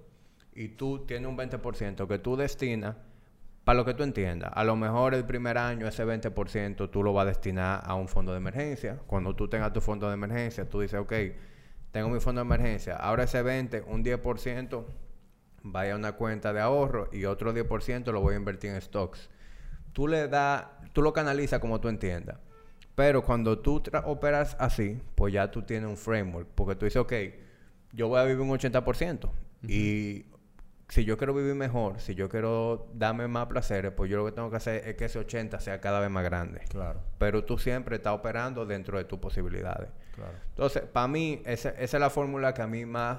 y 0.54 0.68
tú 0.70 1.06
tienes 1.08 1.28
un 1.28 1.38
20% 1.38 2.08
que 2.08 2.20
tú 2.20 2.36
destinas 2.36 2.96
para 3.64 3.78
lo 3.78 3.86
que 3.86 3.96
tú 3.96 4.04
entiendas, 4.04 4.52
a 4.54 4.64
lo 4.64 4.76
mejor 4.76 5.16
el 5.16 5.26
primer 5.26 5.58
año 5.58 5.88
ese 5.88 6.06
20% 6.06 6.92
tú 6.92 7.02
lo 7.02 7.12
vas 7.12 7.24
a 7.24 7.30
destinar 7.30 7.82
a 7.84 7.96
un 7.96 8.08
fondo 8.08 8.34
de 8.34 8.38
emergencia. 8.38 9.00
Cuando 9.08 9.36
tú 9.36 9.50
tengas 9.50 9.74
tu 9.74 9.82
fondo 9.82 10.08
de 10.08 10.14
emergencia, 10.14 10.70
tú 10.70 10.82
dices, 10.82 11.00
ok, 11.00 11.14
tengo 11.96 12.10
mi 12.10 12.20
fondo 12.20 12.42
de 12.42 12.46
emergencia, 12.46 12.98
ahora 12.98 13.24
ese 13.24 13.42
20, 13.42 13.86
un 13.88 14.04
10% 14.04 14.84
vaya 15.64 15.94
a 15.94 15.96
una 15.96 16.12
cuenta 16.12 16.52
de 16.52 16.60
ahorro 16.60 17.08
y 17.14 17.24
otro 17.24 17.54
10% 17.54 18.12
lo 18.12 18.20
voy 18.20 18.34
a 18.34 18.38
invertir 18.38 18.72
en 18.72 18.82
stocks. 18.82 19.30
Tú 19.94 20.10
le 20.10 20.28
das, 20.28 20.66
tú 20.92 21.02
lo 21.02 21.14
canalizas 21.14 21.62
como 21.62 21.80
tú 21.80 21.88
entiendas. 21.88 22.38
Pero 22.96 23.24
cuando 23.24 23.60
tú 23.60 23.82
operas 24.04 24.58
así, 24.60 25.02
pues 25.16 25.32
ya 25.32 25.50
tú 25.52 25.62
tienes 25.62 25.90
un 25.90 25.96
framework. 25.96 26.50
Porque 26.54 26.76
tú 26.76 26.84
dices, 26.84 27.00
ok, 27.00 27.14
yo 27.94 28.10
voy 28.10 28.20
a 28.20 28.26
vivir 28.26 28.42
un 28.42 28.50
80%. 28.50 29.30
Y 29.66 30.26
si 30.88 31.04
yo 31.04 31.18
quiero 31.18 31.34
vivir 31.34 31.56
mejor, 31.56 32.00
si 32.00 32.14
yo 32.16 32.30
quiero 32.30 32.88
darme 32.94 33.28
más 33.28 33.48
placeres, 33.48 33.92
pues 33.92 34.10
yo 34.10 34.18
lo 34.18 34.26
que 34.26 34.32
tengo 34.32 34.50
que 34.52 34.58
hacer 34.58 34.88
es 34.88 34.96
que 34.96 35.06
ese 35.06 35.20
80 35.20 35.60
sea 35.60 35.82
cada 35.82 36.00
vez 36.00 36.10
más 36.10 36.24
grande. 36.24 36.62
Claro, 36.70 37.02
Pero 37.18 37.44
tú 37.44 37.58
siempre 37.58 37.96
estás 37.98 38.14
operando 38.14 38.66
dentro 38.66 38.98
de 38.98 39.06
tus 39.06 39.18
posibilidades. 39.20 39.90
claro. 40.14 40.34
Entonces, 40.50 40.84
para 40.84 41.08
mí, 41.08 41.42
esa, 41.46 41.70
esa 41.70 41.98
es 41.98 42.02
la 42.02 42.10
fórmula 42.10 42.54
que 42.54 42.62
a 42.62 42.68
mí 42.68 42.86
más 42.86 43.18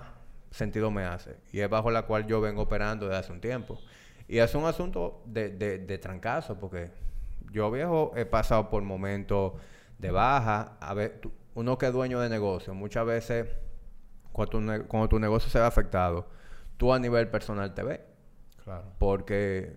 sentido 0.50 0.90
me 0.92 1.04
hace. 1.04 1.36
Y 1.52 1.60
es 1.60 1.68
bajo 1.68 1.90
la 1.90 2.02
cual 2.02 2.26
yo 2.26 2.40
vengo 2.40 2.62
operando 2.62 3.06
desde 3.06 3.18
hace 3.18 3.32
un 3.32 3.40
tiempo. 3.40 3.78
Y 4.28 4.38
es 4.38 4.54
un 4.54 4.64
asunto 4.64 5.22
de, 5.26 5.50
de, 5.50 5.78
de 5.78 5.98
trancazo, 5.98 6.58
porque 6.58 6.90
yo, 7.50 7.70
viejo, 7.70 8.12
he 8.16 8.24
pasado 8.26 8.70
por 8.70 8.82
momentos 8.82 9.54
de 9.98 10.10
baja. 10.12 10.76
A 10.80 10.94
ver, 10.94 11.18
tú- 11.20 11.32
uno 11.54 11.76
que 11.78 11.86
es 11.86 11.92
dueño 11.92 12.20
de 12.20 12.28
negocio, 12.28 12.74
muchas 12.74 13.04
veces, 13.06 13.46
cuando 14.32 14.50
tu, 14.78 14.86
cuando 14.88 15.08
tu 15.08 15.18
negocio 15.18 15.50
se 15.50 15.58
ve 15.58 15.64
afectado, 15.64 16.28
tú 16.76 16.92
a 16.92 16.98
nivel 16.98 17.28
personal 17.28 17.74
te 17.74 17.82
ves. 17.82 18.00
Claro. 18.64 18.84
Porque 18.98 19.76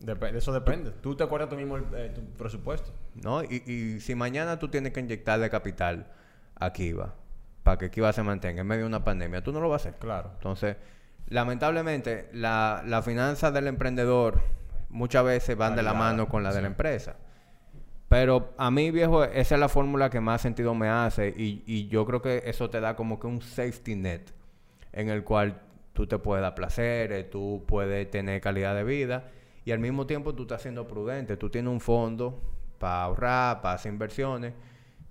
Dep- 0.00 0.34
eso 0.34 0.52
depende. 0.52 0.90
Tú 0.90 1.14
te 1.14 1.22
acuerdas 1.24 1.48
tú 1.48 1.56
mismo 1.56 1.76
el, 1.76 1.84
eh, 1.94 2.10
tu 2.14 2.22
presupuesto. 2.36 2.92
¿no? 3.22 3.42
Y, 3.44 3.62
y 3.66 4.00
si 4.00 4.14
mañana 4.14 4.58
tú 4.58 4.68
tienes 4.68 4.92
que 4.92 5.00
inyectarle 5.00 5.50
capital 5.50 6.06
a 6.54 6.72
Kiva 6.72 7.14
para 7.62 7.78
que 7.78 7.90
Kiva 7.90 8.12
se 8.12 8.22
mantenga 8.22 8.62
en 8.62 8.66
medio 8.66 8.82
de 8.82 8.86
una 8.88 9.04
pandemia, 9.04 9.42
tú 9.44 9.52
no 9.52 9.60
lo 9.60 9.68
vas 9.68 9.84
a 9.86 9.88
hacer. 9.90 10.00
Claro. 10.00 10.30
Entonces, 10.34 10.76
lamentablemente, 11.28 12.28
la, 12.32 12.82
la 12.86 13.02
finanza 13.02 13.50
del 13.52 13.66
emprendedor 13.68 14.40
muchas 14.88 15.24
veces 15.24 15.56
van 15.56 15.76
de 15.76 15.82
la 15.82 15.94
mano 15.94 16.28
con 16.28 16.42
la 16.42 16.52
de 16.52 16.60
la 16.62 16.66
empresa. 16.68 17.16
Pero 18.08 18.52
a 18.58 18.70
mí, 18.70 18.90
viejo, 18.90 19.24
esa 19.24 19.54
es 19.54 19.60
la 19.60 19.68
fórmula 19.70 20.10
que 20.10 20.20
más 20.20 20.42
sentido 20.42 20.74
me 20.74 20.88
hace 20.88 21.28
y, 21.34 21.62
y 21.66 21.88
yo 21.88 22.04
creo 22.04 22.20
que 22.20 22.42
eso 22.44 22.68
te 22.68 22.78
da 22.80 22.94
como 22.94 23.18
que 23.18 23.26
un 23.26 23.40
safety 23.40 23.94
net 23.96 24.32
en 24.92 25.08
el 25.08 25.24
cual 25.24 25.60
tú 25.92 26.06
te 26.06 26.18
puedes 26.18 26.42
dar 26.42 26.54
placeres, 26.54 27.30
tú 27.30 27.64
puedes 27.66 28.10
tener 28.10 28.40
calidad 28.40 28.74
de 28.74 28.84
vida 28.84 29.30
y 29.64 29.72
al 29.72 29.78
mismo 29.78 30.06
tiempo 30.06 30.34
tú 30.34 30.42
estás 30.42 30.62
siendo 30.62 30.86
prudente. 30.88 31.36
Tú 31.36 31.50
tienes 31.50 31.72
un 31.72 31.80
fondo 31.80 32.42
para 32.78 33.04
ahorrar, 33.04 33.60
para 33.62 33.74
hacer 33.74 33.92
inversiones, 33.92 34.54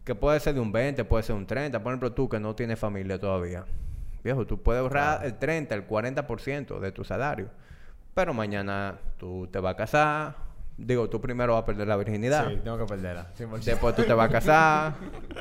que 0.03 0.15
puede 0.15 0.39
ser 0.39 0.55
de 0.55 0.59
un 0.59 0.71
20, 0.71 1.05
puede 1.05 1.23
ser 1.23 1.35
un 1.35 1.45
30. 1.45 1.81
Por 1.81 1.91
ejemplo, 1.91 2.11
tú 2.13 2.27
que 2.27 2.39
no 2.39 2.55
tienes 2.55 2.79
familia 2.79 3.19
todavía. 3.19 3.65
Viejo, 4.23 4.45
tú 4.45 4.61
puedes 4.61 4.81
ahorrar 4.81 5.25
el 5.25 5.37
30, 5.37 5.73
el 5.73 5.87
40% 5.87 6.79
de 6.79 6.91
tu 6.91 7.03
salario. 7.03 7.49
Pero 8.13 8.33
mañana 8.33 8.99
tú 9.17 9.47
te 9.51 9.59
vas 9.59 9.73
a 9.73 9.77
casar, 9.77 10.35
digo, 10.85 11.09
tú 11.09 11.19
primero 11.21 11.53
vas 11.53 11.63
a 11.63 11.65
perder 11.65 11.87
la 11.87 11.95
virginidad. 11.97 12.49
Sí, 12.49 12.57
tengo 12.63 12.77
que 12.77 12.85
perderla. 12.85 13.31
100%. 13.37 13.63
Después 13.63 13.95
tú 13.95 14.03
te 14.03 14.13
vas 14.13 14.29
a 14.29 14.31
casar, 14.31 14.93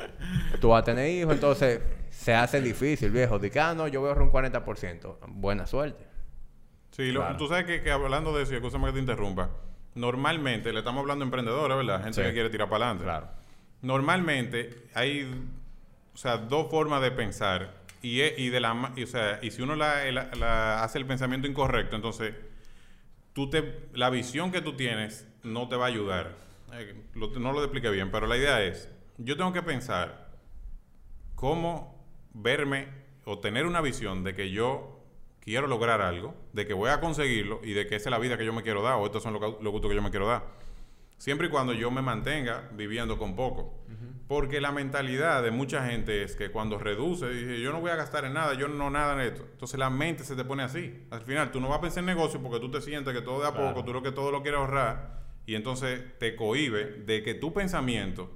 tú 0.61 0.69
vas 0.69 0.81
a 0.81 0.85
tener 0.85 1.09
hijos, 1.09 1.33
entonces 1.33 1.81
se 2.09 2.33
hace 2.33 2.61
difícil, 2.61 3.11
viejo. 3.11 3.39
Dice, 3.39 3.59
ah, 3.59 3.73
no, 3.73 3.87
yo 3.87 3.99
voy 4.01 4.09
a 4.09 4.13
ahorrar 4.13 4.27
un 4.27 4.31
40%. 4.31 5.17
Buena 5.27 5.65
suerte. 5.67 6.05
Sí, 6.91 7.11
lo- 7.11 7.35
tú 7.37 7.47
sabes 7.47 7.65
que, 7.65 7.81
que 7.81 7.91
hablando 7.91 8.35
de 8.35 8.43
eso, 8.43 8.53
y 8.53 8.55
escúchame 8.57 8.87
que 8.87 8.93
te 8.93 8.99
interrumpa, 8.99 9.49
normalmente 9.95 10.71
le 10.73 10.79
estamos 10.79 11.01
hablando 11.01 11.23
a 11.23 11.27
emprendedores, 11.27 11.77
¿verdad? 11.77 12.03
Gente 12.03 12.21
Sí. 12.21 12.27
que 12.27 12.33
quiere 12.33 12.49
tirar 12.49 12.69
para 12.69 12.85
adelante. 12.85 13.03
Claro. 13.05 13.27
Normalmente 13.81 14.83
hay, 14.93 15.47
o 16.13 16.17
sea, 16.17 16.37
dos 16.37 16.69
formas 16.69 17.01
de 17.01 17.11
pensar 17.11 17.71
y, 18.01 18.21
es- 18.21 18.37
y 18.37 18.49
de 18.49 18.59
la, 18.59 18.91
y, 18.95 19.03
o 19.03 19.07
sea, 19.07 19.39
y 19.41 19.51
si 19.51 19.61
uno 19.61 19.75
la, 19.75 20.03
la- 20.11 20.29
la 20.37 20.83
hace 20.83 20.97
el 20.97 21.05
pensamiento 21.05 21.47
incorrecto, 21.47 21.95
entonces 21.95 22.33
tú 23.33 23.49
te, 23.49 23.87
la 23.93 24.09
visión 24.09 24.51
que 24.51 24.61
tú 24.61 24.73
tienes 24.75 25.27
no 25.43 25.67
te 25.67 25.75
va 25.75 25.85
a 25.85 25.87
ayudar. 25.89 26.35
Eh, 26.73 26.95
lo- 27.15 27.27
no 27.39 27.51
lo 27.53 27.61
expliqué 27.63 27.89
bien, 27.89 28.11
pero 28.11 28.27
la 28.27 28.37
idea 28.37 28.63
es, 28.63 28.89
yo 29.17 29.35
tengo 29.37 29.51
que 29.53 29.61
pensar 29.61 30.29
cómo 31.35 32.03
verme 32.33 32.87
o 33.25 33.39
tener 33.39 33.65
una 33.65 33.81
visión 33.81 34.23
de 34.23 34.33
que 34.35 34.51
yo 34.51 34.99
quiero 35.39 35.67
lograr 35.67 36.01
algo, 36.01 36.35
de 36.53 36.65
que 36.65 36.73
voy 36.73 36.89
a 36.89 36.99
conseguirlo 36.99 37.59
y 37.63 37.73
de 37.73 37.87
que 37.87 37.95
esa 37.95 38.09
es 38.09 38.11
la 38.11 38.19
vida 38.19 38.37
que 38.37 38.45
yo 38.45 38.53
me 38.53 38.63
quiero 38.63 38.81
dar 38.81 38.95
o 38.95 39.05
estos 39.05 39.23
son 39.23 39.33
los 39.33 39.41
gu- 39.41 39.59
los 39.61 39.71
gustos 39.71 39.89
que 39.89 39.95
yo 39.95 40.01
me 40.01 40.11
quiero 40.11 40.27
dar. 40.27 40.43
Siempre 41.17 41.47
y 41.47 41.49
cuando 41.49 41.73
yo 41.73 41.91
me 41.91 42.01
mantenga 42.01 42.69
viviendo 42.73 43.17
con 43.17 43.35
poco. 43.35 43.77
Porque 44.27 44.61
la 44.61 44.71
mentalidad 44.71 45.43
de 45.43 45.51
mucha 45.51 45.85
gente 45.85 46.23
es 46.23 46.37
que 46.37 46.51
cuando 46.51 46.77
reduce, 46.77 47.27
dice, 47.27 47.59
yo 47.59 47.73
no 47.73 47.81
voy 47.81 47.91
a 47.91 47.97
gastar 47.97 48.23
en 48.23 48.33
nada, 48.33 48.53
yo 48.53 48.69
no 48.69 48.89
nada 48.89 49.13
en 49.15 49.19
esto. 49.33 49.45
Entonces 49.51 49.77
la 49.77 49.89
mente 49.89 50.23
se 50.23 50.37
te 50.37 50.45
pone 50.45 50.63
así. 50.63 51.05
Al 51.11 51.19
final 51.21 51.51
tú 51.51 51.59
no 51.59 51.67
vas 51.67 51.79
a 51.79 51.81
pensar 51.81 51.99
en 51.99 52.05
negocio 52.05 52.41
porque 52.41 52.61
tú 52.61 52.71
te 52.71 52.79
sientes 52.81 53.13
que 53.13 53.21
todo 53.21 53.41
de 53.41 53.49
a 53.49 53.51
Claro. 53.51 53.73
poco, 53.73 53.83
tú 53.85 53.91
lo 53.91 54.01
que 54.01 54.13
todo 54.13 54.31
lo 54.31 54.41
quieres 54.41 54.59
ahorrar 54.61 55.19
y 55.51 55.55
entonces 55.55 56.01
te 56.17 56.35
cohibe 56.35 56.85
de 57.05 57.23
que 57.23 57.33
tu 57.33 57.53
pensamiento 57.53 58.29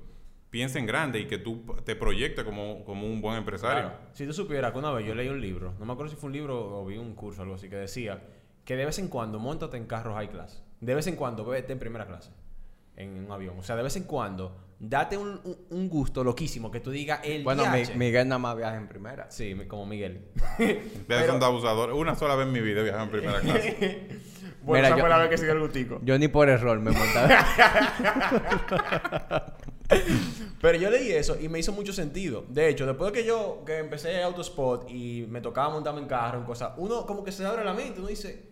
piense 0.49 0.79
en 0.79 0.85
grande 0.85 1.19
y 1.19 1.25
que 1.27 1.37
tú 1.37 1.63
te 1.85 1.95
proyectes 1.95 2.43
como, 2.45 2.83
como 2.85 3.07
un 3.07 3.21
buen 3.21 3.37
empresario. 3.37 3.83
Claro. 3.89 3.97
Si 4.13 4.25
tú 4.25 4.33
supieras 4.33 4.71
que 4.71 4.79
una 4.79 4.91
vez 4.91 5.05
yo 5.05 5.13
leí 5.15 5.27
un 5.27 5.41
libro, 5.41 5.73
no 5.79 5.85
me 5.85 5.93
acuerdo 5.93 6.11
si 6.11 6.17
fue 6.17 6.27
un 6.27 6.33
libro 6.33 6.79
o 6.79 6.85
vi 6.85 6.97
un 6.97 7.13
curso 7.15 7.41
o 7.41 7.43
algo 7.43 7.55
así, 7.55 7.69
que 7.69 7.75
decía 7.75 8.21
que 8.63 8.75
de 8.75 8.85
vez 8.85 8.97
en 8.99 9.07
cuando 9.09 9.37
montate 9.39 9.77
en 9.77 9.85
carro 9.85 10.13
high 10.15 10.29
class. 10.29 10.63
De 10.81 10.95
vez 10.95 11.07
en 11.07 11.15
cuando 11.15 11.45
vete 11.45 11.73
en 11.73 11.79
primera 11.79 12.05
clase 12.05 12.31
en 12.97 13.25
un 13.25 13.31
avión. 13.31 13.59
O 13.59 13.63
sea, 13.63 13.75
de 13.75 13.83
vez 13.83 13.95
en 13.97 14.03
cuando 14.03 14.55
date 14.79 15.17
un, 15.17 15.39
un- 15.43 15.57
un 15.69 15.89
gusto 15.89 16.23
loquísimo 16.23 16.71
que 16.71 16.79
tú 16.79 16.91
digas 16.91 17.19
el 17.25 17.43
Bueno, 17.43 17.63
mi- 17.71 17.83
DH. 17.83 17.95
Miguel 17.97 18.27
nada 18.29 18.39
más 18.39 18.55
viaja 18.55 18.77
en 18.77 18.87
primera. 18.87 19.29
Sí, 19.29 19.53
como 19.67 19.85
Miguel. 19.85 20.29
Veas 21.07 21.29
un 21.29 21.43
abusador. 21.43 21.91
Una 21.93 22.15
sola 22.15 22.35
vez 22.35 22.47
en 22.47 22.53
mi 22.53 22.61
vida 22.61 22.79
he 22.79 22.83
viajado 22.83 23.03
en 23.05 23.09
primera 23.11 23.39
clase. 23.41 24.07
Bueno, 24.65 24.83
Mira, 24.83 24.87
esa 24.87 24.95
yo- 24.97 25.01
fue 25.01 25.09
la 25.09 25.17
vez 25.19 25.29
que 25.29 25.37
sigue 25.37 25.51
el 25.51 25.59
gustico. 25.59 25.99
Yo 26.03 26.17
ni 26.19 26.27
por 26.27 26.49
error 26.49 26.79
me 26.79 26.91
montaba. 26.91 27.29
Pero 30.61 30.77
yo 30.79 30.89
leí 30.89 31.11
eso 31.11 31.37
y 31.39 31.47
me 31.47 31.59
hizo 31.59 31.71
mucho 31.71 31.93
sentido. 31.93 32.43
De 32.49 32.67
hecho, 32.69 32.85
después 32.85 33.11
de 33.13 33.19
que 33.21 33.27
yo 33.27 33.61
que 33.65 33.77
empecé 33.77 34.21
Autospot 34.23 34.89
y 34.89 35.27
me 35.29 35.41
tocaba 35.41 35.69
montarme 35.69 36.01
en 36.01 36.07
carro, 36.07 36.39
en 36.39 36.45
cosas, 36.45 36.71
uno 36.77 37.05
como 37.05 37.23
que 37.23 37.31
se 37.31 37.45
abre 37.45 37.63
la 37.63 37.73
mente, 37.73 37.99
uno 37.99 38.09
dice, 38.09 38.43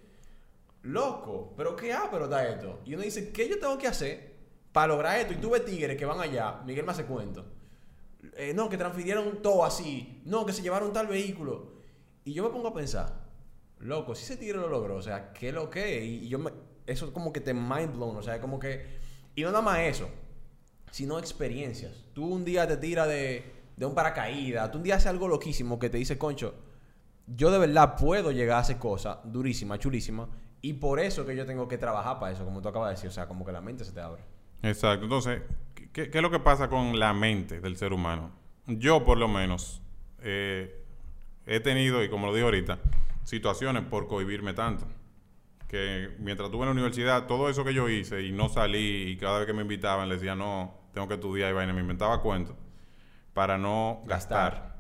loco, 0.83 1.53
pero 1.57 1.75
qué 1.75 1.95
pero 2.11 2.27
da 2.27 2.47
esto. 2.47 2.79
Y 2.85 2.93
uno 2.93 3.03
dice, 3.03 3.31
¿qué 3.31 3.49
yo 3.49 3.59
tengo 3.59 3.77
que 3.79 3.87
hacer 3.87 4.33
para 4.71 4.87
lograr 4.87 5.19
esto? 5.19 5.33
Y 5.33 5.37
tú 5.37 5.49
ves 5.49 5.65
tigres 5.65 5.97
que 5.97 6.05
van 6.05 6.19
allá, 6.21 6.61
Miguel 6.65 6.85
me 6.85 6.91
hace 6.91 7.05
cuento. 7.05 7.45
Eh, 8.37 8.53
no, 8.53 8.69
que 8.69 8.77
transfirieron 8.77 9.41
todo 9.41 9.65
así. 9.65 10.21
No, 10.25 10.45
que 10.45 10.53
se 10.53 10.61
llevaron 10.61 10.93
tal 10.93 11.07
vehículo. 11.07 11.73
Y 12.25 12.33
yo 12.33 12.43
me 12.43 12.49
pongo 12.51 12.67
a 12.69 12.73
pensar, 12.73 13.22
loco, 13.83 14.15
si 14.15 14.23
ese 14.23 14.37
tigre 14.37 14.57
lo 14.57 14.67
logró, 14.67 14.95
o 14.95 15.01
sea, 15.01 15.33
¿qué 15.33 15.49
es 15.49 15.53
lo 15.53 15.69
que 15.69 15.97
es? 15.97 16.03
Y 16.03 16.29
yo 16.29 16.39
me, 16.39 16.51
eso 16.85 17.11
como 17.13 17.31
que 17.33 17.41
te 17.41 17.53
mind 17.53 17.95
blown, 17.95 18.17
o 18.17 18.23
sea, 18.23 18.39
como 18.39 18.59
que... 18.59 18.85
Y 19.35 19.41
no 19.41 19.49
nada 19.49 19.63
más 19.63 19.79
eso, 19.79 20.09
sino 20.91 21.17
experiencias. 21.17 22.05
Tú 22.13 22.25
un 22.25 22.45
día 22.45 22.67
te 22.67 22.77
tiras 22.77 23.07
de, 23.07 23.51
de 23.75 23.85
un 23.85 23.95
paracaídas, 23.95 24.71
tú 24.71 24.77
un 24.77 24.83
día 24.83 24.95
haces 24.95 25.07
algo 25.07 25.27
loquísimo 25.27 25.79
que 25.79 25.89
te 25.89 25.97
dice, 25.97 26.17
concho, 26.17 26.55
yo 27.27 27.51
de 27.51 27.59
verdad 27.59 27.95
puedo 27.95 28.31
llegar 28.31 28.57
a 28.57 28.59
hacer 28.59 28.77
cosas 28.77 29.17
durísimas, 29.23 29.79
chulísimas, 29.79 30.29
y 30.61 30.73
por 30.73 30.99
eso 30.99 31.25
que 31.25 31.35
yo 31.35 31.45
tengo 31.45 31.67
que 31.67 31.77
trabajar 31.77 32.19
para 32.19 32.31
eso, 32.31 32.45
como 32.45 32.61
tú 32.61 32.69
acabas 32.69 32.89
de 32.89 32.95
decir, 32.95 33.09
o 33.09 33.13
sea, 33.13 33.27
como 33.27 33.45
que 33.45 33.51
la 33.51 33.61
mente 33.61 33.83
se 33.83 33.91
te 33.91 34.01
abre. 34.01 34.23
Exacto. 34.61 35.05
Entonces, 35.05 35.41
¿qué, 35.91 36.09
qué 36.09 36.17
es 36.17 36.21
lo 36.21 36.31
que 36.31 36.39
pasa 36.39 36.69
con 36.69 36.99
la 36.99 37.13
mente 37.13 37.59
del 37.59 37.75
ser 37.75 37.91
humano? 37.91 38.31
Yo, 38.67 39.03
por 39.03 39.17
lo 39.17 39.27
menos, 39.27 39.81
eh, 40.19 40.83
he 41.45 41.59
tenido, 41.59 42.03
y 42.03 42.09
como 42.09 42.27
lo 42.27 42.33
dije 42.33 42.45
ahorita, 42.45 42.79
situaciones 43.23 43.83
por 43.83 44.07
cohibirme 44.07 44.53
tanto. 44.53 44.87
Que 45.67 46.15
mientras 46.19 46.47
estuve 46.47 46.61
en 46.63 46.67
la 46.67 46.71
universidad, 46.73 47.25
todo 47.25 47.49
eso 47.49 47.63
que 47.63 47.73
yo 47.73 47.89
hice 47.89 48.21
y 48.23 48.31
no 48.31 48.49
salí, 48.49 49.03
y 49.09 49.17
cada 49.17 49.39
vez 49.39 49.47
que 49.47 49.53
me 49.53 49.63
invitaban 49.63 50.07
les 50.07 50.19
decía, 50.19 50.35
no, 50.35 50.75
tengo 50.93 51.07
que 51.07 51.15
estudiar 51.15 51.49
y 51.49 51.53
vaina, 51.53 51.73
me 51.73 51.81
inventaba 51.81 52.21
cuentos 52.21 52.55
para 53.33 53.57
no 53.57 54.03
gastar. 54.05 54.75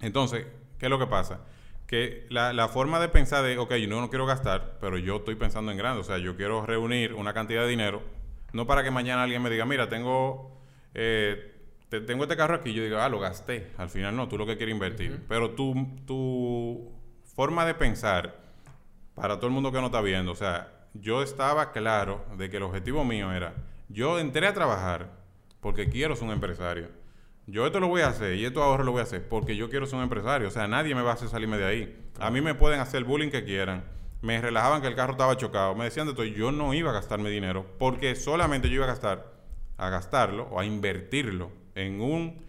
Entonces, 0.00 0.46
¿qué 0.78 0.86
es 0.86 0.90
lo 0.90 0.98
que 0.98 1.06
pasa? 1.06 1.40
Que 1.86 2.26
la, 2.28 2.52
la 2.52 2.68
forma 2.68 3.00
de 3.00 3.08
pensar 3.08 3.42
de, 3.44 3.56
ok, 3.56 3.74
yo 3.76 3.88
no, 3.88 4.00
no 4.00 4.10
quiero 4.10 4.26
gastar, 4.26 4.76
pero 4.80 4.98
yo 4.98 5.16
estoy 5.16 5.36
pensando 5.36 5.70
en 5.72 5.78
grande. 5.78 6.00
O 6.00 6.04
sea, 6.04 6.18
yo 6.18 6.36
quiero 6.36 6.66
reunir 6.66 7.14
una 7.14 7.32
cantidad 7.32 7.62
de 7.62 7.68
dinero, 7.68 8.02
no 8.52 8.66
para 8.66 8.82
que 8.82 8.90
mañana 8.90 9.22
alguien 9.22 9.42
me 9.42 9.48
diga, 9.48 9.64
mira, 9.64 9.88
tengo, 9.88 10.60
eh, 10.94 11.54
te- 11.88 12.00
tengo 12.02 12.24
este 12.24 12.36
carro 12.36 12.56
aquí. 12.56 12.74
Yo 12.74 12.82
digo, 12.84 12.98
ah, 12.98 13.08
lo 13.08 13.18
gasté. 13.20 13.70
Al 13.78 13.88
final 13.88 14.14
no, 14.16 14.28
tú 14.28 14.36
lo 14.36 14.44
que 14.46 14.56
quieres 14.58 14.74
invertir. 14.74 15.22
Pero 15.28 15.50
tu, 15.52 15.74
tu 16.06 16.92
forma 17.34 17.64
de 17.64 17.74
pensar, 17.74 18.36
para 19.14 19.36
todo 19.36 19.46
el 19.46 19.52
mundo 19.52 19.72
que 19.72 19.80
no 19.80 19.86
está 19.86 20.00
viendo, 20.00 20.32
o 20.32 20.36
sea, 20.36 20.70
yo 20.94 21.22
estaba 21.22 21.72
claro 21.72 22.24
de 22.36 22.50
que 22.50 22.58
el 22.58 22.62
objetivo 22.62 23.04
mío 23.04 23.32
era, 23.32 23.54
yo 23.88 24.18
entré 24.18 24.46
a 24.46 24.54
trabajar 24.54 25.10
porque 25.60 25.88
quiero 25.88 26.16
ser 26.16 26.24
un 26.24 26.32
empresario. 26.32 26.88
Yo 27.46 27.66
esto 27.66 27.80
lo 27.80 27.88
voy 27.88 28.02
a 28.02 28.08
hacer 28.08 28.36
y 28.36 28.44
esto 28.44 28.62
ahora 28.62 28.84
lo 28.84 28.92
voy 28.92 29.00
a 29.00 29.04
hacer 29.04 29.28
porque 29.28 29.56
yo 29.56 29.68
quiero 29.68 29.86
ser 29.86 29.96
un 29.96 30.04
empresario. 30.04 30.48
O 30.48 30.50
sea, 30.50 30.68
nadie 30.68 30.94
me 30.94 31.02
va 31.02 31.10
a 31.10 31.14
hacer 31.14 31.28
salirme 31.28 31.58
de 31.58 31.64
ahí. 31.64 32.10
A 32.20 32.30
mí 32.30 32.40
me 32.40 32.54
pueden 32.54 32.80
hacer 32.80 32.98
el 32.98 33.04
bullying 33.04 33.30
que 33.30 33.44
quieran. 33.44 33.84
Me 34.20 34.40
relajaban 34.40 34.80
que 34.80 34.86
el 34.86 34.94
carro 34.94 35.12
estaba 35.12 35.36
chocado. 35.36 35.74
Me 35.74 35.84
decían 35.84 36.06
de 36.06 36.14
todo. 36.14 36.24
Yo 36.24 36.52
no 36.52 36.72
iba 36.72 36.90
a 36.90 36.94
gastarme 36.94 37.30
dinero 37.30 37.66
porque 37.78 38.14
solamente 38.14 38.68
yo 38.68 38.76
iba 38.76 38.84
a 38.84 38.88
gastar, 38.88 39.32
a 39.76 39.90
gastarlo 39.90 40.44
o 40.44 40.60
a 40.60 40.64
invertirlo 40.64 41.50
en 41.74 42.00
un 42.00 42.42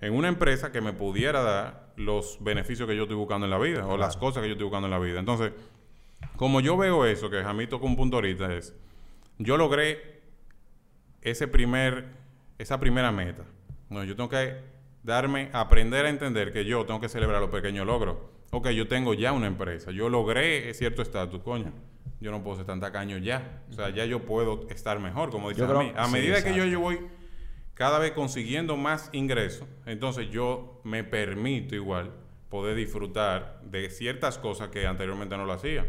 en 0.00 0.14
una 0.14 0.28
empresa 0.28 0.70
que 0.70 0.80
me 0.80 0.92
pudiera 0.92 1.42
dar 1.42 1.87
los 1.98 2.38
beneficios 2.40 2.88
que 2.88 2.96
yo 2.96 3.02
estoy 3.02 3.16
buscando 3.16 3.46
en 3.46 3.50
la 3.50 3.58
vida 3.58 3.86
o 3.86 3.96
las 3.96 4.16
cosas 4.16 4.42
que 4.42 4.48
yo 4.48 4.52
estoy 4.52 4.64
buscando 4.64 4.86
en 4.86 4.92
la 4.92 4.98
vida. 4.98 5.18
Entonces, 5.18 5.52
como 6.36 6.60
yo 6.60 6.76
veo 6.76 7.04
eso, 7.04 7.28
que 7.28 7.38
a 7.40 7.52
mí 7.52 7.66
tocó 7.66 7.86
un 7.86 7.96
punto 7.96 8.16
ahorita, 8.16 8.54
es, 8.54 8.74
yo 9.38 9.56
logré 9.56 10.20
ese 11.22 11.48
primer, 11.48 12.06
esa 12.58 12.78
primera 12.80 13.12
meta. 13.12 13.44
No, 13.90 14.04
yo 14.04 14.14
tengo 14.16 14.28
que 14.28 14.56
darme, 15.02 15.50
aprender 15.52 16.06
a 16.06 16.10
entender 16.10 16.52
que 16.52 16.64
yo 16.64 16.86
tengo 16.86 17.00
que 17.00 17.08
celebrar 17.08 17.40
los 17.40 17.50
pequeños 17.50 17.86
logros. 17.86 18.16
Ok, 18.50 18.68
yo 18.70 18.88
tengo 18.88 19.14
ya 19.14 19.32
una 19.32 19.46
empresa, 19.46 19.90
yo 19.90 20.08
logré 20.08 20.72
cierto 20.74 21.02
estatus, 21.02 21.42
coño. 21.42 21.72
Yo 22.20 22.30
no 22.30 22.42
puedo 22.42 22.56
ser 22.56 22.66
tan 22.66 22.80
tacaño 22.80 23.18
ya. 23.18 23.62
O 23.70 23.74
sea, 23.74 23.90
ya 23.90 24.04
yo 24.04 24.24
puedo 24.24 24.66
estar 24.70 24.98
mejor, 24.98 25.30
como 25.30 25.50
dice 25.50 25.62
a 25.64 25.66
mí. 25.66 25.92
A 25.96 26.06
sí, 26.06 26.12
medida 26.12 26.42
que 26.42 26.54
yo, 26.54 26.64
yo 26.64 26.80
voy 26.80 26.98
cada 27.78 28.00
vez 28.00 28.10
consiguiendo 28.10 28.76
más 28.76 29.08
ingresos, 29.12 29.68
entonces 29.86 30.28
yo 30.32 30.80
me 30.82 31.04
permito 31.04 31.76
igual 31.76 32.10
poder 32.48 32.74
disfrutar 32.74 33.60
de 33.62 33.88
ciertas 33.88 34.36
cosas 34.36 34.70
que 34.70 34.84
anteriormente 34.84 35.36
no 35.36 35.44
lo 35.44 35.52
hacía. 35.52 35.86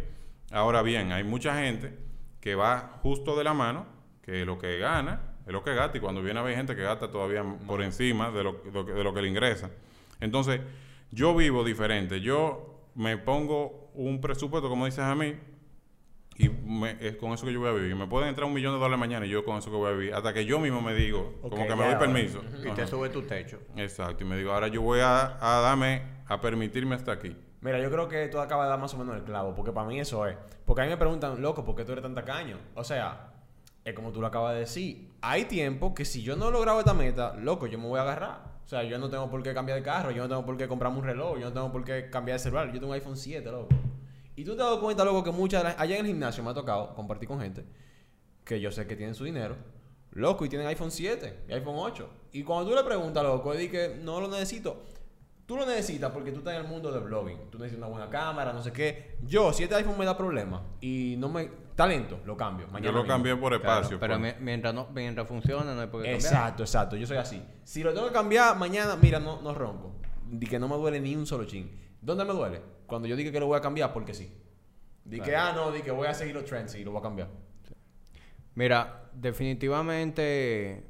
Ahora 0.52 0.84
bien, 0.84 1.12
hay 1.12 1.24
mucha 1.24 1.60
gente 1.60 1.98
que 2.42 2.54
va 2.54 3.00
justo 3.02 3.36
de 3.36 3.44
la 3.44 3.56
mano, 3.56 3.88
que 4.22 4.46
lo 4.46 4.60
que 4.60 4.78
gana 4.78 5.34
es 5.48 5.52
lo 5.52 5.64
que 5.64 5.74
gasta, 5.74 5.98
y 5.98 6.00
cuando 6.00 6.22
viene 6.22 6.40
a 6.40 6.44
ver 6.44 6.56
gente 6.56 6.76
que 6.76 6.84
gasta 6.84 7.10
todavía 7.10 7.44
por 7.66 7.82
encima 7.82 8.30
de 8.30 8.44
lo, 8.44 8.54
de 8.54 9.04
lo 9.04 9.12
que 9.12 9.24
le 9.24 9.28
ingresa. 9.28 9.72
Entonces, 10.20 10.62
yo 11.10 11.34
vivo 11.34 11.64
diferente. 11.64 12.22
Yo 12.22 12.84
me 12.94 13.18
pongo 13.18 13.90
un 13.96 14.22
presupuesto, 14.22 14.70
como 14.70 14.86
dices 14.86 15.00
a 15.00 15.16
mí, 15.16 15.34
y 16.40 16.50
me- 16.50 16.96
es 17.06 17.18
con 17.18 17.34
eso 17.34 17.46
que 17.46 17.54
yo 17.54 17.60
voy 17.60 17.70
a 17.70 17.74
vivir. 17.74 17.96
Me 17.96 18.08
pueden 18.08 18.30
entrar 18.30 18.48
un 18.48 18.54
millón 18.54 18.74
de 18.74 18.80
dólares 18.80 18.98
mañana 19.00 19.26
y 19.26 19.30
yo 19.30 19.44
con 19.46 19.58
eso 19.58 19.70
que 19.70 19.78
voy 19.78 19.90
a 19.90 19.94
vivir. 19.94 20.14
Hasta 20.16 20.34
que 20.34 20.46
yo 20.46 20.58
mismo 20.60 20.82
me 20.82 20.96
digo, 20.96 21.36
como 21.42 21.68
que 21.68 21.76
me 21.76 21.86
doy 21.86 21.96
permiso. 21.96 22.42
y 22.66 22.72
te 22.72 22.88
sube 22.88 23.10
tu 23.10 23.22
techo. 23.24 23.60
Exacto. 23.76 24.24
Y 24.24 24.28
me 24.28 24.38
digo, 24.38 24.52
ahora 24.54 24.68
yo 24.70 24.82
voy 24.82 25.02
a, 25.02 25.38
a 25.40 25.60
darme, 25.62 26.02
a 26.28 26.42
permitirme 26.42 26.96
hasta 26.96 27.12
aquí. 27.12 27.36
Mira, 27.62 27.78
yo 27.80 27.92
creo 27.92 28.08
que 28.08 28.28
tú 28.30 28.40
acabas 28.40 28.68
de 28.68 28.70
dar 28.70 28.80
más 28.80 28.94
o 28.94 28.98
menos 28.98 29.18
el 29.18 29.24
clavo, 29.24 29.54
porque 29.54 29.74
para 29.74 29.86
mí 29.88 30.00
eso 30.00 30.26
es. 30.26 30.38
Porque 30.66 30.82
a 30.82 30.86
mí 30.86 30.90
me 30.90 30.98
preguntan, 30.98 31.42
loco, 31.42 31.66
¿por 31.66 31.76
qué 31.76 31.84
tú 31.84 31.92
eres 31.92 32.02
tan 32.04 32.16
tacaño? 32.16 32.58
O 32.74 32.86
sea, 32.86 33.34
es 33.84 33.94
como 33.94 34.12
tú 34.14 34.22
lo 34.22 34.28
acabas 34.28 34.54
de 34.54 34.62
decir. 34.62 35.10
Hay 35.22 35.44
tiempo 35.46 35.94
que 35.94 36.06
si 36.06 36.24
yo 36.24 36.38
no 36.38 36.48
he 36.48 36.52
logrado 36.54 36.80
esta 36.80 36.94
meta, 36.94 37.36
loco, 37.36 37.68
yo 37.68 37.78
me 37.78 37.86
voy 37.88 38.00
a 38.00 38.04
agarrar. 38.04 38.60
O 38.64 38.68
sea, 38.70 38.84
yo 38.84 38.98
no 38.98 39.10
tengo 39.10 39.30
por 39.30 39.44
qué 39.44 39.54
cambiar 39.54 39.78
de 39.80 39.84
carro, 39.84 40.12
yo 40.12 40.22
no 40.24 40.30
tengo 40.30 40.46
por 40.46 40.56
qué 40.56 40.70
comprarme 40.70 41.00
un 41.00 41.04
reloj, 41.04 41.38
yo 41.38 41.48
no 41.48 41.54
tengo 41.54 41.70
por 41.72 41.84
qué 41.84 42.10
cambiar 42.10 42.38
de 42.38 42.44
celular. 42.44 42.68
Yo 42.68 42.74
tengo 42.80 42.88
un 42.88 42.94
iPhone 42.94 43.18
7, 43.18 43.52
loco. 43.52 43.68
Y 44.40 44.46
tú 44.46 44.56
te 44.56 44.64
das 44.64 44.78
cuenta, 44.78 45.04
loco, 45.04 45.22
que 45.24 45.32
muchas 45.32 45.62
de 45.64 45.70
las- 45.70 45.80
allá 45.80 45.96
en 45.96 46.02
el 46.06 46.08
gimnasio 46.08 46.42
me 46.44 46.52
ha 46.52 46.54
tocado 46.54 46.94
compartir 46.96 47.28
con 47.28 47.42
gente 47.42 47.66
que 48.46 48.60
yo 48.62 48.72
sé 48.72 48.88
que 48.88 48.96
tienen 48.96 49.14
su 49.14 49.26
dinero, 49.26 49.56
loco, 50.12 50.46
y 50.46 50.50
tienen 50.50 50.66
iPhone 50.68 50.92
7 50.92 51.42
y 51.50 51.54
iPhone 51.54 51.76
8. 51.78 52.10
Y 52.32 52.44
cuando 52.44 52.70
tú 52.70 52.76
le 52.76 52.84
preguntas, 52.84 53.22
loco, 53.24 53.52
dice 53.54 53.70
que 53.70 54.00
no 54.02 54.22
lo 54.22 54.30
necesito. 54.30 54.84
Tú 55.46 55.58
lo 55.58 55.66
necesitas 55.66 56.12
porque 56.12 56.32
tú 56.32 56.38
estás 56.40 56.54
en 56.54 56.62
el 56.62 56.68
mundo 56.68 56.92
del 56.92 57.04
blogging. 57.04 57.50
Tú 57.50 57.58
necesitas 57.58 57.80
una 57.80 57.88
buena 57.88 58.10
cámara, 58.10 58.54
no 58.54 58.62
sé 58.64 58.72
qué. 58.72 59.18
Yo, 59.24 59.52
si 59.52 59.64
este 59.64 59.76
iPhone 59.76 59.98
me 59.98 60.06
da 60.06 60.16
problema 60.18 60.64
y 60.80 61.16
no 61.18 61.28
me... 61.28 61.50
Talento, 61.76 62.20
lo 62.26 62.36
cambio. 62.38 62.68
Yo 62.68 62.72
Mañana 62.74 62.92
lo 62.94 63.00
mismo. 63.04 63.14
cambié 63.14 63.36
por 63.36 63.60
Claro, 63.60 63.76
espacio. 63.82 64.00
pero 64.00 64.20
por- 64.20 64.40
mientras, 64.42 64.74
no, 64.74 64.88
mientras 64.94 65.28
funciona, 65.28 65.74
no 65.76 65.82
hay 65.82 65.88
por 65.88 66.02
qué 66.04 66.12
cambiar. 66.12 66.34
Exacto, 66.34 66.64
exacto. 66.64 66.96
Yo 66.98 67.08
soy 67.08 67.18
así. 67.18 67.42
Si 67.64 67.84
lo 67.84 67.94
tengo 67.94 68.08
que 68.08 68.14
cambiar 68.14 68.58
mañana, 68.58 68.96
mira, 69.02 69.20
no, 69.20 69.42
no 69.42 69.54
ronco. 69.54 69.96
Di 70.28 70.46
que 70.48 70.60
no 70.60 70.68
me 70.70 70.76
duele 70.76 71.00
ni 71.02 71.16
un 71.16 71.26
solo 71.26 71.46
chin. 71.46 71.70
¿Dónde 72.02 72.24
me 72.26 72.34
duele? 72.34 72.62
Cuando 72.90 73.08
yo 73.08 73.16
diga 73.16 73.32
que 73.32 73.40
lo 73.40 73.48
voy 73.48 73.58
a 73.58 73.62
cambiar 73.62 73.94
porque 73.94 74.14
sí. 74.14 74.30
Di 75.06 75.22
que, 75.22 75.36
ah, 75.36 75.54
no, 75.56 75.72
di 75.72 75.82
que 75.82 75.92
voy 75.92 76.08
a 76.08 76.14
seguir 76.14 76.36
los 76.36 76.46
trends 76.46 76.76
y 76.76 76.84
lo 76.84 76.92
voy 76.92 77.00
a 77.00 77.04
cambiar. 77.04 77.30
Mira, 78.56 79.10
definitivamente. 79.14 80.84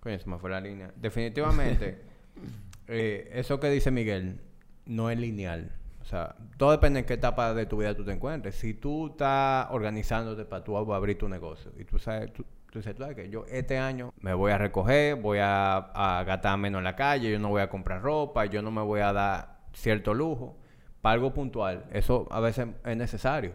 Coño, 0.00 0.18
se 0.18 0.28
me 0.28 0.38
fue 0.38 0.50
la 0.50 0.60
línea. 0.60 0.92
Definitivamente, 0.94 2.00
eh, 2.86 3.30
eso 3.32 3.58
que 3.58 3.68
dice 3.70 3.90
Miguel 3.90 4.40
no 4.86 5.10
es 5.10 5.18
lineal. 5.18 5.72
O 6.00 6.04
sea, 6.04 6.36
todo 6.56 6.70
depende 6.70 7.00
en 7.00 7.04
qué 7.04 7.14
etapa 7.14 7.52
de 7.52 7.66
tu 7.66 7.78
vida 7.78 7.94
tú 7.96 8.04
te 8.04 8.12
encuentres. 8.12 8.54
Si 8.54 8.74
tú 8.74 9.08
estás 9.08 9.66
organizándote 9.70 10.44
para 10.44 10.62
tú 10.62 10.76
abrir 10.76 11.18
tu 11.18 11.28
negocio 11.28 11.72
y 11.76 11.84
tú 11.84 11.98
sabes, 11.98 12.32
tú, 12.32 12.44
tú 12.70 12.78
dices, 12.78 12.94
tú 12.94 13.02
sabes 13.02 13.16
que 13.16 13.28
yo 13.28 13.44
este 13.48 13.76
año 13.76 14.14
me 14.20 14.32
voy 14.32 14.52
a 14.52 14.58
recoger, 14.58 15.16
voy 15.16 15.38
a, 15.40 15.76
a 15.76 16.22
gastar 16.22 16.56
menos 16.58 16.78
en 16.78 16.84
la 16.84 16.94
calle, 16.94 17.32
yo 17.32 17.40
no 17.40 17.48
voy 17.48 17.62
a 17.62 17.68
comprar 17.68 18.00
ropa, 18.00 18.46
yo 18.46 18.62
no 18.62 18.70
me 18.70 18.82
voy 18.82 19.00
a 19.00 19.12
dar 19.12 19.55
cierto 19.76 20.14
lujo 20.14 20.56
para 21.02 21.14
algo 21.14 21.32
puntual. 21.32 21.84
Eso 21.92 22.26
a 22.30 22.40
veces 22.40 22.66
es 22.84 22.96
necesario. 22.96 23.52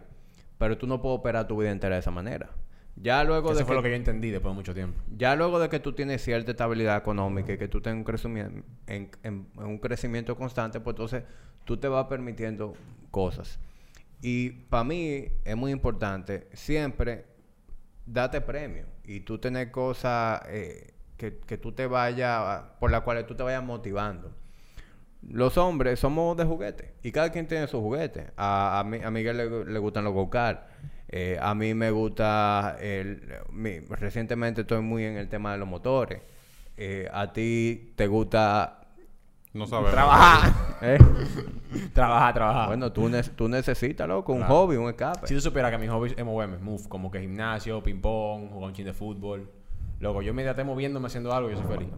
Pero 0.58 0.78
tú 0.78 0.86
no 0.86 1.02
puedes 1.02 1.18
operar 1.18 1.46
tu 1.48 1.56
vida 1.58 1.70
entera 1.70 1.96
de 1.96 2.00
esa 2.00 2.10
manera. 2.10 2.50
Ya 2.96 3.24
luego 3.24 3.50
Eso 3.50 3.58
de 3.60 3.64
fue 3.64 3.72
que, 3.72 3.76
lo 3.76 3.82
que 3.82 3.90
yo 3.90 3.96
entendí 3.96 4.30
después 4.30 4.52
de 4.52 4.56
mucho 4.56 4.74
tiempo. 4.74 5.00
ya 5.16 5.34
luego 5.34 5.58
de 5.58 5.68
que 5.68 5.80
tú 5.80 5.92
tienes 5.94 6.22
cierta 6.22 6.50
estabilidad 6.52 6.96
económica 6.98 7.52
y 7.54 7.58
que 7.58 7.66
tú 7.66 7.80
tengas 7.80 7.98
un 7.98 8.04
crecimiento, 8.04 8.62
en, 8.86 9.10
en- 9.22 9.48
en 9.56 9.64
un 9.64 9.78
crecimiento 9.78 10.36
constante, 10.36 10.78
pues 10.78 10.92
entonces 10.94 11.24
tú 11.64 11.78
te 11.78 11.88
vas 11.88 12.06
permitiendo 12.06 12.74
cosas. 13.10 13.58
Y 14.20 14.50
para 14.50 14.84
mí 14.84 15.26
es 15.44 15.56
muy 15.56 15.72
importante 15.72 16.48
siempre 16.52 17.24
date 18.06 18.40
premio 18.42 18.84
y 19.04 19.20
tú 19.20 19.38
tener 19.38 19.70
cosas 19.70 20.42
eh, 20.48 20.92
que, 21.16 21.38
que 21.38 21.56
tú 21.58 21.72
te 21.72 21.86
vayas, 21.86 22.62
por 22.78 22.90
las 22.90 23.00
cuales 23.02 23.26
tú 23.26 23.34
te 23.34 23.42
vayas 23.42 23.64
motivando. 23.64 24.32
Los 25.28 25.56
hombres 25.56 26.00
somos 26.00 26.36
de 26.36 26.44
juguete 26.44 26.94
y 27.02 27.12
cada 27.12 27.30
quien 27.30 27.46
tiene 27.46 27.66
su 27.68 27.80
juguete. 27.80 28.32
A, 28.36 28.80
a, 28.80 28.84
Mi- 28.84 29.02
a 29.02 29.10
Miguel 29.10 29.36
le, 29.36 29.64
le 29.64 29.78
gustan 29.78 30.04
los 30.04 30.12
go-kart. 30.12 30.62
Eh, 31.08 31.38
a 31.40 31.54
mí 31.54 31.74
me 31.74 31.90
gusta 31.90 32.76
el, 32.80 33.22
mi- 33.50 33.80
recientemente 33.80 34.62
estoy 34.62 34.80
muy 34.82 35.04
en 35.04 35.16
el 35.16 35.28
tema 35.28 35.52
de 35.52 35.58
los 35.58 35.68
motores. 35.68 36.20
Eh, 36.76 37.08
a 37.12 37.32
ti 37.32 37.92
te 37.96 38.06
gusta 38.06 38.78
no 39.52 39.66
sabemos. 39.66 39.92
Trabajar. 39.92 40.52
¿eh? 40.82 40.98
trabajar, 41.92 42.34
trabajar. 42.34 42.66
bueno, 42.68 42.90
tú, 42.92 43.08
ne- 43.08 43.22
tú 43.22 43.48
necesitas, 43.48 44.08
loco, 44.08 44.32
un 44.32 44.38
Claro. 44.38 44.54
hobby, 44.54 44.76
un 44.76 44.88
escape. 44.88 45.26
Si 45.26 45.34
tú 45.34 45.40
supieras 45.40 45.70
que 45.70 45.78
mis 45.78 45.90
hobbies 45.90 46.14
es 46.16 46.24
moverme, 46.24 46.56
move, 46.58 46.88
como 46.88 47.10
que 47.10 47.20
gimnasio, 47.20 47.82
ping 47.82 48.00
pong, 48.00 48.48
jugar 48.50 48.68
un 48.70 48.74
chin 48.74 48.86
de 48.86 48.92
fútbol. 48.94 49.50
Luego, 50.00 50.22
yo 50.22 50.32
me 50.34 50.48
esté 50.48 50.64
moviéndome 50.64 51.06
haciendo 51.06 51.32
algo, 51.34 51.50
yo 51.50 51.58
soy 51.58 51.66
feliz. 51.66 51.88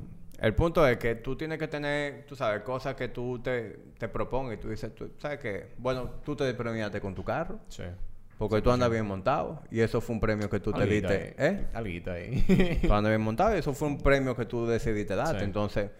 El 0.44 0.54
punto 0.54 0.86
es 0.86 0.98
que 0.98 1.14
tú 1.14 1.36
tienes 1.36 1.58
que 1.58 1.68
tener, 1.68 2.24
tú 2.26 2.36
sabes, 2.36 2.62
cosas 2.62 2.94
que 2.94 3.08
tú 3.08 3.38
te, 3.42 3.78
te 3.98 4.08
propongas 4.08 4.54
y 4.54 4.60
tú 4.60 4.68
dices, 4.68 4.94
tú 4.94 5.10
sabes 5.18 5.38
que, 5.38 5.68
bueno, 5.78 6.10
tú 6.24 6.36
te 6.36 6.52
premiaste 6.54 7.00
con 7.00 7.14
tu 7.14 7.24
carro 7.24 7.60
Sí. 7.68 7.84
porque 8.36 8.60
tú 8.60 8.70
andas 8.70 8.90
bien 8.90 9.06
montado 9.06 9.62
y 9.70 9.80
eso 9.80 10.00
fue 10.02 10.14
un 10.14 10.20
premio 10.20 10.50
que 10.50 10.60
tú 10.60 10.70
te 10.72 10.84
diste, 10.86 11.34
ahí. 11.38 11.46
¿eh? 11.46 11.66
Alguito 11.72 12.12
ahí. 12.12 12.78
Tú 12.86 12.92
andas 12.92 13.10
bien 13.10 13.22
montado 13.22 13.54
y 13.54 13.58
eso 13.60 13.72
fue 13.72 13.88
un 13.88 13.98
premio 13.98 14.36
que 14.36 14.44
tú 14.44 14.66
decidiste 14.66 15.14
darte. 15.16 15.38
Sí. 15.38 15.44
Entonces, 15.44 15.90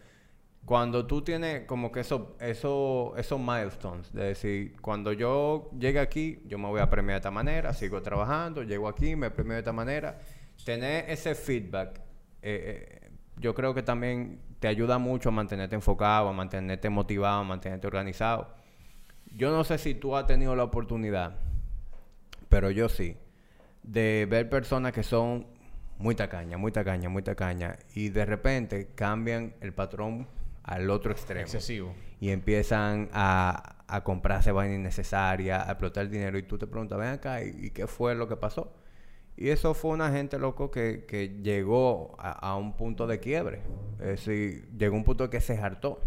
cuando 0.67 1.07
tú 1.07 1.23
tienes 1.23 1.65
como 1.67 1.91
que 1.93 2.01
eso, 2.01 2.37
eso, 2.41 3.15
esos 3.17 3.39
milestones, 3.41 4.13
de 4.13 4.25
decir, 4.25 4.77
cuando 4.81 5.13
yo 5.13 5.71
llegue 5.79 6.01
aquí, 6.01 6.43
yo 6.47 6.59
me 6.59 6.69
voy 6.69 6.81
a 6.81 6.89
premiar 6.91 7.15
de 7.17 7.19
esta 7.21 7.31
manera, 7.31 7.73
sigo 7.73 8.03
trabajando, 8.03 8.63
llego 8.63 8.89
aquí, 8.89 9.17
me 9.17 9.31
premio 9.31 9.55
de 9.55 9.59
esta 9.61 9.73
manera. 9.73 10.19
Tener 10.65 11.09
ese 11.11 11.35
feedback, 11.35 11.99
eh, 12.43 13.01
eh, 13.03 13.04
yo 13.37 13.55
creo 13.55 13.75
que 13.75 13.83
también 13.83 14.41
te 14.61 14.69
ayuda 14.69 14.99
mucho 14.99 15.29
a 15.29 15.33
mantenerte 15.33 15.75
enfocado, 15.75 16.29
a 16.29 16.33
mantenerte 16.33 16.89
motivado, 16.89 17.41
a 17.41 17.45
mantenerte 17.45 17.87
organizado. 17.87 18.55
Yo 19.35 19.51
no 19.51 19.65
sé 19.65 19.79
si 19.79 19.95
tú 19.95 20.17
has 20.17 20.27
tenido 20.27 20.55
la 20.55 20.65
oportunidad, 20.65 21.37
pero 22.49 22.71
yo 22.71 22.89
sí, 22.89 23.17
de 23.83 24.27
ver 24.31 24.49
personas 24.49 24.93
que 24.93 25.03
son 25.03 25.47
muy 25.99 26.15
tacañas, 26.15 26.59
muy 26.59 26.73
tacañas, 26.73 27.11
muy 27.11 27.23
tacañas, 27.23 27.79
y 27.95 28.11
de 28.11 28.25
repente 28.25 28.91
cambian 28.95 29.55
el 29.61 29.73
patrón 29.73 30.29
al 30.63 30.89
otro 30.89 31.13
extremo 31.13 31.43
Excesivo. 31.43 31.95
y 32.21 32.31
empiezan 32.31 33.11
a, 33.13 33.77
a 33.87 34.03
comprarse 34.03 34.51
vaina 34.53 34.77
innecesaria, 34.77 35.63
a 35.63 35.73
explotar 35.73 36.09
dinero, 36.09 36.39
y 36.39 36.45
tú 36.45 36.57
te 36.57 36.67
preguntas, 36.67 36.99
ven 36.99 37.09
acá, 37.09 37.43
¿y, 37.43 37.67
y 37.67 37.71
qué 37.71 37.87
fue 37.87 38.15
lo 38.15 38.29
que 38.29 38.37
pasó? 38.37 38.73
Y 39.37 39.49
eso 39.49 39.75
fue 39.75 39.91
una 39.93 40.11
gente, 40.13 40.39
loco, 40.39 40.71
que, 40.71 41.05
que 41.07 41.41
llegó 41.43 42.15
a, 42.19 42.31
a 42.31 42.57
un 42.57 42.75
punto 42.77 43.07
de 43.07 43.19
quiebre. 43.19 43.63
Es 43.99 44.07
decir, 44.07 44.69
llegó 44.79 44.95
a 44.95 44.99
un 44.99 45.05
punto 45.05 45.29
que 45.29 45.41
se 45.41 45.59
hartó. 45.59 46.01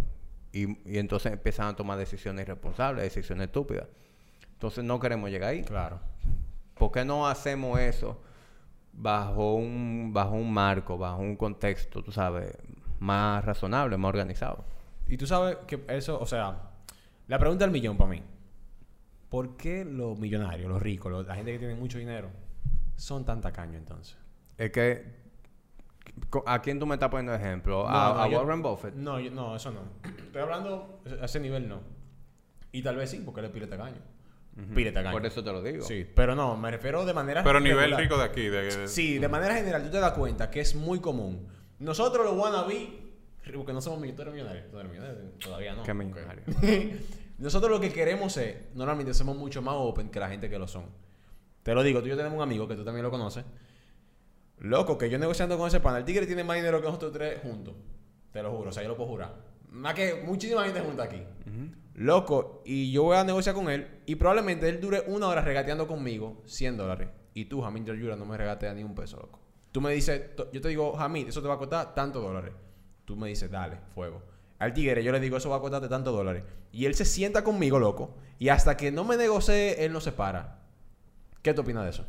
Y, 0.54 0.78
y 0.90 0.98
entonces 0.98 1.34
empiezan 1.34 1.68
a 1.68 1.76
tomar 1.76 1.98
decisiones 1.98 2.44
irresponsables, 2.44 3.04
decisiones 3.04 3.48
estúpidas. 3.48 3.88
Entonces 4.54 4.84
no 4.84 5.00
queremos 5.00 5.30
llegar 5.30 5.50
ahí. 5.50 5.63
Claro. 5.63 6.00
¿Por 6.76 6.92
qué 6.92 7.04
no 7.04 7.28
hacemos 7.28 7.80
eso 7.80 8.22
bajo 8.94 9.56
un, 9.56 10.12
bajo 10.13 10.32
un 10.36 10.52
marco, 10.52 10.98
bajo 10.98 11.22
un 11.22 11.36
contexto, 11.36 12.02
tú 12.04 12.12
sabes, 12.12 12.58
más 13.00 13.44
razonable, 13.44 13.98
más 13.98 14.10
organizado? 14.10 14.63
Y 15.08 15.18
tú 15.18 15.28
sabes 15.28 15.58
que 15.68 15.84
eso, 15.90 16.20
o 16.20 16.26
sea, 16.26 16.70
la 17.28 17.40
pregunta 17.40 17.66
del 17.66 17.72
millón 17.72 17.98
para 17.98 18.10
mí. 18.12 18.24
¿Por 19.30 19.58
qué 19.58 19.84
los 19.84 20.18
millonarios, 20.18 20.70
los 20.70 20.82
ricos, 20.82 21.12
los- 21.12 21.28
la 21.28 21.36
gente 21.36 21.52
que 21.52 21.60
tiene 21.60 21.76
mucho 21.76 21.98
dinero, 21.98 22.30
son 22.98 23.24
tan 23.24 23.40
tacaños 23.40 23.78
entonces? 23.78 24.18
Es 24.58 24.72
que, 24.72 25.06
¿a 26.46 26.62
quién 26.62 26.80
tú 26.80 26.86
me 26.86 26.96
estás 26.96 27.10
poniendo 27.10 27.34
ejemplo? 27.34 27.84
No, 27.84 27.90
¿A, 27.90 28.14
no, 28.14 28.22
a 28.24 28.30
yo- 28.30 28.40
Warren 28.42 28.62
Buffett? 28.62 28.94
No, 28.96 29.20
yo- 29.20 29.32
no, 29.32 29.56
eso 29.56 29.72
no. 29.72 29.82
Estoy 30.04 30.42
hablando 30.42 31.02
a 31.22 31.26
ese 31.26 31.40
nivel 31.40 31.70
no. 31.70 31.80
Y 32.72 32.82
tal 32.84 32.96
vez 32.98 33.10
sí, 33.10 33.22
porque 33.24 33.40
él 33.40 33.46
es 33.46 33.52
pile 33.52 33.68
tacaño. 33.68 33.98
Pile 34.74 34.92
tacaño. 34.92 35.12
Por 35.14 35.26
eso 35.26 35.44
te 35.44 35.52
lo 35.52 35.62
digo. 35.62 35.86
Sí, 35.86 36.06
pero 36.16 36.36
no, 36.36 36.58
me 36.58 36.72
refiero 36.72 37.06
de 37.06 37.14
manera 37.14 37.44
Pero 37.44 37.60
nivel 37.60 37.78
regular. 37.92 38.02
rico 38.02 38.18
de 38.18 38.24
aquí. 38.24 38.48
De, 38.48 38.88
Sí, 38.88 39.20
de 39.20 39.28
manera 39.28 39.56
general, 39.56 39.84
tú 39.84 39.92
te 39.92 40.00
das 40.00 40.14
cuenta 40.14 40.50
que 40.50 40.60
es 40.62 40.74
muy 40.76 41.00
común. 41.00 41.48
Nosotros 41.80 42.26
los 42.26 42.36
wannabe, 42.36 42.90
porque 43.56 43.72
no 43.72 43.82
somos 43.82 44.00
millonarios, 44.00 44.36
millonarios, 44.36 44.66
todavía 45.40 45.76
no. 45.76 45.84
¿Qué 45.84 45.94
millonario? 45.94 46.44
Nosotros 47.38 47.70
lo 47.70 47.80
que 47.80 47.94
queremos 47.94 48.36
es, 48.38 48.74
normalmente 48.74 49.14
somos 49.14 49.38
mucho 49.38 49.62
más 49.62 49.76
open 49.78 50.10
que 50.10 50.20
la 50.20 50.28
gente 50.28 50.50
que 50.50 50.58
lo 50.58 50.68
son. 50.68 50.86
Te 51.68 51.76
lo 51.76 51.84
digo, 51.84 52.00
tú 52.00 52.06
y 52.06 52.12
yo 52.12 52.16
tenemos 52.16 52.38
un 52.38 52.42
amigo 52.42 52.66
que 52.66 52.78
tú 52.78 52.86
también 52.86 53.04
lo 53.04 53.12
conoces. 53.12 53.44
Loco, 54.60 54.98
que 54.98 55.10
yo 55.10 55.20
negociando 55.20 55.58
con 55.58 55.68
ese 55.68 55.82
pana, 55.82 55.98
el 55.98 56.06
tigre 56.06 56.26
tiene 56.26 56.46
más 56.46 56.56
dinero 56.56 56.80
que 56.80 56.86
nosotros 56.86 57.12
tres 57.12 57.42
juntos. 57.42 57.76
Te 58.32 58.42
lo 58.42 58.56
juro, 58.56 58.70
o 58.70 58.72
sea, 58.72 58.84
yo 58.84 58.88
lo 58.88 58.96
puedo 58.96 59.10
jurar. 59.10 59.36
Más 59.72 59.94
que 59.94 60.24
muchísima 60.26 60.64
gente 60.64 60.80
junta 60.80 61.04
aquí. 61.04 61.22
Loco, 61.96 62.62
y 62.64 62.94
yo 62.94 63.04
voy 63.04 63.18
a 63.18 63.26
negociar 63.26 63.54
con 63.54 63.70
él 63.70 63.86
y 64.06 64.16
probablemente 64.16 64.70
él 64.70 64.80
dure 64.80 65.04
una 65.08 65.28
hora 65.28 65.42
regateando 65.42 65.90
conmigo 65.90 66.42
100 66.46 66.78
dólares. 66.78 67.10
Y 67.34 67.44
tú, 67.44 67.62
Jamil 67.62 67.84
Yura, 67.84 68.16
no 68.16 68.26
me 68.26 68.38
regateas 68.38 68.74
ni 68.74 68.86
un 68.86 68.96
peso, 68.96 69.18
loco. 69.18 69.42
Tú 69.74 69.82
me 69.82 69.92
dices, 69.92 70.22
yo 70.54 70.62
te 70.62 70.70
digo, 70.70 70.94
Jamil, 70.96 71.28
eso 71.28 71.42
te 71.42 71.50
va 71.50 71.56
a 71.56 71.58
costar 71.58 71.94
tantos 71.94 72.24
dólares. 72.24 72.54
Tú 73.04 73.18
me 73.18 73.28
dices, 73.28 73.52
dale, 73.52 73.76
fuego. 73.94 74.24
Al 74.58 74.74
tigre 74.74 75.04
yo 75.04 75.12
le 75.12 75.20
digo, 75.20 75.36
eso 75.36 75.50
va 75.50 75.58
a 75.58 75.60
costarte 75.60 75.90
tantos 75.90 76.16
dólares. 76.16 76.46
Y 76.72 76.86
él 76.86 76.96
se 76.96 77.04
sienta 77.04 77.44
conmigo, 77.44 77.78
loco. 77.78 78.16
Y 78.40 78.48
hasta 78.48 78.78
que 78.78 78.90
no 78.90 79.04
me 79.04 79.18
negocie, 79.18 79.84
él 79.84 79.92
no 79.92 80.00
se 80.00 80.14
para. 80.14 80.66
¿Qué 81.48 81.54
tú 81.54 81.62
opinas 81.62 81.84
de 81.84 81.90
eso? 81.92 82.06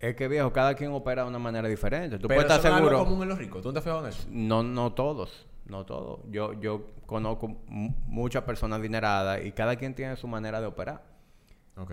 Es 0.00 0.16
que, 0.16 0.28
viejo, 0.28 0.52
cada 0.52 0.74
quien 0.74 0.90
opera 0.92 1.22
de 1.22 1.28
una 1.28 1.38
manera 1.38 1.68
diferente. 1.68 2.18
Tú 2.18 2.28
Pero 2.28 2.40
puedes 2.40 2.52
estar 2.52 2.58
eso 2.60 2.68
no 2.68 2.74
es 2.74 2.78
algo 2.78 2.88
seguro... 2.90 3.04
común 3.04 3.22
en 3.22 3.28
los 3.28 3.38
ricos. 3.38 3.62
¿Tú 3.62 3.68
no 3.68 3.72
te 3.72 3.78
has 3.78 3.84
fijado 3.84 4.02
en 4.02 4.08
eso? 4.08 4.26
No, 4.30 4.62
no 4.62 4.92
todos, 4.92 5.46
no 5.66 5.84
todos. 5.86 6.20
Yo, 6.30 6.52
yo 6.60 6.86
conozco 7.06 7.48
mu- 7.48 7.94
muchas 8.06 8.42
personas 8.44 8.80
adineradas 8.80 9.44
y 9.44 9.52
cada 9.52 9.76
quien 9.76 9.94
tiene 9.94 10.16
su 10.16 10.26
manera 10.26 10.60
de 10.60 10.66
operar. 10.66 11.02
Ok. 11.76 11.92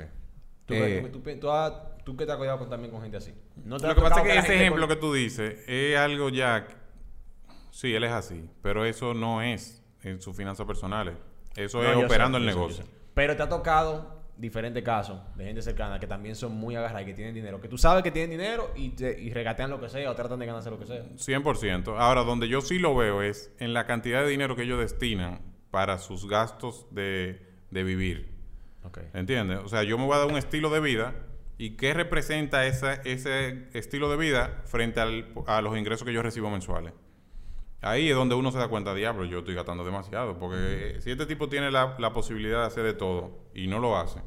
¿Tú, 0.66 0.74
Eh. 0.74 1.08
tú, 1.12 1.20
tú, 1.20 1.40
tú 1.40 1.50
has- 1.52 1.74
tú 2.04 2.16
que 2.18 2.26
te 2.26 2.32
has 2.32 2.38
cuidado 2.38 2.60
con, 2.60 2.70
también 2.70 2.92
con 2.92 3.02
gente 3.02 3.18
así? 3.18 3.34
¿No 3.64 3.78
te 3.78 3.88
Lo 3.88 3.96
que 3.96 4.02
pasa 4.02 4.22
es 4.22 4.28
que 4.28 4.38
ese 4.40 4.56
ejemplo 4.56 4.88
con- 4.88 4.96
que 4.96 5.02
tú 5.02 5.14
dices 5.14 5.60
es 5.68 5.98
algo 5.98 6.30
ya. 6.30 6.68
Sí, 7.70 7.94
él 7.94 8.04
es 8.04 8.12
así. 8.12 8.50
Pero 8.62 8.86
eso 8.86 9.14
no 9.14 9.42
es 9.42 9.84
en 10.04 10.22
sus 10.22 10.36
finanzas 10.36 10.66
personales. 10.66 11.16
Eso 11.56 11.82
No, 11.82 11.90
es 11.90 11.98
sé, 12.00 12.06
operando 12.06 12.38
el 12.38 12.44
sé, 12.46 12.50
yo 12.52 12.56
negocio. 12.56 12.84
sé. 12.84 12.90
Pero 13.14 13.36
te 13.36 13.44
ha 13.44 13.50
tocado 13.50 14.21
diferentes 14.38 14.84
casos 14.84 15.20
de 15.36 15.46
gente 15.46 15.62
cercana 15.62 16.00
que 16.00 16.08
también 16.08 16.36
son 16.36 16.54
muy 16.54 16.76
agarradas 16.76 17.04
y 17.04 17.06
que 17.06 17.14
tienen 17.14 17.34
dinero. 17.36 17.62
Que 17.62 17.68
tú 17.68 17.78
sabes 17.78 18.04
que 18.04 18.12
tienen 18.12 18.32
dinero 18.32 18.72
y, 18.76 18.90
te, 18.90 19.20
y 19.22 19.32
regatean 19.34 19.70
lo 19.70 19.80
que 19.80 19.90
sea 19.90 20.10
o 20.10 20.16
tratan 20.16 20.40
de 20.40 20.46
ganarse 20.46 20.70
lo 20.70 20.80
que 20.80 20.86
sea. 20.88 21.04
100%. 21.16 21.96
Ahora, 21.98 22.24
donde 22.24 22.48
yo 22.48 22.62
sí 22.62 22.80
lo 22.80 22.96
veo 22.96 23.22
es 23.22 23.52
en 23.60 23.74
la 23.74 23.86
cantidad 23.86 24.24
de 24.24 24.30
dinero 24.30 24.56
que 24.56 24.64
ellos 24.64 24.80
destinan 24.80 25.42
para 25.70 25.98
sus 26.00 26.28
gastos 26.28 26.88
de, 26.92 27.46
de 27.70 27.84
vivir. 27.84 28.30
Ok. 28.84 29.00
¿Entiendes? 29.14 29.60
O 29.64 29.68
sea, 29.68 29.84
yo 29.84 29.98
me 29.98 30.06
voy 30.06 30.16
a 30.16 30.20
dar 30.20 30.28
un 30.28 30.38
estilo 30.38 30.70
de 30.72 30.80
vida 30.80 31.14
y 31.58 31.78
qué 31.78 31.94
representa 31.94 32.66
esa- 32.66 32.96
ese 32.96 33.68
estilo 33.74 34.10
de 34.10 34.18
vida 34.18 34.64
frente 34.66 35.00
al- 35.00 35.28
a 35.46 35.62
los 35.62 35.78
ingresos 35.78 36.04
que 36.06 36.14
yo 36.14 36.24
recibo 36.24 36.50
mensuales. 36.50 36.94
Ahí 37.82 38.10
es 38.10 38.16
donde 38.16 38.36
uno 38.36 38.52
se 38.52 38.58
da 38.58 38.68
cuenta, 38.68 38.94
diablo, 38.94 39.26
yo 39.26 39.40
estoy 39.40 39.56
gastando 39.56 39.84
demasiado. 39.84 40.38
Porque 40.40 40.98
si 41.02 41.12
este 41.12 41.26
tipo 41.26 41.50
tiene 41.50 41.72
la, 41.72 41.96
la 42.00 42.14
posibilidad 42.14 42.62
de 42.62 42.66
hacer 42.68 42.84
de 42.84 42.94
todo 42.94 43.32
y 43.54 43.68
no 43.68 43.80
lo 43.80 43.98
hace, 43.98 44.22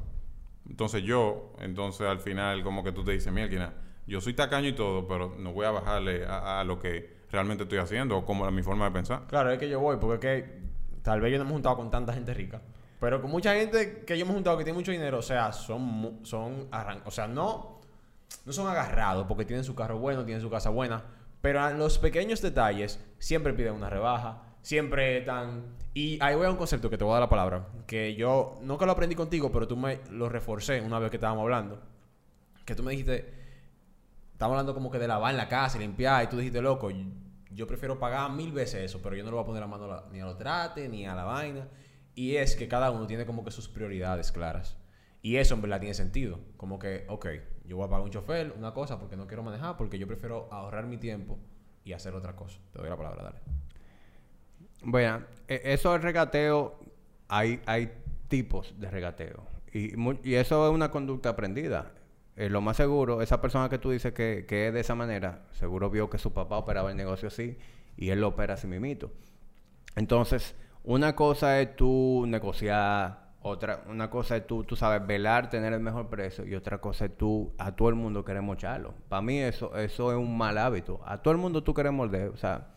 entonces 0.68 1.02
yo, 1.02 1.52
entonces 1.60 2.06
al 2.06 2.20
final 2.20 2.62
como 2.62 2.82
que 2.84 2.92
tú 2.92 3.04
te 3.04 3.12
dices, 3.12 3.32
mira, 3.32 3.74
yo 4.06 4.20
soy 4.20 4.34
tacaño 4.34 4.68
y 4.68 4.74
todo, 4.74 5.06
pero 5.08 5.34
no 5.38 5.52
voy 5.52 5.66
a 5.66 5.70
bajarle 5.70 6.26
a, 6.26 6.60
a 6.60 6.64
lo 6.64 6.78
que 6.78 7.14
realmente 7.30 7.64
estoy 7.64 7.78
haciendo 7.78 8.18
o 8.18 8.24
como 8.24 8.46
es 8.46 8.52
mi 8.52 8.62
forma 8.62 8.84
de 8.86 8.90
pensar. 8.92 9.22
Claro, 9.28 9.50
es 9.50 9.58
que 9.58 9.68
yo 9.68 9.80
voy, 9.80 9.96
porque 9.98 10.14
es 10.38 10.44
que 10.44 10.58
tal 11.02 11.20
vez 11.20 11.32
yo 11.32 11.38
no 11.38 11.44
me 11.44 11.50
he 11.50 11.52
juntado 11.54 11.76
con 11.76 11.90
tanta 11.90 12.12
gente 12.12 12.32
rica. 12.34 12.62
Pero 13.00 13.20
con 13.20 13.30
mucha 13.30 13.54
gente 13.54 14.04
que 14.06 14.16
yo 14.16 14.24
me 14.24 14.32
he 14.32 14.34
juntado 14.34 14.56
que 14.56 14.64
tiene 14.64 14.78
mucho 14.78 14.92
dinero, 14.92 15.18
o 15.18 15.22
sea, 15.22 15.52
son, 15.52 16.20
son 16.22 16.70
arran- 16.70 17.02
o 17.04 17.10
sea, 17.10 17.26
no, 17.26 17.80
no 18.46 18.52
son 18.52 18.66
agarrados 18.68 19.26
porque 19.26 19.44
tienen 19.44 19.64
su 19.64 19.74
carro 19.74 19.98
bueno, 19.98 20.24
tienen 20.24 20.40
su 20.40 20.48
casa 20.48 20.70
buena, 20.70 21.02
pero 21.44 21.68
en 21.68 21.76
los 21.76 21.98
pequeños 21.98 22.40
detalles 22.40 23.04
siempre 23.18 23.52
piden 23.52 23.74
una 23.74 23.90
rebaja, 23.90 24.56
siempre 24.62 25.18
están... 25.18 25.76
Y 25.92 26.16
ahí 26.22 26.34
voy 26.34 26.46
a 26.46 26.50
un 26.50 26.56
concepto 26.56 26.88
que 26.88 26.96
te 26.96 27.04
voy 27.04 27.10
a 27.10 27.16
dar 27.16 27.24
la 27.24 27.28
palabra, 27.28 27.68
que 27.86 28.14
yo 28.14 28.58
nunca 28.62 28.86
lo 28.86 28.92
aprendí 28.92 29.14
contigo, 29.14 29.52
pero 29.52 29.68
tú 29.68 29.76
me 29.76 30.00
lo 30.10 30.30
reforcé 30.30 30.80
una 30.80 30.98
vez 30.98 31.10
que 31.10 31.18
estábamos 31.18 31.42
hablando, 31.42 31.82
que 32.64 32.74
tú 32.74 32.82
me 32.82 32.92
dijiste, 32.92 33.30
estamos 34.32 34.54
hablando 34.54 34.72
como 34.72 34.90
que 34.90 34.98
de 34.98 35.06
lavar 35.06 35.34
la 35.34 35.46
casa 35.46 35.76
y 35.76 35.80
limpiar, 35.80 36.24
y 36.24 36.28
tú 36.28 36.38
dijiste, 36.38 36.62
loco, 36.62 36.88
yo, 37.50 37.66
prefiero 37.66 37.98
pagar 37.98 38.32
mil 38.32 38.50
veces 38.50 38.82
eso, 38.82 39.02
pero 39.02 39.14
yo 39.14 39.22
no 39.22 39.28
le 39.28 39.34
voy 39.34 39.42
a 39.42 39.46
poner 39.46 39.60
la 39.60 39.66
mano 39.66 40.02
ni 40.12 40.20
a 40.20 40.24
los 40.24 40.38
trate, 40.38 40.88
ni 40.88 41.04
a 41.04 41.14
la 41.14 41.24
vaina. 41.24 41.68
Y 42.14 42.36
es 42.36 42.56
que 42.56 42.68
cada 42.68 42.90
uno 42.90 43.06
tiene 43.06 43.26
como 43.26 43.44
que 43.44 43.50
sus 43.50 43.68
prioridades 43.68 44.32
claras. 44.32 44.78
Y 45.20 45.36
eso 45.36 45.56
en 45.56 45.60
verdad 45.60 45.80
tiene 45.80 45.94
sentido. 45.94 46.40
Como 46.56 46.78
que, 46.78 47.04
ok, 47.10 47.26
yo 47.64 47.76
voy 47.76 47.86
a 47.86 47.88
pagar 47.88 48.04
un 48.04 48.10
chofer, 48.10 48.54
una 48.56 48.72
cosa, 48.72 48.98
porque 48.98 49.16
no 49.16 49.26
quiero 49.26 49.42
manejar, 49.42 49.76
porque 49.76 49.98
yo 49.98 50.06
prefiero 50.06 50.48
ahorrar 50.52 50.86
mi 50.86 50.98
tiempo 50.98 51.38
y 51.84 51.92
hacer 51.92 52.14
otra 52.14 52.36
cosa. 52.36 52.58
Te 52.72 52.78
doy 52.78 52.88
la 52.88 52.96
palabra, 52.96 53.24
dale. 53.24 53.38
Bueno, 54.82 55.22
e- 55.48 55.62
eso 55.64 55.92
del 55.92 56.02
regateo, 56.02 56.78
hay, 57.28 57.60
hay 57.66 57.92
tipos 58.28 58.74
de 58.78 58.90
regateo. 58.90 59.44
Y, 59.72 59.94
y 60.22 60.34
eso 60.34 60.66
es 60.68 60.74
una 60.74 60.90
conducta 60.90 61.30
aprendida. 61.30 61.92
Eh, 62.36 62.48
lo 62.48 62.60
más 62.60 62.76
seguro, 62.76 63.22
esa 63.22 63.40
persona 63.40 63.68
que 63.68 63.78
tú 63.78 63.90
dices 63.90 64.12
que, 64.12 64.44
que 64.46 64.68
es 64.68 64.74
de 64.74 64.80
esa 64.80 64.94
manera, 64.94 65.44
seguro 65.52 65.88
vio 65.90 66.10
que 66.10 66.18
su 66.18 66.32
papá 66.32 66.58
operaba 66.58 66.90
el 66.90 66.96
negocio 66.96 67.28
así 67.28 67.56
y 67.96 68.10
él 68.10 68.20
lo 68.20 68.28
opera 68.28 68.54
así 68.54 68.66
mimito. 68.66 69.12
Entonces, 69.96 70.54
una 70.82 71.14
cosa 71.14 71.60
es 71.60 71.76
tú 71.76 72.24
negociar, 72.26 73.23
otra, 73.46 73.82
una 73.90 74.08
cosa 74.08 74.36
es 74.38 74.46
tú, 74.46 74.64
tú 74.64 74.74
sabes, 74.74 75.06
velar, 75.06 75.50
tener 75.50 75.72
el 75.74 75.80
mejor 75.80 76.08
precio 76.08 76.46
y 76.46 76.54
otra 76.54 76.78
cosa 76.78 77.04
es 77.04 77.16
tú 77.16 77.52
a 77.58 77.72
todo 77.76 77.90
el 77.90 77.94
mundo 77.94 78.24
querer 78.24 78.40
mocharlo. 78.40 78.94
Para 79.10 79.20
mí 79.20 79.38
eso, 79.38 79.76
eso 79.76 80.10
es 80.12 80.16
un 80.18 80.36
mal 80.36 80.56
hábito. 80.56 81.00
A 81.04 81.18
todo 81.20 81.32
el 81.32 81.38
mundo 81.38 81.62
tú 81.62 81.74
quieres 81.74 81.92
morder. 81.92 82.28
O 82.30 82.36
sea, 82.38 82.68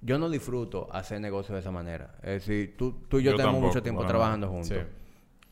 yo 0.00 0.18
no 0.18 0.28
disfruto 0.28 0.88
hacer 0.92 1.20
negocio 1.20 1.54
de 1.54 1.60
esa 1.60 1.70
manera. 1.70 2.16
Es 2.22 2.46
decir, 2.46 2.76
tú, 2.76 2.92
tú 3.08 3.20
y 3.20 3.22
yo, 3.22 3.30
Yo 3.30 3.36
tenemos 3.36 3.54
tampoco, 3.54 3.68
mucho 3.68 3.82
tiempo 3.82 4.04
trabajando 4.04 4.48
juntos. 4.48 4.68
Sí. 4.68 4.76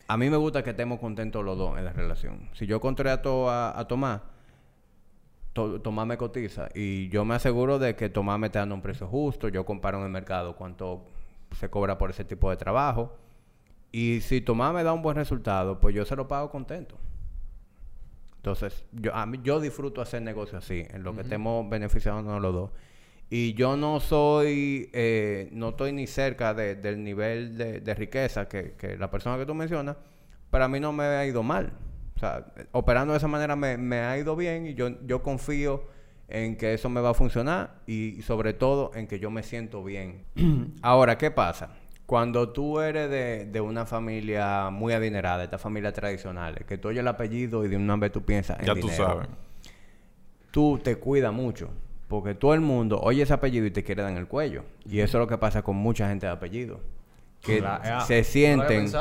A 0.08 0.16
mí 0.16 0.28
me 0.28 0.36
gusta 0.36 0.64
que 0.64 0.70
estemos 0.70 0.98
contentos 0.98 1.44
los 1.44 1.56
dos 1.56 1.78
en 1.78 1.84
la 1.84 1.92
relación. 1.92 2.50
Si 2.54 2.66
yo 2.66 2.80
contrato 2.80 3.48
a, 3.48 3.78
a 3.78 3.86
Tomás, 3.86 4.20
to- 5.52 5.80
Tomás 5.80 6.06
me 6.06 6.16
cotiza 6.16 6.68
y 6.74 7.08
yo 7.08 7.24
me 7.24 7.36
aseguro 7.36 7.78
de 7.78 7.94
que 7.94 8.08
Tomás 8.08 8.38
me 8.38 8.48
está 8.48 8.58
dando 8.58 8.74
un 8.74 8.82
precio 8.82 9.06
justo. 9.06 9.48
Yo 9.48 9.64
comparo 9.64 9.98
en 9.98 10.04
el 10.04 10.10
mercado 10.10 10.56
cuánto 10.56 11.04
se 11.52 11.70
cobra 11.70 11.96
por 11.98 12.10
ese 12.10 12.24
tipo 12.24 12.50
de 12.50 12.56
trabajo. 12.56 13.16
Y 13.92 14.20
si 14.22 14.40
Tomás 14.40 14.74
me 14.74 14.82
da 14.82 14.92
un 14.92 15.02
buen 15.02 15.16
resultado, 15.16 15.78
pues 15.78 15.94
yo 15.94 16.04
se 16.04 16.16
lo 16.16 16.26
pago 16.26 16.50
contento. 16.50 16.96
Entonces, 18.36 18.84
yo, 18.92 19.14
a 19.14 19.24
mí, 19.26 19.38
yo 19.44 19.60
disfruto 19.60 20.00
hacer 20.00 20.22
negocios 20.22 20.64
así, 20.64 20.84
en 20.90 21.04
lo 21.04 21.14
que 21.14 21.20
estemos 21.22 21.68
beneficiándonos 21.68 22.42
los 22.42 22.52
dos. 22.52 22.70
Y 23.30 23.54
yo 23.54 23.76
no 23.76 24.00
soy, 24.00 24.90
eh, 24.92 25.48
no 25.52 25.70
estoy 25.70 25.92
ni 25.92 26.06
cerca 26.06 26.52
de- 26.52 26.74
del 26.74 27.02
nivel 27.04 27.56
de, 27.56 27.80
de 27.80 27.94
riqueza 27.94 28.48
que, 28.48 28.72
que 28.72 28.96
la 28.98 29.10
persona 29.10 29.38
que 29.38 29.46
tú 29.46 29.54
mencionas, 29.54 29.96
pero 30.50 30.64
a 30.64 30.68
mí 30.68 30.80
no 30.80 30.92
me 30.92 31.04
ha 31.04 31.24
ido 31.26 31.42
mal. 31.42 31.72
O 32.16 32.18
sea, 32.18 32.46
operando 32.72 33.12
de 33.14 33.18
esa 33.18 33.28
manera 33.28 33.56
me, 33.56 33.76
me 33.78 34.00
ha 34.00 34.18
ido 34.18 34.36
bien 34.36 34.66
y 34.66 34.74
yo, 34.74 34.88
yo 35.06 35.22
confío 35.22 35.84
en 36.28 36.56
que 36.56 36.74
eso 36.74 36.88
me 36.90 37.00
va 37.00 37.10
a 37.10 37.14
funcionar 37.14 37.80
y, 37.86 38.20
sobre 38.22 38.52
todo 38.54 38.90
en 38.94 39.06
que 39.06 39.18
yo 39.18 39.30
me 39.30 39.42
siento 39.42 39.82
bien. 39.84 40.24
Ahora, 40.82 41.16
¿qué 41.16 41.30
pasa? 41.30 41.70
Cuando 42.12 42.50
tú 42.50 42.78
eres 42.78 43.08
de, 43.08 43.46
de 43.46 43.60
una 43.62 43.86
familia 43.86 44.68
muy 44.68 44.92
adinerada, 44.92 45.44
esta 45.44 45.56
familia 45.56 45.94
tradicional, 45.94 46.62
que 46.68 46.76
tú 46.76 46.88
oyes 46.88 47.00
el 47.00 47.08
apellido 47.08 47.64
y 47.64 47.68
de 47.68 47.76
una 47.78 47.96
vez 47.96 48.12
tú 48.12 48.20
piensas 48.20 48.60
en 48.60 48.66
Ya 48.66 48.74
tú 48.74 48.82
dinero, 48.82 49.06
sabes. 49.06 49.28
tú 50.50 50.78
te 50.84 50.96
cuidas 50.96 51.32
mucho. 51.32 51.70
Porque 52.08 52.34
todo 52.34 52.52
el 52.52 52.60
mundo 52.60 53.00
oye 53.00 53.22
ese 53.22 53.32
apellido 53.32 53.64
y 53.64 53.70
te 53.70 53.82
quiere 53.82 54.02
dar 54.02 54.10
en 54.12 54.18
el 54.18 54.26
cuello. 54.28 54.62
Y 54.84 55.00
eso 55.00 55.16
es 55.16 55.22
lo 55.22 55.26
que 55.26 55.38
pasa 55.38 55.62
con 55.62 55.76
mucha 55.76 56.06
gente 56.06 56.26
de 56.26 56.32
apellido. 56.32 56.80
Que 57.42 57.62
ah, 57.66 57.80
se 57.82 57.88
¿no 57.88 57.90
lo 57.92 58.02
había 58.02 58.24
sienten, 58.24 58.92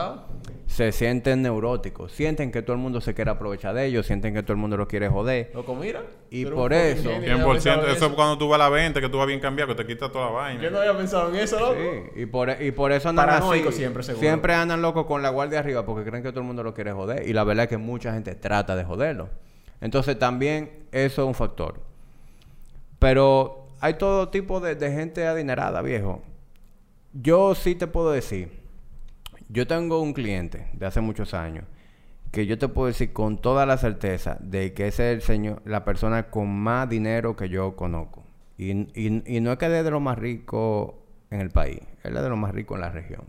se 0.66 0.92
sienten 0.92 1.42
neuróticos. 1.44 2.12
Sienten 2.12 2.52
que 2.52 2.62
todo 2.62 2.74
el 2.74 2.82
mundo 2.82 3.00
se 3.02 3.14
quiere 3.14 3.30
aprovechar 3.30 3.76
de 3.76 3.86
ellos. 3.86 4.08
Sienten 4.08 4.34
que 4.34 4.42
todo 4.42 4.54
el 4.54 4.58
mundo 4.58 4.78
los 4.78 4.88
quiere 4.88 5.10
joder. 5.10 5.52
Loco, 5.54 5.76
mira. 5.76 6.02
Y 6.32 6.46
por 6.46 6.74
eso- 6.74 7.10
genio, 7.10 7.28
yo 7.28 7.38
no 7.38 7.44
había 7.44 7.46
100%. 7.46 7.52
pensado 7.54 7.88
en 7.88 7.96
Eso 7.96 8.06
es 8.08 8.12
cuando 8.14 8.38
tú 8.38 8.48
vas 8.48 8.56
a 8.60 8.64
la 8.64 8.70
venta, 8.70 9.00
que 9.02 9.10
tú 9.10 9.18
vas 9.18 9.28
bien 9.28 9.40
cambiado, 9.42 9.76
que 9.76 9.84
te 9.84 9.88
quita 9.88 10.12
toda 10.12 10.26
la 10.28 10.32
vaina. 10.32 10.64
Yo 10.64 10.72
no 10.72 10.80
había 10.80 10.98
pensado 10.98 11.30
en 11.30 11.36
eso, 11.36 11.60
loco. 11.60 11.76
Sí, 12.16 12.22
y 12.22 12.26
por, 12.26 12.50
y 12.62 12.72
por 12.72 12.92
eso 12.94 13.10
andan 13.10 13.28
Paranoico 13.28 13.70
así. 13.70 13.78
siempre, 13.78 14.02
seguro. 14.02 14.22
Siempre 14.22 14.54
andan 14.56 14.82
locos 14.82 15.06
con 15.06 15.22
la 15.22 15.30
guardia 15.30 15.60
arriba 15.60 15.86
porque 15.86 16.10
creen 16.10 16.24
que 16.24 16.30
todo 16.32 16.40
el 16.42 16.48
mundo 16.48 16.64
lo 16.64 16.74
quiere 16.74 16.94
joder. 16.94 17.28
Y 17.28 17.34
la 17.34 17.44
verdad 17.44 17.64
es 17.66 17.70
que 17.70 17.78
mucha 17.78 18.14
gente 18.14 18.34
trata 18.34 18.76
de 18.76 18.84
joderlo. 18.86 19.30
Entonces 19.82 20.18
también 20.18 20.72
eso 20.92 21.22
es 21.22 21.28
un 21.28 21.36
factor. 21.36 21.76
Pero 23.00 23.68
hay 23.82 23.96
todo 23.96 24.30
tipo 24.30 24.60
de, 24.60 24.76
de 24.76 24.92
gente 24.92 25.26
adinerada, 25.28 25.82
viejo. 25.82 26.22
Yo 27.14 27.56
sí 27.56 27.76
te 27.76 27.88
puedo 27.88 28.12
decir, 28.12 28.52
yo 29.50 29.68
tengo 29.68 30.02
un 30.02 30.14
cliente 30.14 30.68
de 30.74 30.86
hace 30.86 31.02
muchos 31.02 31.34
años 31.34 31.66
que 32.32 32.46
yo 32.46 32.58
te 32.58 32.70
puedo 32.70 32.88
decir 32.88 33.12
con 33.12 33.38
toda 33.42 33.66
la 33.66 33.78
certeza 33.78 34.38
de 34.40 34.74
que 34.74 34.88
ese 34.88 35.12
es 35.12 35.16
el 35.18 35.22
señor, 35.22 35.62
la 35.66 35.84
persona 35.84 36.30
con 36.30 36.50
más 36.50 36.88
dinero 36.90 37.36
que 37.36 37.50
yo 37.50 37.76
conozco. 37.76 38.24
Y, 38.58 38.72
y- 38.96 39.24
y 39.38 39.42
no 39.42 39.52
es 39.52 39.58
que 39.58 39.66
es 39.66 39.84
de 39.84 39.92
los 39.92 40.02
más 40.02 40.18
ricos 40.18 40.94
en 41.30 41.42
el 41.42 41.50
país, 41.50 41.80
él 42.04 42.16
es 42.16 42.24
de 42.24 42.30
los 42.30 42.38
más 42.38 42.54
ricos 42.54 42.76
en 42.76 42.82
la 42.82 42.90
región. 42.90 43.24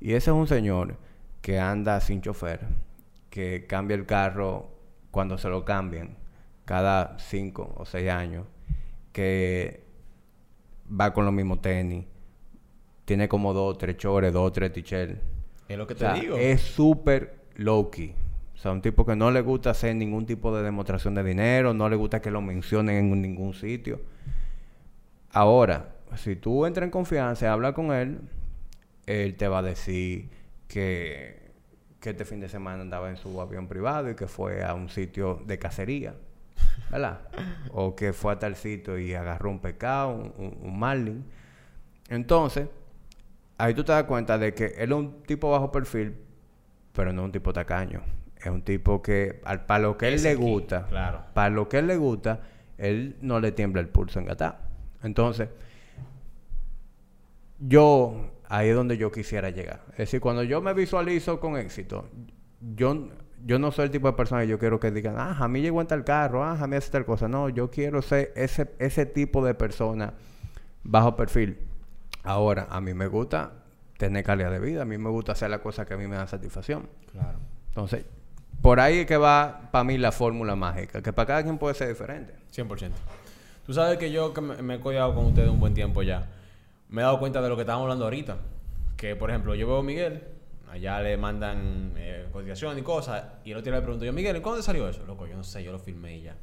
Y 0.00 0.10
ese 0.14 0.30
es 0.30 0.36
un 0.36 0.46
señor 0.46 0.96
que 1.40 1.58
anda 1.60 2.00
sin 2.00 2.20
chofer, 2.20 2.60
que 3.30 3.66
cambia 3.66 3.94
el 3.94 4.06
carro 4.06 4.68
cuando 5.10 5.38
se 5.38 5.48
lo 5.48 5.64
cambian, 5.64 6.16
cada 6.64 7.18
cinco 7.18 7.72
o 7.76 7.84
seis 7.84 8.10
años, 8.10 8.46
que 9.12 9.84
va 10.88 11.12
con 11.12 11.24
los 11.24 11.34
mismos 11.34 11.62
tenis, 11.62 12.04
tiene 13.04 13.28
como 13.28 13.52
dos 13.52 13.74
o 13.74 13.78
tres 13.78 13.96
chores, 13.96 14.32
dos 14.32 14.48
o 14.48 14.52
tres 14.52 14.72
t-shirts. 14.72 15.18
Es 15.68 15.78
lo 15.78 15.86
que 15.86 15.94
O 15.94 15.96
te 15.96 16.00
sea, 16.00 16.14
digo. 16.14 16.36
es 16.36 16.60
súper 16.60 17.34
low-key. 17.56 18.14
O 18.54 18.58
sea, 18.58 18.72
un 18.72 18.82
tipo 18.82 19.04
que 19.04 19.16
no 19.16 19.30
le 19.30 19.40
gusta 19.40 19.70
hacer 19.70 19.96
ningún 19.96 20.24
tipo 20.26 20.54
de 20.56 20.62
demostración 20.62 21.14
de 21.14 21.24
dinero, 21.24 21.74
no 21.74 21.88
le 21.88 21.96
gusta 21.96 22.20
que 22.20 22.30
lo 22.30 22.40
mencionen 22.40 22.96
en 23.12 23.22
ningún 23.22 23.54
sitio. 23.54 24.00
Ahora, 25.30 25.94
si 26.16 26.36
tú 26.36 26.66
entras 26.66 26.84
en 26.84 26.90
confianza 26.90 27.46
y 27.46 27.48
hablas 27.48 27.72
con 27.72 27.92
él, 27.92 28.20
él 29.06 29.36
te 29.36 29.48
va 29.48 29.58
a 29.58 29.62
decir 29.62 30.28
que, 30.68 31.52
que 32.00 32.10
este 32.10 32.24
fin 32.24 32.40
de 32.40 32.48
semana 32.48 32.82
andaba 32.82 33.10
en 33.10 33.16
su 33.16 33.40
avión 33.40 33.66
privado 33.68 34.10
y 34.10 34.14
que 34.14 34.26
fue 34.26 34.62
a 34.64 34.74
un 34.74 34.88
sitio 34.88 35.42
de 35.46 35.58
cacería, 35.58 36.14
¿verdad? 36.90 37.20
o 37.72 37.96
que 37.96 38.12
fue 38.12 38.32
a 38.34 38.38
tal 38.38 38.56
sitio 38.56 38.98
y 38.98 39.14
agarró 39.14 39.50
un 39.50 39.60
un- 40.38 40.58
un 40.62 40.78
marlin. 40.78 41.24
Entonces, 42.08 42.68
ahí 43.62 43.74
tú 43.74 43.84
te 43.84 43.92
das 43.92 44.04
cuenta 44.04 44.38
de 44.38 44.52
que 44.54 44.74
él 44.76 44.90
es 44.90 44.98
un 44.98 45.22
tipo 45.22 45.48
bajo 45.48 45.70
perfil, 45.70 46.16
pero 46.92 47.12
no 47.12 47.22
un 47.22 47.30
tipo 47.30 47.52
tacaño. 47.52 48.02
Es 48.36 48.48
un 48.48 48.62
tipo 48.62 49.00
que, 49.00 49.40
al, 49.44 49.66
para 49.66 49.84
lo 49.84 49.96
que 49.96 50.08
él 50.08 50.20
le 50.20 50.30
aquí, 50.30 50.42
gusta, 50.42 50.86
claro. 50.88 51.22
para 51.32 51.48
lo 51.50 51.68
que 51.68 51.78
él 51.78 51.86
le 51.86 51.96
gusta, 51.96 52.40
él 52.76 53.16
no 53.20 53.38
le 53.38 53.52
tiembla 53.52 53.80
el 53.80 53.88
pulso 53.88 54.18
en 54.18 54.24
gatar. 54.24 54.62
Entonces, 55.04 55.48
yo, 57.60 58.32
ahí 58.48 58.70
es 58.70 58.74
donde 58.74 58.96
yo 58.96 59.12
quisiera 59.12 59.50
llegar. 59.50 59.82
Es 59.92 59.98
decir, 59.98 60.20
cuando 60.20 60.42
yo 60.42 60.60
me 60.60 60.74
visualizo 60.74 61.38
con 61.38 61.56
éxito, 61.56 62.08
yo, 62.74 63.10
yo 63.44 63.60
no 63.60 63.70
soy 63.70 63.84
el 63.84 63.90
tipo 63.92 64.08
de 64.08 64.14
persona 64.14 64.40
que 64.40 64.48
yo 64.48 64.58
quiero 64.58 64.80
que 64.80 64.90
digan, 64.90 65.14
ah, 65.18 65.36
a 65.38 65.46
mí 65.46 65.60
llegó 65.60 65.80
en 65.80 65.86
tal 65.86 66.02
carro, 66.02 66.42
ah, 66.42 66.58
a 66.60 66.66
mí 66.66 66.74
hace 66.74 66.90
tal 66.90 67.04
cosa. 67.04 67.28
No, 67.28 67.48
yo 67.48 67.70
quiero 67.70 68.02
ser 68.02 68.32
ese, 68.34 68.74
ese 68.80 69.06
tipo 69.06 69.44
de 69.44 69.54
persona 69.54 70.14
bajo 70.82 71.14
perfil. 71.14 71.71
Ahora, 72.22 72.66
a 72.70 72.80
mí 72.80 72.94
me 72.94 73.06
gusta 73.06 73.52
tener 73.98 74.24
calidad 74.24 74.50
de 74.50 74.58
vida, 74.58 74.82
a 74.82 74.84
mí 74.84 74.98
me 74.98 75.10
gusta 75.10 75.32
hacer 75.32 75.50
las 75.50 75.60
cosas 75.60 75.86
que 75.86 75.94
a 75.94 75.96
mí 75.96 76.06
me 76.06 76.16
dan 76.16 76.28
satisfacción. 76.28 76.88
Claro. 77.10 77.38
Entonces, 77.68 78.04
por 78.60 78.80
ahí 78.80 78.98
es 78.98 79.06
que 79.06 79.16
va 79.16 79.68
para 79.72 79.84
mí 79.84 79.98
la 79.98 80.12
fórmula 80.12 80.54
mágica, 80.56 81.02
que 81.02 81.12
para 81.12 81.26
cada 81.26 81.42
quien 81.42 81.58
puede 81.58 81.74
ser 81.74 81.88
diferente. 81.88 82.34
100%. 82.54 82.90
Tú 83.66 83.72
sabes 83.72 83.98
que 83.98 84.10
yo 84.10 84.34
que 84.34 84.40
me, 84.40 84.74
he 84.74 84.80
codiado 84.80 85.14
con 85.14 85.26
ustedes 85.26 85.48
un 85.48 85.60
buen 85.60 85.74
tiempo 85.74 86.02
ya, 86.02 86.28
me 86.88 87.00
he 87.00 87.04
dado 87.04 87.18
cuenta 87.18 87.40
de 87.40 87.48
lo 87.48 87.56
que 87.56 87.62
estábamos 87.62 87.84
hablando 87.84 88.04
ahorita. 88.04 88.36
Que, 88.96 89.16
por 89.16 89.30
ejemplo, 89.30 89.54
yo 89.54 89.66
veo 89.66 89.78
a 89.78 89.82
Miguel, 89.82 90.22
allá 90.70 91.00
le 91.00 91.16
mandan 91.16 91.92
eh, 91.96 92.28
cotización 92.32 92.78
y 92.78 92.82
cosas, 92.82 93.24
y 93.44 93.50
el 93.50 93.56
otro 93.56 93.70
día 93.70 93.80
le 93.80 93.84
pregunto 93.84 94.04
yo, 94.04 94.12
Miguel, 94.12 94.36
¿y 94.36 94.40
cuándo 94.40 94.60
te 94.60 94.64
salió 94.64 94.88
eso? 94.88 95.04
Loco, 95.06 95.26
yo 95.26 95.36
no 95.36 95.42
sé, 95.42 95.62
yo 95.64 95.72
lo 95.72 95.78
filmé 95.78 96.18
y 96.18 96.22
ya. 96.22 96.36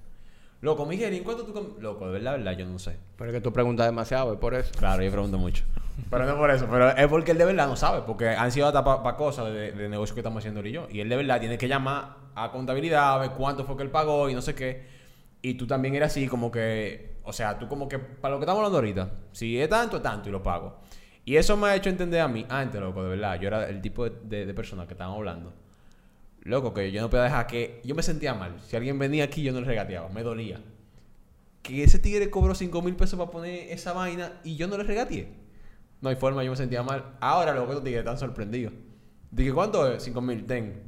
Loco, 0.62 0.86
Miguel, 0.86 1.14
¿en 1.14 1.24
cuánto 1.24 1.43
tú 1.45 1.53
com-?" 1.53 1.80
Loco, 1.80 2.05
de 2.07 2.14
verdad, 2.14 2.34
de 2.34 2.38
verdad, 2.39 2.57
yo 2.57 2.66
no 2.66 2.80
sé. 2.80 2.97
Pero 3.18 3.30
es 3.30 3.36
que 3.36 3.41
tú 3.41 3.53
preguntas 3.53 3.86
demasiado, 3.86 4.34
es 4.34 4.39
por 4.39 4.53
eso. 4.53 4.72
Claro, 4.78 5.01
yo 5.03 5.12
pregunto 5.12 5.38
mucho. 5.38 5.64
Pero 6.10 6.26
no 6.26 6.38
por 6.38 6.49
eso, 6.49 6.66
pero 6.70 6.91
es 6.91 7.07
porque 7.07 7.32
él 7.32 7.38
de 7.38 7.43
verdad 7.43 7.68
no 7.68 7.76
sabe, 7.76 8.03
porque 8.07 8.30
han 8.30 8.53
sido 8.53 8.68
hasta 8.68 8.86
para 8.86 9.18
cosas 9.18 9.47
de, 9.47 9.74
de 9.74 9.89
negocio 9.89 10.16
que 10.16 10.22
estamos 10.22 10.39
haciendo 10.39 10.62
él 10.62 10.68
y 10.68 10.72
yo. 10.72 10.88
Y 10.89 11.01
él 11.01 11.10
de 11.10 11.18
verdad 11.18 11.41
tiene 11.41 11.57
que 11.57 11.68
llamar 11.68 12.16
a 12.36 12.51
contabilidad, 12.51 13.16
a 13.16 13.18
ver 13.18 13.32
cuánto 13.32 13.66
fue 13.66 13.76
que 13.76 13.84
él 13.84 13.91
pagó 13.91 14.30
y 14.30 14.34
no 14.34 14.41
sé 14.41 14.55
qué. 14.55 14.86
Y 15.41 15.55
tú 15.55 15.68
también 15.68 15.95
eres 15.95 16.12
así, 16.12 16.28
como 16.28 16.51
que, 16.51 17.18
o 17.24 17.34
sea, 17.34 17.60
tú 17.60 17.68
como 17.68 17.89
que, 17.89 17.99
para 17.99 18.34
lo 18.34 18.39
que 18.39 18.43
estamos 18.43 18.60
hablando 18.60 18.78
ahorita, 18.78 19.12
si 19.34 19.60
es 19.60 19.68
tanto, 19.68 19.97
es 19.97 20.03
tanto 20.03 20.30
y 20.30 20.32
lo 20.32 20.41
pago. 20.41 20.80
Y 21.26 21.36
eso 21.36 21.57
me 21.57 21.68
ha 21.68 21.76
hecho 21.76 21.89
entender 21.89 22.22
a 22.22 22.28
mí, 22.30 22.45
antes, 22.49 22.80
loco, 22.80 23.03
de 23.03 23.10
verdad, 23.10 23.39
yo 23.39 23.47
era 23.47 23.68
el 23.68 23.82
tipo 23.82 24.05
de, 24.10 24.16
de, 24.24 24.45
de 24.45 24.53
persona 24.53 24.88
que 24.88 24.93
estaban 24.93 25.14
hablando. 25.14 25.53
Loco, 26.43 26.73
que 26.73 26.91
yo 26.91 27.01
no 27.01 27.09
podía 27.09 27.23
dejar 27.23 27.47
que, 27.47 27.81
yo 27.83 27.95
me 27.95 28.03
sentía 28.03 28.33
mal. 28.33 28.55
Si 28.67 28.75
alguien 28.75 28.97
venía 28.97 29.25
aquí, 29.25 29.43
yo 29.43 29.51
no 29.51 29.59
le 29.59 29.67
regateaba, 29.67 30.09
me 30.09 30.23
dolía 30.23 30.61
que 31.61 31.83
ese 31.83 31.99
tigre 31.99 32.29
cobró 32.29 32.55
5 32.55 32.81
mil 32.81 32.95
pesos 32.95 33.17
para 33.19 33.31
poner 33.31 33.71
esa 33.71 33.93
vaina 33.93 34.39
y 34.43 34.55
yo 34.55 34.67
no 34.67 34.77
le 34.77 34.83
regateé. 34.83 35.27
No 36.01 36.09
hay 36.09 36.15
forma, 36.15 36.43
yo 36.43 36.51
me 36.51 36.57
sentía 36.57 36.81
mal. 36.83 37.17
Ahora 37.19 37.53
los 37.53 37.65
otros 37.65 37.83
tigres 37.83 37.99
están 37.99 38.17
sorprendidos. 38.17 38.73
Dije, 39.31 39.53
¿cuánto 39.53 39.91
es? 39.91 40.03
5 40.03 40.21
mil, 40.21 40.45
ten. 40.45 40.81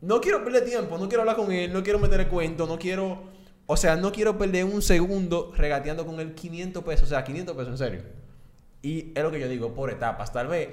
No 0.00 0.20
quiero 0.20 0.44
perder 0.44 0.64
tiempo, 0.64 0.98
no 0.98 1.08
quiero 1.08 1.22
hablar 1.22 1.36
con 1.36 1.52
él, 1.52 1.72
no 1.72 1.82
quiero 1.82 1.98
meterle 1.98 2.28
cuento, 2.28 2.66
no 2.66 2.78
quiero... 2.78 3.36
O 3.68 3.76
sea, 3.76 3.96
no 3.96 4.12
quiero 4.12 4.38
perder 4.38 4.64
un 4.64 4.80
segundo 4.80 5.52
regateando 5.56 6.06
con 6.06 6.20
él 6.20 6.34
500 6.34 6.84
pesos. 6.84 7.06
O 7.06 7.08
sea, 7.08 7.24
500 7.24 7.56
pesos, 7.56 7.70
en 7.70 7.78
serio. 7.78 8.02
Y 8.82 9.12
es 9.16 9.22
lo 9.22 9.30
que 9.30 9.40
yo 9.40 9.48
digo, 9.48 9.74
por 9.74 9.90
etapas. 9.90 10.32
Tal 10.32 10.46
vez, 10.46 10.68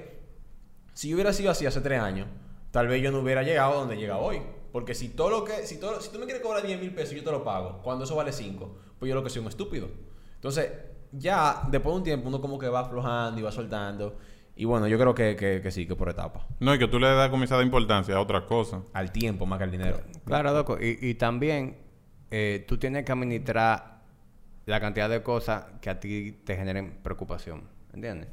si 0.92 1.08
yo 1.08 1.16
hubiera 1.16 1.32
sido 1.32 1.50
así 1.50 1.66
hace 1.66 1.80
3 1.80 2.00
años, 2.00 2.28
tal 2.74 2.88
vez 2.88 3.00
yo 3.00 3.12
no 3.12 3.20
hubiera 3.20 3.44
llegado 3.44 3.72
a 3.72 3.76
donde 3.76 3.96
llega 3.96 4.18
hoy. 4.18 4.42
Porque 4.72 4.96
si 4.96 5.10
todo 5.10 5.30
lo 5.30 5.44
que, 5.44 5.64
si 5.64 5.78
todo, 5.78 6.00
si 6.00 6.10
tú 6.10 6.18
me 6.18 6.24
quieres 6.24 6.42
cobrar 6.42 6.66
10 6.66 6.80
mil 6.80 6.92
pesos, 6.92 7.14
yo 7.14 7.22
te 7.22 7.30
lo 7.30 7.44
pago. 7.44 7.80
Cuando 7.84 8.02
eso 8.02 8.16
vale 8.16 8.32
5, 8.32 8.76
pues 8.98 9.08
yo 9.08 9.14
lo 9.14 9.22
que 9.22 9.30
soy 9.30 9.42
un 9.42 9.46
estúpido. 9.46 9.88
Entonces, 10.34 10.72
ya 11.12 11.62
después 11.70 11.92
de 11.92 11.98
un 11.98 12.02
tiempo 12.02 12.28
uno 12.28 12.40
como 12.40 12.58
que 12.58 12.68
va 12.68 12.80
aflojando 12.80 13.38
y 13.40 13.44
va 13.44 13.52
soltando. 13.52 14.16
Y 14.56 14.64
bueno, 14.64 14.88
yo 14.88 14.98
creo 14.98 15.14
que, 15.14 15.36
que, 15.36 15.60
que 15.62 15.70
sí, 15.70 15.86
que 15.86 15.94
por 15.94 16.08
etapa. 16.08 16.48
No, 16.58 16.74
y 16.74 16.78
que 16.80 16.88
tú 16.88 16.98
le 16.98 17.06
das 17.06 17.28
comienza 17.28 17.56
de 17.56 17.62
importancia 17.62 18.16
a 18.16 18.20
otras 18.20 18.42
cosas. 18.42 18.82
Al 18.92 19.12
tiempo 19.12 19.46
más 19.46 19.58
que 19.58 19.64
al 19.64 19.70
dinero. 19.70 20.00
Claro, 20.24 20.52
Doco. 20.52 20.76
Y, 20.80 20.98
y 21.00 21.14
también 21.14 21.78
eh, 22.32 22.64
tú 22.66 22.76
tienes 22.76 23.04
que 23.04 23.12
administrar 23.12 24.00
la 24.66 24.80
cantidad 24.80 25.08
de 25.08 25.22
cosas 25.22 25.66
que 25.80 25.90
a 25.90 26.00
ti 26.00 26.40
te 26.44 26.56
generen 26.56 26.98
preocupación. 27.04 27.62
¿Entiendes? 27.92 28.30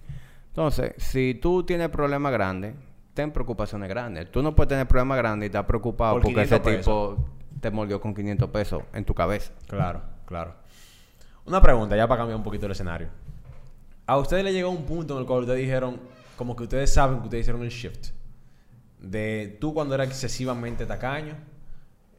Entonces, 0.47 0.93
si 0.97 1.35
tú 1.35 1.63
tienes 1.63 1.89
problemas 1.89 2.31
grandes, 2.33 2.73
ten 3.13 3.31
preocupaciones 3.31 3.89
grandes. 3.89 4.31
Tú 4.31 4.41
no 4.41 4.55
puedes 4.55 4.69
tener 4.69 4.87
problemas 4.87 5.17
grandes 5.17 5.47
y 5.47 5.49
estar 5.49 5.67
preocupado 5.67 6.13
Por 6.13 6.23
porque 6.23 6.41
ese 6.41 6.59
500 6.59 6.73
pesos. 6.73 7.15
tipo 7.15 7.29
te 7.59 7.71
mordió 7.71 8.01
con 8.01 8.13
500 8.13 8.49
pesos 8.49 8.83
en 8.93 9.05
tu 9.05 9.13
cabeza. 9.13 9.51
Claro, 9.67 10.01
claro. 10.25 10.55
Una 11.45 11.61
pregunta, 11.61 11.95
ya 11.95 12.07
para 12.07 12.19
cambiar 12.19 12.37
un 12.37 12.43
poquito 12.43 12.65
el 12.65 12.71
escenario. 12.71 13.09
¿A 14.07 14.17
ustedes 14.17 14.43
les 14.43 14.53
llegó 14.53 14.69
un 14.69 14.85
punto 14.85 15.13
en 15.15 15.21
el 15.21 15.25
cual 15.25 15.41
ustedes 15.41 15.59
dijeron, 15.59 15.99
como 16.35 16.55
que 16.55 16.63
ustedes 16.63 16.93
saben 16.93 17.19
que 17.19 17.25
ustedes 17.25 17.41
hicieron 17.41 17.61
el 17.63 17.69
shift? 17.69 18.09
De 18.99 19.57
tú 19.59 19.73
cuando 19.73 19.95
eras 19.95 20.07
excesivamente 20.07 20.85
tacaño, 20.85 21.35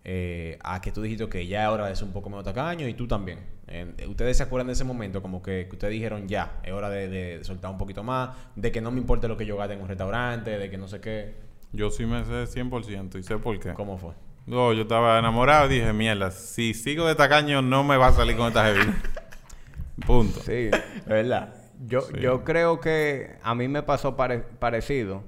eh, 0.05 0.59
a 0.63 0.81
que 0.81 0.91
tú 0.93 1.03
dijiste 1.03 1.29
que 1.29 1.47
ya 1.47 1.67
ahora 1.67 1.91
es 1.91 2.03
un 2.03 2.13
poco 2.13 2.29
menos 2.31 2.45
tacaño 2.45 2.89
y 2.89 2.95
tú 2.95 3.07
también. 3.07 3.39
Eh, 3.69 4.07
¿Ustedes 4.09 4.37
se 4.37 4.43
acuerdan 4.43 4.67
de 4.67 4.73
ese 4.75 4.85
momento? 4.85 5.23
Como 5.23 5.43
que, 5.43 5.67
que 5.69 5.77
ustedes 5.77 5.93
dijeron, 5.93 6.29
ya, 6.29 6.59
es 6.63 6.73
hora 6.73 6.91
de, 6.91 7.09
de 7.09 7.45
soltar 7.45 7.71
un 7.71 7.79
poquito 7.79 8.03
más, 8.03 8.31
de 8.57 8.71
que 8.73 8.81
no 8.81 8.91
me 8.91 8.99
importe 8.99 9.29
lo 9.29 9.37
que 9.37 9.47
yo 9.47 9.57
gaste 9.57 9.75
en 9.75 9.81
un 9.81 9.89
restaurante, 9.89 10.59
de 10.59 10.69
que 10.71 10.77
no 10.79 10.89
sé 10.89 11.01
qué. 11.01 11.35
Yo 11.73 11.91
sí 11.91 12.05
me 12.05 12.25
sé 12.25 12.45
100% 12.63 13.19
y 13.19 13.23
sé 13.23 13.39
por 13.39 13.59
qué. 13.59 13.73
¿Cómo 13.75 13.97
fue? 13.97 14.13
No, 14.47 14.73
yo 14.73 14.83
estaba 14.83 15.19
enamorado 15.19 15.71
y 15.71 15.77
dije, 15.77 15.93
mierda, 15.93 16.31
si 16.33 16.75
sigo 16.75 17.07
de 17.07 17.15
tacaño 17.15 17.63
no 17.63 17.85
me 17.85 17.97
va 17.97 18.09
a 18.09 18.13
salir 18.13 18.37
con 18.37 18.49
esta 18.49 18.65
heavy. 18.67 18.93
Punto. 20.07 20.41
Sí. 20.41 20.71
¿Es 20.73 21.07
verdad? 21.07 21.55
Yo, 21.87 22.03
Sí. 22.03 22.15
yo 22.21 22.45
creo 22.45 22.81
que 22.81 23.37
a 23.43 23.55
mí 23.55 23.69
me 23.69 23.83
pasó 23.83 24.17
pare- 24.17 24.39
parecido. 24.59 25.25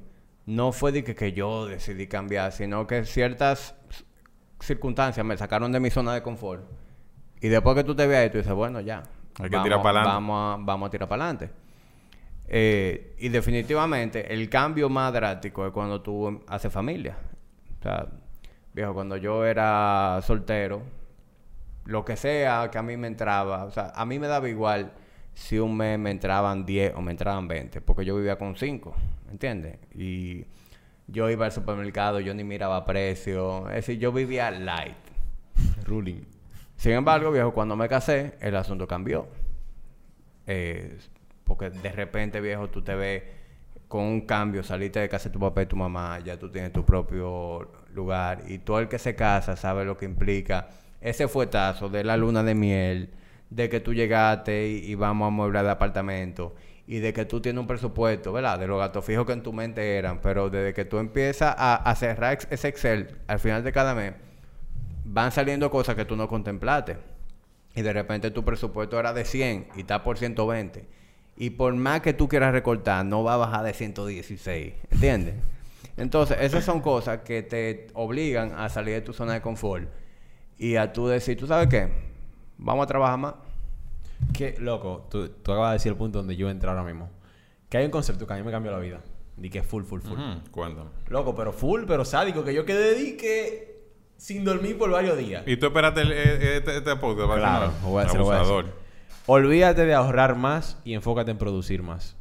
No 0.46 0.72
fue 0.72 0.92
de 0.92 1.04
que, 1.04 1.14
que 1.14 1.32
yo 1.32 1.66
decidí 1.66 2.06
cambiar, 2.06 2.52
sino 2.52 2.86
que 2.86 3.04
ciertas 3.06 3.74
circunstancias 4.66 5.24
me 5.24 5.36
sacaron 5.36 5.72
de 5.72 5.80
mi 5.80 5.90
zona 5.90 6.14
de 6.14 6.22
confort. 6.22 6.64
Y 7.40 7.48
después 7.48 7.76
que 7.76 7.84
tú 7.84 7.94
te 7.94 8.06
veas 8.06 8.22
ahí, 8.22 8.30
tú 8.30 8.38
dices, 8.38 8.52
bueno, 8.52 8.80
ya. 8.80 9.02
Hay 9.38 9.50
que 9.50 9.58
tirar 9.58 9.82
pa'lante. 9.82 10.08
Vamos 10.08 10.60
a, 10.60 10.62
vamos 10.64 10.86
a 10.86 10.90
tirar 10.90 11.08
para 11.08 11.24
adelante. 11.24 11.50
Eh, 12.46 13.16
y 13.18 13.28
definitivamente 13.28 14.32
el 14.32 14.48
cambio 14.48 14.88
más 14.88 15.12
drástico 15.12 15.66
es 15.66 15.72
cuando 15.72 16.00
tú 16.00 16.42
haces 16.46 16.72
familia. 16.72 17.16
O 17.80 17.82
sea, 17.82 18.06
viejo, 18.72 18.94
cuando 18.94 19.16
yo 19.16 19.44
era 19.44 20.20
soltero, 20.22 20.82
lo 21.84 22.04
que 22.04 22.16
sea 22.16 22.70
que 22.70 22.78
a 22.78 22.82
mí 22.82 22.96
me 22.96 23.06
entraba, 23.06 23.64
o 23.64 23.70
sea, 23.70 23.92
a 23.94 24.04
mí 24.04 24.18
me 24.18 24.26
daba 24.26 24.48
igual 24.48 24.92
si 25.34 25.58
un 25.58 25.76
mes 25.76 25.98
me 25.98 26.10
entraban 26.10 26.64
10 26.64 26.94
o 26.96 27.02
me 27.02 27.10
entraban 27.10 27.48
20, 27.48 27.80
porque 27.80 28.04
yo 28.04 28.16
vivía 28.16 28.36
con 28.36 28.56
5, 28.56 28.94
¿entiendes? 29.30 29.78
Y 29.94 30.44
yo 31.06 31.30
iba 31.30 31.46
al 31.46 31.52
supermercado, 31.52 32.20
yo 32.20 32.34
ni 32.34 32.44
miraba 32.44 32.84
precio, 32.86 33.68
es 33.68 33.74
decir, 33.76 33.98
yo 33.98 34.12
vivía 34.12 34.50
light. 34.50 34.96
Ruling. 35.84 36.22
Sin 36.76 36.92
embargo, 36.92 37.30
viejo, 37.30 37.52
cuando 37.52 37.76
me 37.76 37.88
casé, 37.88 38.34
el 38.40 38.56
asunto 38.56 38.86
cambió. 38.86 39.28
Eh, 40.46 40.98
porque 41.44 41.70
de 41.70 41.92
repente, 41.92 42.40
viejo, 42.40 42.68
tú 42.68 42.82
te 42.82 42.94
ves 42.94 43.22
con 43.88 44.02
un 44.02 44.22
cambio, 44.22 44.62
saliste 44.62 45.00
de 45.00 45.08
casa 45.08 45.28
de 45.28 45.32
tu 45.32 45.40
papá 45.40 45.62
y 45.62 45.66
tu 45.66 45.76
mamá, 45.76 46.18
ya 46.20 46.38
tú 46.38 46.50
tienes 46.50 46.72
tu 46.72 46.84
propio 46.84 47.70
lugar. 47.92 48.42
Y 48.48 48.58
todo 48.58 48.80
el 48.80 48.88
que 48.88 48.98
se 48.98 49.14
casa 49.14 49.56
sabe 49.56 49.84
lo 49.84 49.96
que 49.96 50.04
implica 50.04 50.68
ese 51.00 51.28
fuetazo 51.28 51.88
de 51.88 52.02
la 52.02 52.16
luna 52.16 52.42
de 52.42 52.54
miel, 52.54 53.10
de 53.50 53.68
que 53.68 53.80
tú 53.80 53.92
llegaste 53.92 54.68
y, 54.68 54.90
y 54.90 54.94
vamos 54.94 55.28
a 55.28 55.30
mueblar 55.30 55.64
de 55.64 55.70
apartamento. 55.70 56.54
Y 56.86 56.98
de 56.98 57.12
que 57.12 57.24
tú 57.24 57.40
tienes 57.40 57.60
un 57.60 57.66
presupuesto, 57.66 58.32
¿verdad? 58.32 58.58
De 58.58 58.66
los 58.66 58.78
gastos 58.78 59.04
fijos 59.04 59.24
que 59.24 59.32
en 59.32 59.42
tu 59.42 59.52
mente 59.52 59.96
eran. 59.96 60.20
Pero 60.20 60.50
desde 60.50 60.74
que 60.74 60.84
tú 60.84 60.98
empiezas 60.98 61.54
a, 61.56 61.94
cerrar 61.96 62.38
ese 62.50 62.68
Excel 62.68 63.16
al 63.26 63.38
final 63.38 63.64
de 63.64 63.72
cada 63.72 63.94
mes, 63.94 64.12
van 65.04 65.32
saliendo 65.32 65.70
cosas 65.70 65.94
que 65.94 66.04
tú 66.04 66.16
no 66.16 66.28
contemplaste. 66.28 66.98
Y 67.74 67.82
de 67.82 67.92
repente 67.92 68.30
tu 68.30 68.44
presupuesto 68.44 69.00
era 69.00 69.12
de 69.12 69.24
100 69.24 69.68
y 69.76 69.80
está 69.80 70.04
por 70.04 70.18
120. 70.18 70.86
Y 71.36 71.50
por 71.50 71.74
más 71.74 72.00
que 72.00 72.12
tú 72.12 72.28
quieras 72.28 72.52
recortar, 72.52 73.04
no 73.04 73.24
va 73.24 73.34
a 73.34 73.38
bajar 73.38 73.64
de 73.64 73.72
116. 73.72 74.74
¿Entiendes? 74.90 75.34
Entonces, 75.96 76.38
esas 76.40 76.64
son 76.64 76.80
cosas 76.80 77.20
que 77.20 77.42
te 77.42 77.88
obligan 77.94 78.52
a 78.56 78.68
salir 78.68 78.94
de 78.94 79.00
tu 79.00 79.12
zona 79.12 79.34
de 79.34 79.40
confort 79.40 79.88
y 80.58 80.76
a 80.76 80.92
tú 80.92 81.06
decir, 81.06 81.38
¿tú 81.38 81.46
sabes 81.46 81.68
qué? 81.68 81.88
Vamos 82.58 82.84
a 82.84 82.86
trabajar 82.86 83.18
más. 83.18 83.34
Que, 84.32 84.56
loco, 84.58 85.06
tú, 85.10 85.28
tú 85.28 85.52
acabas 85.52 85.70
de 85.70 85.74
decir 85.74 85.92
el 85.92 85.98
punto 85.98 86.18
donde 86.18 86.36
yo 86.36 86.50
entré 86.50 86.68
ahora 86.68 86.82
mismo. 86.82 87.10
Que 87.68 87.78
hay 87.78 87.84
un 87.84 87.90
concepto 87.90 88.26
que 88.26 88.32
a 88.32 88.36
mí 88.36 88.42
me 88.42 88.50
cambió 88.50 88.72
la 88.72 88.78
vida. 88.78 89.00
Di 89.36 89.50
que 89.50 89.62
full, 89.62 89.84
full, 89.84 90.00
full. 90.00 90.18
Ujú, 90.18 90.50
Cuéntame. 90.50 90.90
Loco, 91.08 91.34
pero 91.34 91.52
full, 91.52 91.84
pero 91.86 92.04
sádico, 92.04 92.44
que 92.44 92.54
yo 92.54 92.64
quedé 92.64 92.94
di 92.94 93.16
que 93.16 93.74
sin 94.16 94.44
dormir 94.44 94.78
por 94.78 94.90
varios 94.90 95.18
días. 95.18 95.42
¿Y 95.46 95.56
tú 95.56 95.66
esperaste 95.66 96.02
este, 96.56 96.78
este 96.78 96.96
podcast? 96.96 97.28
para 97.28 97.40
Claro, 97.40 97.72
voy 97.82 98.00
a 98.00 98.04
decir, 98.04 98.18
lo 98.18 98.24
voy 98.26 98.36
a 98.36 98.38
decir. 98.38 98.52
Abusador. 98.52 98.84
Olvídate 99.26 99.86
de 99.86 99.94
ahorrar 99.94 100.36
más 100.36 100.78
y 100.84 100.94
enfócate 100.94 101.30
en 101.30 101.38
producir 101.38 101.82
más. 101.82 102.16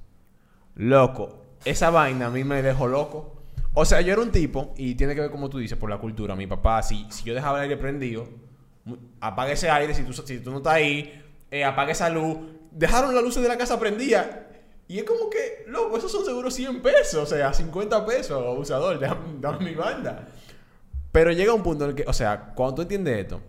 Loco, 0.75 1.43
esa 1.65 1.89
vaina 1.91 2.27
a 2.27 2.29
mí 2.29 2.43
me 2.43 2.61
dejó 2.61 2.87
loco. 2.87 3.41
O 3.73 3.85
sea, 3.85 4.01
yo 4.01 4.13
era 4.13 4.21
un 4.21 4.31
tipo, 4.31 4.73
y 4.77 4.95
tiene 4.95 5.15
que 5.15 5.21
ver 5.21 5.31
como 5.31 5.49
tú 5.49 5.57
dices, 5.57 5.77
por 5.77 5.89
la 5.89 5.97
cultura. 5.97 6.35
Mi 6.35 6.47
papá, 6.47 6.81
si, 6.83 7.05
si 7.09 7.23
yo 7.23 7.33
dejaba 7.33 7.57
el 7.57 7.63
aire 7.63 7.77
prendido, 7.77 8.27
apaga 9.19 9.51
ese 9.51 9.69
aire, 9.69 9.93
si 9.93 10.03
tú, 10.03 10.13
si 10.13 10.39
tú 10.39 10.51
no 10.51 10.57
estás 10.57 10.73
ahí, 10.73 11.22
eh, 11.53 11.63
apaga 11.63 11.91
esa 11.91 12.09
luz. 12.09 12.39
Dejaron 12.71 13.13
las 13.13 13.23
luces 13.23 13.43
de 13.43 13.47
la 13.47 13.59
casa 13.59 13.79
prendidas. 13.79 14.25
Y 14.87 14.97
es 14.97 15.03
como 15.03 15.29
que, 15.29 15.63
loco, 15.67 15.97
esos 15.97 16.11
son 16.11 16.25
seguros 16.25 16.55
100 16.55 16.81
pesos, 16.81 17.15
o 17.15 17.25
sea, 17.27 17.53
50 17.53 18.05
pesos, 18.07 18.31
abusador, 18.31 18.99
dame, 19.39 19.63
mi 19.63 19.75
banda. 19.75 20.27
Pero 21.11 21.31
llega 21.31 21.53
un 21.53 21.61
punto 21.61 21.85
en 21.85 21.91
el 21.91 21.95
que, 21.95 22.05
o 22.07 22.11
sea, 22.11 22.53
cuando 22.55 22.75
tú 22.75 22.81
entiendes 22.81 23.19
esto, 23.19 23.39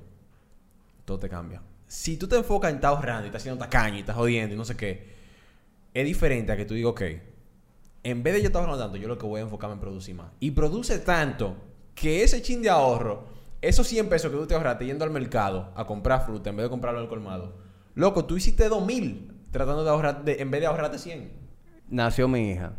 todo 1.06 1.18
te 1.18 1.30
cambia. 1.30 1.62
Si 1.86 2.18
tú 2.18 2.28
te 2.28 2.36
enfocas 2.36 2.70
en 2.70 2.76
estar 2.76 2.90
ahorrando 2.90 3.24
y 3.24 3.26
estás 3.28 3.40
haciendo 3.40 3.58
tacaño 3.58 3.96
y 3.96 4.00
estás 4.00 4.16
jodiendo 4.16 4.54
y 4.54 4.58
no 4.58 4.66
sé 4.66 4.76
qué, 4.76 5.14
es 5.94 6.04
diferente 6.04 6.52
a 6.52 6.56
que 6.58 6.66
tú 6.66 6.74
digas, 6.74 6.90
ok, 6.90 7.02
en 8.02 8.22
vez 8.22 8.34
de 8.34 8.42
yo 8.42 8.46
estar 8.48 8.60
ahorrando 8.60 8.84
tanto, 8.84 8.98
yo 8.98 9.08
lo 9.08 9.16
que 9.16 9.26
voy 9.26 9.40
a 9.40 9.44
enfocarme 9.44 9.74
en 9.74 9.80
producir 9.80 10.14
más. 10.14 10.30
Y 10.40 10.50
produce 10.50 10.98
tanto 10.98 11.56
que 11.94 12.22
ese 12.22 12.42
chin 12.42 12.60
de 12.60 12.68
ahorro, 12.68 13.24
esos 13.62 13.86
100 13.88 14.10
pesos 14.10 14.30
que 14.30 14.36
tú 14.36 14.46
te 14.46 14.54
ahorraste 14.54 14.84
yendo 14.84 15.04
al 15.04 15.10
mercado 15.10 15.72
a 15.74 15.86
comprar 15.86 16.26
fruta 16.26 16.50
en 16.50 16.56
vez 16.56 16.64
de 16.64 16.70
comprarlo 16.70 17.00
el 17.00 17.08
colmado, 17.08 17.63
loco, 17.94 18.24
tú 18.24 18.36
hiciste 18.36 18.68
2000 18.68 19.30
tratando 19.50 19.84
de 19.84 19.90
ahorrar, 19.90 20.24
de- 20.24 20.40
en 20.42 20.50
vez 20.50 20.60
de 20.60 20.66
ahorrarte 20.66 20.98
100. 20.98 21.30
Nació 21.88 22.28
mi 22.28 22.50
hija. 22.50 22.72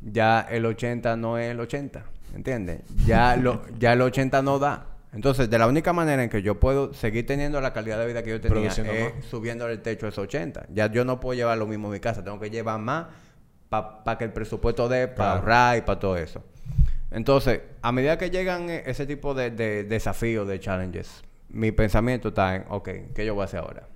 Ya 0.00 0.40
el 0.40 0.66
80 0.66 1.16
no 1.16 1.38
es 1.38 1.50
el 1.50 1.60
80. 1.60 2.04
¿Entiendes? 2.34 2.80
Ya, 3.06 3.36
lo, 3.36 3.62
ya 3.78 3.92
el 3.92 4.00
80 4.02 4.42
no 4.42 4.58
da. 4.58 4.86
Entonces, 5.12 5.50
de 5.50 5.58
la 5.58 5.66
única 5.66 5.92
manera 5.92 6.22
en 6.24 6.30
que 6.30 6.40
yo 6.42 6.58
puedo 6.58 6.94
seguir 6.94 7.26
teniendo 7.26 7.60
la 7.60 7.72
calidad 7.74 7.98
de 7.98 8.06
vida 8.06 8.22
que 8.22 8.30
yo 8.30 8.40
tenía 8.40 8.68
es 8.68 8.78
más. 8.78 9.24
subiendo 9.26 9.68
el 9.68 9.80
techo 9.82 10.06
a 10.06 10.08
esos 10.08 10.24
80. 10.24 10.66
Ya 10.72 10.90
yo 10.90 11.04
no 11.04 11.20
puedo 11.20 11.34
llevar 11.34 11.58
lo 11.58 11.66
mismo 11.66 11.88
en 11.88 11.92
mi 11.94 12.00
casa. 12.00 12.24
Tengo 12.24 12.40
que 12.40 12.48
llevar 12.50 12.78
más 12.80 13.06
para 13.68 14.16
que 14.18 14.24
el 14.24 14.32
presupuesto 14.32 14.88
dé, 14.88 15.08
para 15.08 15.14
Claro. 15.16 15.38
ahorrar 15.40 15.78
y 15.78 15.80
para 15.82 15.98
todo 15.98 16.16
eso. 16.16 16.42
Entonces, 17.10 17.60
a 17.82 17.92
medida 17.92 18.16
que 18.16 18.30
llegan 18.30 18.70
eh, 18.70 18.82
ese 18.86 19.06
tipo 19.06 19.34
de, 19.34 19.50
de 19.50 19.84
desafíos, 19.84 20.48
de 20.48 20.58
challenges, 20.60 21.22
mi 21.50 21.72
pensamiento 21.72 22.28
está 22.28 22.56
en, 22.56 22.64
ok, 22.70 22.88
¿qué 23.14 23.26
yo 23.26 23.34
voy 23.34 23.42
a 23.42 23.44
hacer 23.44 23.60
ahora? 23.60 23.86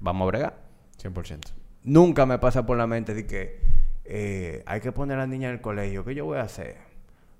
Vamos 0.00 0.24
a 0.24 0.26
bregar. 0.28 0.54
100%. 1.02 1.52
Nunca 1.84 2.26
me 2.26 2.38
pasa 2.38 2.66
por 2.66 2.76
la 2.76 2.86
mente 2.86 3.14
de 3.14 3.26
que 3.26 3.60
eh, 4.04 4.62
hay 4.66 4.80
que 4.80 4.92
poner 4.92 5.16
a 5.16 5.20
la 5.20 5.26
niña 5.26 5.48
en 5.48 5.54
el 5.54 5.60
colegio. 5.60 6.04
¿Qué 6.04 6.14
yo 6.14 6.24
voy 6.24 6.38
a 6.38 6.42
hacer? 6.42 6.76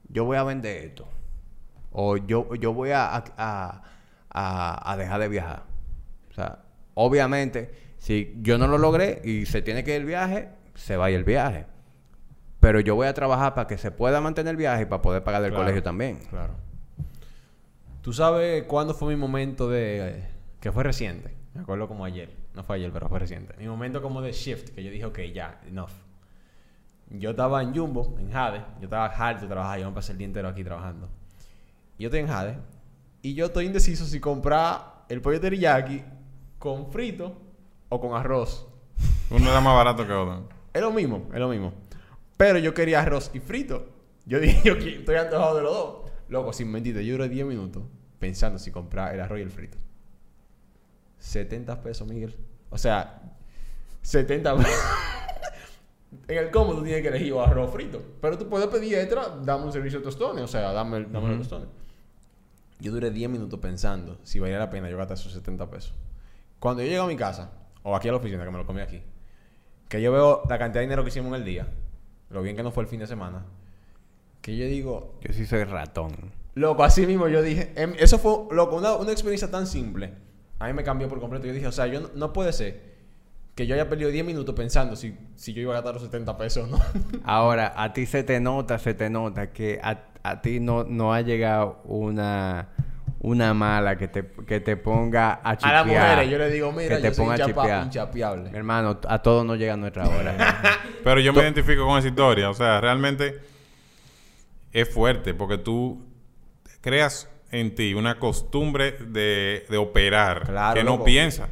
Yo 0.08 0.24
voy 0.24 0.36
a 0.36 0.44
vender 0.44 0.84
esto. 0.84 1.08
O 1.92 2.16
yo, 2.16 2.54
yo 2.56 2.72
voy 2.72 2.90
a, 2.90 3.14
a, 3.16 3.82
a, 4.30 4.92
a 4.92 4.96
dejar 4.96 5.20
de 5.20 5.28
viajar. 5.28 5.64
O 6.30 6.34
sea, 6.34 6.58
obviamente, 6.94 7.70
si 7.98 8.34
yo 8.42 8.58
no 8.58 8.66
lo 8.68 8.78
logré 8.78 9.20
y 9.24 9.46
se 9.46 9.62
tiene 9.62 9.82
que 9.82 9.92
ir 9.94 10.02
el 10.02 10.06
viaje, 10.06 10.48
se 10.74 10.96
va 10.96 11.06
a 11.06 11.10
ir 11.10 11.16
el 11.16 11.24
viaje. 11.24 11.66
Pero 12.60 12.80
yo 12.80 12.94
voy 12.94 13.06
a 13.06 13.14
trabajar 13.14 13.54
para 13.54 13.66
que 13.66 13.78
se 13.78 13.90
pueda 13.90 14.20
mantener 14.20 14.50
el 14.52 14.56
viaje 14.56 14.82
y 14.82 14.86
para 14.86 15.02
poder 15.02 15.24
pagar 15.24 15.42
el 15.42 15.50
Claro, 15.50 15.62
colegio 15.64 15.82
también. 15.82 16.18
Claro. 16.30 16.54
¿Tú 18.02 18.12
sabes 18.12 18.64
cuándo 18.64 18.94
fue 18.94 19.14
mi 19.14 19.20
momento 19.20 19.68
de... 19.68 20.08
eh, 20.08 20.24
que 20.60 20.70
fue 20.72 20.84
reciente? 20.84 21.34
Me 21.54 21.62
acuerdo 21.62 21.88
como 21.88 22.04
ayer. 22.04 22.30
No 22.56 22.64
fue 22.64 22.76
ayer, 22.76 22.90
pero 22.90 23.06
fue 23.10 23.18
reciente. 23.18 23.54
Mi 23.58 23.68
momento 23.68 24.00
como 24.00 24.22
de 24.22 24.32
shift, 24.32 24.70
que 24.70 24.82
yo 24.82 24.90
dije, 24.90 25.04
ok, 25.04 25.18
ya, 25.34 25.60
enough. 25.66 25.90
Yo 27.10 27.30
estaba 27.30 27.62
en 27.62 27.76
Jumbo, 27.76 28.16
en 28.18 28.32
Jade. 28.32 28.64
Yo 28.80 28.84
estaba 28.84 29.06
harto 29.06 29.42
de 29.42 29.48
trabajar. 29.48 29.78
Yo 29.78 29.86
me 29.90 29.94
pasé 29.94 30.12
el 30.12 30.18
día 30.18 30.26
entero 30.26 30.48
aquí 30.48 30.64
trabajando. 30.64 31.10
Y 31.98 32.04
yo 32.04 32.08
estoy 32.08 32.20
en 32.20 32.28
Jade. 32.28 32.56
Y 33.20 33.34
yo 33.34 33.46
estoy 33.46 33.66
indeciso 33.66 34.06
si 34.06 34.20
comprar 34.20 35.04
el 35.10 35.20
pollo 35.20 35.38
teriyaki 35.38 36.02
con 36.58 36.90
frito 36.90 37.36
o 37.90 38.00
con 38.00 38.18
arroz. 38.18 38.66
Uno 39.28 39.50
era 39.50 39.60
más 39.60 39.74
barato 39.74 40.06
que 40.06 40.12
otro. 40.14 40.48
Es 40.72 40.80
lo 40.80 40.90
mismo, 40.90 41.28
es 41.34 41.38
lo 41.38 41.50
mismo. 41.50 41.74
Pero 42.38 42.58
yo 42.58 42.72
quería 42.72 43.02
arroz 43.02 43.30
y 43.34 43.40
frito. 43.40 43.86
Yo 44.24 44.40
dije, 44.40 44.62
yo 44.64 44.72
estoy 44.74 45.16
antojado 45.16 45.56
de 45.56 45.62
los 45.62 45.72
dos. 45.74 46.10
Loco, 46.30 46.54
sin 46.54 46.70
mentirte, 46.70 47.04
yo 47.04 47.12
duré 47.12 47.28
10 47.28 47.46
minutos 47.46 47.82
pensando 48.18 48.58
si 48.58 48.70
comprar 48.70 49.14
el 49.14 49.20
arroz 49.20 49.40
y 49.40 49.42
el 49.42 49.50
frito. 49.50 49.76
70 51.18 51.80
pesos, 51.82 52.06
Miguel. 52.08 52.36
O 52.70 52.78
sea, 52.78 53.20
70 54.02 54.56
pesos. 54.56 54.72
en 56.28 56.38
el 56.38 56.50
cómodo 56.50 56.78
tú 56.78 56.84
tienes 56.84 57.02
que 57.02 57.08
elegir 57.08 57.34
arroz 57.34 57.72
frito. 57.72 58.02
Pero 58.20 58.38
tú 58.38 58.48
puedes 58.48 58.66
pedir 58.68 58.94
extra, 58.98 59.28
dame 59.42 59.64
un 59.64 59.72
servicio 59.72 59.98
de 59.98 60.04
tostones. 60.04 60.44
O 60.44 60.48
sea, 60.48 60.72
dame, 60.72 60.98
el- 60.98 61.12
dame 61.12 61.28
los 61.28 61.38
tostones. 61.38 61.68
Yo 62.78 62.92
duré 62.92 63.10
10 63.10 63.30
minutos 63.30 63.58
pensando 63.58 64.18
si 64.22 64.38
valía 64.38 64.58
la 64.58 64.68
pena 64.68 64.90
yo 64.90 64.96
gastar 64.98 65.16
esos 65.16 65.32
70 65.32 65.70
pesos. 65.70 65.94
Cuando 66.58 66.82
yo 66.82 66.88
llego 66.88 67.04
a 67.04 67.08
mi 67.08 67.16
casa, 67.16 67.50
o 67.82 67.96
aquí 67.96 68.08
a 68.08 68.12
la 68.12 68.18
oficina, 68.18 68.44
que 68.44 68.50
me 68.50 68.58
lo 68.58 68.66
comí 68.66 68.80
aquí, 68.80 69.02
que 69.88 70.02
yo 70.02 70.12
veo 70.12 70.42
la 70.48 70.58
cantidad 70.58 70.80
de 70.80 70.86
dinero 70.86 71.02
que 71.02 71.08
hicimos 71.08 71.28
en 71.28 71.34
el 71.36 71.44
día, 71.44 71.68
lo 72.30 72.42
bien 72.42 72.56
que 72.56 72.62
no 72.62 72.70
fue 72.70 72.82
el 72.82 72.88
fin 72.88 73.00
de 73.00 73.06
semana, 73.06 73.44
que 74.42 74.56
yo 74.56 74.66
digo, 74.66 75.18
Yo 75.22 75.32
sí 75.32 75.46
soy 75.46 75.64
ratón. 75.64 76.32
loco, 76.54 76.82
así 76.84 77.06
mismo 77.06 77.28
yo 77.28 77.40
dije, 77.42 77.72
em, 77.76 77.94
eso 77.98 78.18
fue, 78.18 78.54
loco, 78.54 78.76
una, 78.76 78.94
una 78.96 79.12
experiencia 79.12 79.50
tan 79.50 79.66
simple, 79.66 80.12
a 80.58 80.66
mí 80.66 80.72
me 80.72 80.82
cambió 80.84 81.08
por 81.08 81.20
completo. 81.20 81.46
Yo 81.46 81.52
dije, 81.52 81.66
o 81.66 81.72
sea, 81.72 81.86
yo 81.86 82.00
no, 82.00 82.10
no 82.14 82.32
puede 82.32 82.52
ser 82.52 82.96
que 83.54 83.66
yo 83.66 83.74
haya 83.74 83.88
perdido 83.88 84.10
10 84.10 84.24
minutos 84.26 84.54
pensando 84.54 84.96
si, 84.96 85.16
si 85.34 85.54
yo 85.54 85.62
iba 85.62 85.72
a 85.72 85.76
gastar 85.76 85.94
los 85.94 86.02
70 86.02 86.36
pesos 86.36 86.64
o 86.64 86.66
no. 86.66 86.78
Ahora, 87.24 87.72
a 87.76 87.92
ti 87.92 88.04
se 88.06 88.22
te 88.22 88.38
nota, 88.40 88.78
se 88.78 88.92
te 88.94 89.08
nota 89.10 89.50
que 89.52 89.80
a, 89.82 90.04
a 90.22 90.42
ti 90.42 90.60
no, 90.60 90.84
no 90.84 91.14
ha 91.14 91.22
llegado 91.22 91.80
una, 91.84 92.68
una 93.20 93.54
mala 93.54 93.96
que 93.96 94.08
te, 94.08 94.26
que 94.46 94.60
te 94.60 94.76
ponga 94.76 95.40
a 95.42 95.50
a 95.52 95.56
chipear. 95.56 95.74
las 95.74 95.86
mujeres 95.86 96.30
yo 96.30 96.36
le 96.38 96.50
digo, 96.50 96.70
mira, 96.72 96.96
que 96.96 97.02
te 97.02 97.08
yo 97.08 97.14
soy 97.14 97.24
ponga 97.24 97.34
a 97.34 97.38
inchapa- 97.38 97.62
chipear. 97.62 97.84
inchapeable. 97.84 98.50
Mi 98.50 98.58
hermano, 98.58 99.00
a 99.08 99.22
todos 99.22 99.44
nos 99.46 99.56
llega 99.58 99.74
nuestra 99.76 100.06
hora. 100.06 100.60
Pero 101.04 101.20
yo 101.20 101.32
me 101.32 101.40
identifico 101.40 101.86
con 101.86 101.98
esa 101.98 102.08
historia. 102.08 102.50
O 102.50 102.54
sea, 102.54 102.78
realmente 102.82 103.40
es 104.72 104.92
fuerte 104.92 105.32
porque 105.32 105.56
tú 105.56 106.04
creas 106.82 107.30
en 107.50 107.74
ti 107.74 107.94
una 107.94 108.18
costumbre 108.18 108.92
de, 108.92 109.64
de 109.68 109.76
operar 109.76 110.42
Claro, 110.46 110.74
que 110.74 110.84
no 110.84 110.92
loco. 110.92 111.04
piensa. 111.04 111.48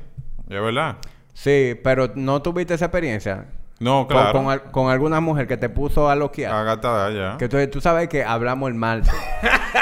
¿Es 0.48 0.60
verdad? 0.60 0.96
sí, 1.32 1.78
pero 1.82 2.10
¿no 2.14 2.42
tuviste 2.42 2.74
esa 2.74 2.86
experiencia? 2.86 3.46
No, 3.80 4.06
Con- 4.06 4.16
claro. 4.16 4.32
Con, 4.38 4.50
al- 4.50 4.70
con 4.70 4.90
alguna 4.90 5.20
mujer 5.20 5.48
que 5.48 5.56
te 5.56 5.68
puso 5.68 6.08
a 6.08 6.14
loquear. 6.14 6.52
Agatada 6.54 7.10
ya. 7.10 7.36
Que 7.38 7.48
tú, 7.48 7.56
tú 7.70 7.80
sabes 7.80 8.08
que 8.08 8.22
hablamos 8.22 8.68
el 8.68 8.74
mal. 8.76 9.02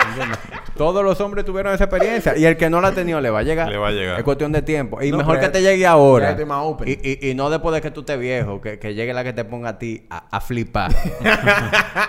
Todos 0.76 1.04
los 1.04 1.20
hombres 1.20 1.44
tuvieron 1.44 1.74
esa 1.74 1.84
experiencia. 1.84 2.36
Y 2.36 2.46
el 2.46 2.56
que 2.56 2.70
no 2.70 2.80
la 2.80 2.88
ha 2.88 2.92
tenido 2.92 3.20
le 3.20 3.28
va 3.28 3.40
a 3.40 3.42
llegar. 3.42 3.68
Le 3.68 3.76
va 3.76 3.88
a 3.88 3.92
llegar. 3.92 4.16
Es 4.18 4.24
cuestión 4.24 4.50
de 4.50 4.62
tiempo. 4.62 5.02
Y 5.02 5.10
No, 5.10 5.18
mejor 5.18 5.38
que 5.38 5.48
te 5.50 5.60
llegue 5.60 5.86
ahora. 5.86 6.24
ya 6.26 6.30
estoy 6.30 6.46
más 6.46 6.60
open. 6.64 6.88
Y, 6.88 6.92
y- 7.06 7.30
y 7.30 7.34
no 7.34 7.50
después 7.50 7.74
de 7.74 7.82
que 7.82 7.90
tú 7.90 8.00
estés 8.00 8.18
viejo. 8.18 8.60
Que, 8.62 8.78
que 8.78 8.94
llegue 8.94 9.12
la 9.12 9.22
que 9.22 9.34
te 9.34 9.44
ponga 9.44 9.68
a 9.70 9.78
ti 9.78 10.06
a, 10.08 10.24
a 10.30 10.40
flipar. 10.40 10.90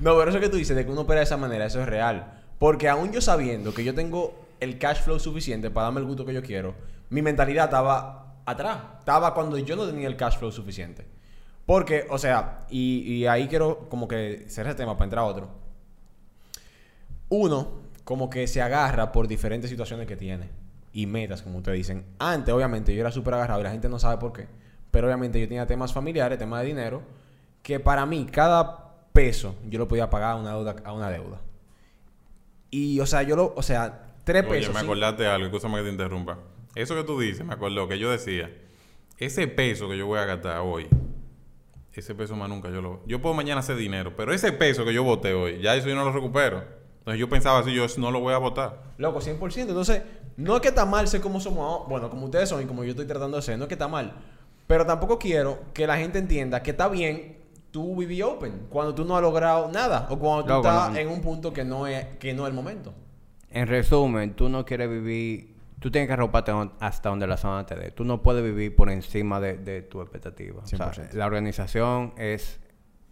No, 0.00 0.16
pero 0.18 0.30
eso 0.30 0.40
que 0.40 0.48
tú 0.50 0.56
dices 0.58 0.76
de 0.76 0.84
que 0.84 0.90
uno 0.90 1.02
opera 1.02 1.20
de 1.20 1.24
esa 1.24 1.36
manera, 1.38 1.64
eso 1.64 1.80
es 1.80 1.86
real. 1.88 2.26
Porque 2.64 2.88
aún 2.88 3.12
yo 3.12 3.20
sabiendo 3.20 3.74
que 3.74 3.84
yo 3.84 3.94
tengo 3.94 4.46
el 4.58 4.78
cash 4.78 5.02
flow 5.02 5.20
suficiente 5.20 5.70
para 5.70 5.84
darme 5.84 6.00
el 6.00 6.06
gusto 6.06 6.24
que 6.24 6.32
yo 6.32 6.42
quiero, 6.42 6.74
mi 7.10 7.20
mentalidad 7.20 7.66
estaba 7.66 8.38
atrás. 8.46 8.78
Estaba 9.00 9.34
cuando 9.34 9.58
yo 9.58 9.76
no 9.76 9.84
tenía 9.84 10.08
el 10.08 10.16
cash 10.16 10.38
flow 10.38 10.50
suficiente. 10.50 11.06
Porque, 11.66 12.06
o 12.08 12.16
sea, 12.16 12.60
y, 12.70 13.26
ahí 13.26 13.48
quiero 13.48 13.86
como 13.90 14.08
que 14.08 14.46
cerrar 14.48 14.70
ese 14.70 14.78
tema 14.78 14.96
para 14.96 15.04
entrar 15.04 15.24
a 15.24 15.26
otro. 15.26 15.50
Uno, 17.28 17.82
como 18.02 18.30
que 18.30 18.46
se 18.46 18.62
agarra 18.62 19.12
por 19.12 19.28
diferentes 19.28 19.68
situaciones 19.68 20.06
que 20.06 20.16
tiene. 20.16 20.48
Y 20.94 21.04
metas, 21.04 21.42
como 21.42 21.58
ustedes 21.58 21.76
dicen. 21.76 22.06
Antes, 22.18 22.54
obviamente, 22.54 22.94
yo 22.94 23.02
era 23.02 23.10
súper 23.10 23.34
agarrado 23.34 23.60
y 23.60 23.64
la 23.64 23.72
gente 23.72 23.90
no 23.90 23.98
sabe 23.98 24.16
por 24.16 24.32
qué. 24.32 24.48
Pero 24.90 25.06
obviamente 25.06 25.38
yo 25.38 25.46
tenía 25.46 25.66
temas 25.66 25.92
familiares, 25.92 26.38
temas 26.38 26.62
de 26.62 26.68
dinero, 26.68 27.02
que 27.62 27.78
para 27.78 28.06
mí 28.06 28.24
cada 28.24 28.94
peso 29.12 29.54
yo 29.68 29.78
lo 29.78 29.86
podía 29.86 30.08
pagar 30.08 30.30
a 30.30 30.36
una 30.36 30.54
deuda. 30.54 30.76
A 30.82 30.94
una 30.94 31.10
deuda. 31.10 31.40
Y, 32.74 32.98
o 32.98 33.06
sea, 33.06 33.22
yo 33.22 33.36
lo, 33.36 33.54
o 33.54 33.62
sea, 33.62 34.16
tres 34.24 34.42
Oye, 34.42 34.58
pesos. 34.58 34.74
me 34.74 34.80
sí. 34.80 34.84
acordaste 34.84 35.28
algo, 35.28 35.46
escúchame 35.46 35.78
que 35.78 35.84
te 35.84 35.90
interrumpa. 35.90 36.38
Eso 36.74 36.96
que 36.96 37.04
tú 37.04 37.20
dices, 37.20 37.46
me 37.46 37.54
acordó 37.54 37.86
que 37.86 38.00
yo 38.00 38.10
decía, 38.10 38.50
ese 39.16 39.46
peso 39.46 39.88
que 39.88 39.96
yo 39.96 40.06
voy 40.08 40.18
a 40.18 40.24
gastar 40.24 40.58
hoy, 40.58 40.88
ese 41.92 42.16
peso 42.16 42.34
más 42.34 42.48
nunca 42.48 42.70
yo 42.70 42.82
lo... 42.82 43.00
Yo 43.06 43.22
puedo 43.22 43.32
mañana 43.32 43.60
hacer 43.60 43.76
dinero, 43.76 44.16
pero 44.16 44.32
ese 44.32 44.50
peso 44.50 44.84
que 44.84 44.92
yo 44.92 45.04
boté 45.04 45.34
hoy, 45.34 45.60
ya 45.62 45.76
eso 45.76 45.88
yo 45.88 45.94
no 45.94 46.04
lo 46.04 46.10
recupero. 46.10 46.64
Entonces 46.98 47.20
yo 47.20 47.28
pensaba 47.28 47.60
así, 47.60 47.72
yo 47.72 47.86
no 47.98 48.10
lo 48.10 48.18
voy 48.18 48.34
a 48.34 48.38
botar. 48.38 48.82
Loco, 48.98 49.20
100%. 49.20 49.68
Entonces, 49.68 50.02
no 50.36 50.56
es 50.56 50.60
que 50.60 50.68
está 50.68 50.84
mal 50.84 51.06
ser 51.06 51.20
como 51.20 51.38
somos. 51.38 51.88
Bueno, 51.88 52.10
como 52.10 52.24
ustedes 52.24 52.48
son 52.48 52.60
y 52.60 52.64
como 52.64 52.82
yo 52.82 52.90
estoy 52.90 53.06
tratando 53.06 53.36
de 53.36 53.42
ser, 53.44 53.56
no 53.56 53.64
es 53.64 53.68
que 53.68 53.74
está 53.74 53.86
mal. 53.86 54.14
Pero 54.66 54.84
tampoco 54.84 55.16
quiero 55.16 55.60
que 55.72 55.86
la 55.86 55.96
gente 55.96 56.18
entienda 56.18 56.60
que 56.60 56.72
está 56.72 56.88
bien 56.88 57.43
tú 57.74 57.96
vivir 57.96 58.22
open 58.22 58.68
cuando 58.70 58.94
tú 58.94 59.04
no 59.04 59.16
has 59.16 59.22
logrado 59.22 59.68
nada 59.72 60.06
o 60.08 60.16
cuando 60.16 60.44
tú 60.44 60.48
Loco, 60.50 60.68
estás 60.68 60.92
no. 60.92 60.96
en 60.96 61.08
un 61.08 61.20
punto 61.20 61.52
que 61.52 61.64
no 61.64 61.88
es 61.88 62.06
que 62.20 62.32
no 62.32 62.44
es 62.44 62.50
el 62.50 62.54
momento. 62.54 62.94
en 63.50 63.66
resumen, 63.66 64.34
tú 64.34 64.48
no 64.48 64.64
quieres 64.64 64.88
vivir. 64.88 65.56
Tú 65.80 65.90
tienes 65.90 66.06
que 66.06 66.12
arroparte 66.12 66.52
hasta 66.78 67.08
donde 67.08 67.26
la 67.26 67.36
zona 67.36 67.66
te 67.66 67.74
dé. 67.74 67.90
Tú 67.90 68.04
no 68.04 68.22
puedes 68.22 68.44
vivir 68.44 68.76
por 68.76 68.90
encima 68.90 69.40
de, 69.40 69.58
de 69.58 69.82
tu 69.82 70.00
expectativa. 70.00 70.62
O 70.62 70.66
sea, 70.66 70.78
100%. 70.78 71.14
la 71.14 71.26
organización 71.26 72.14
es 72.16 72.60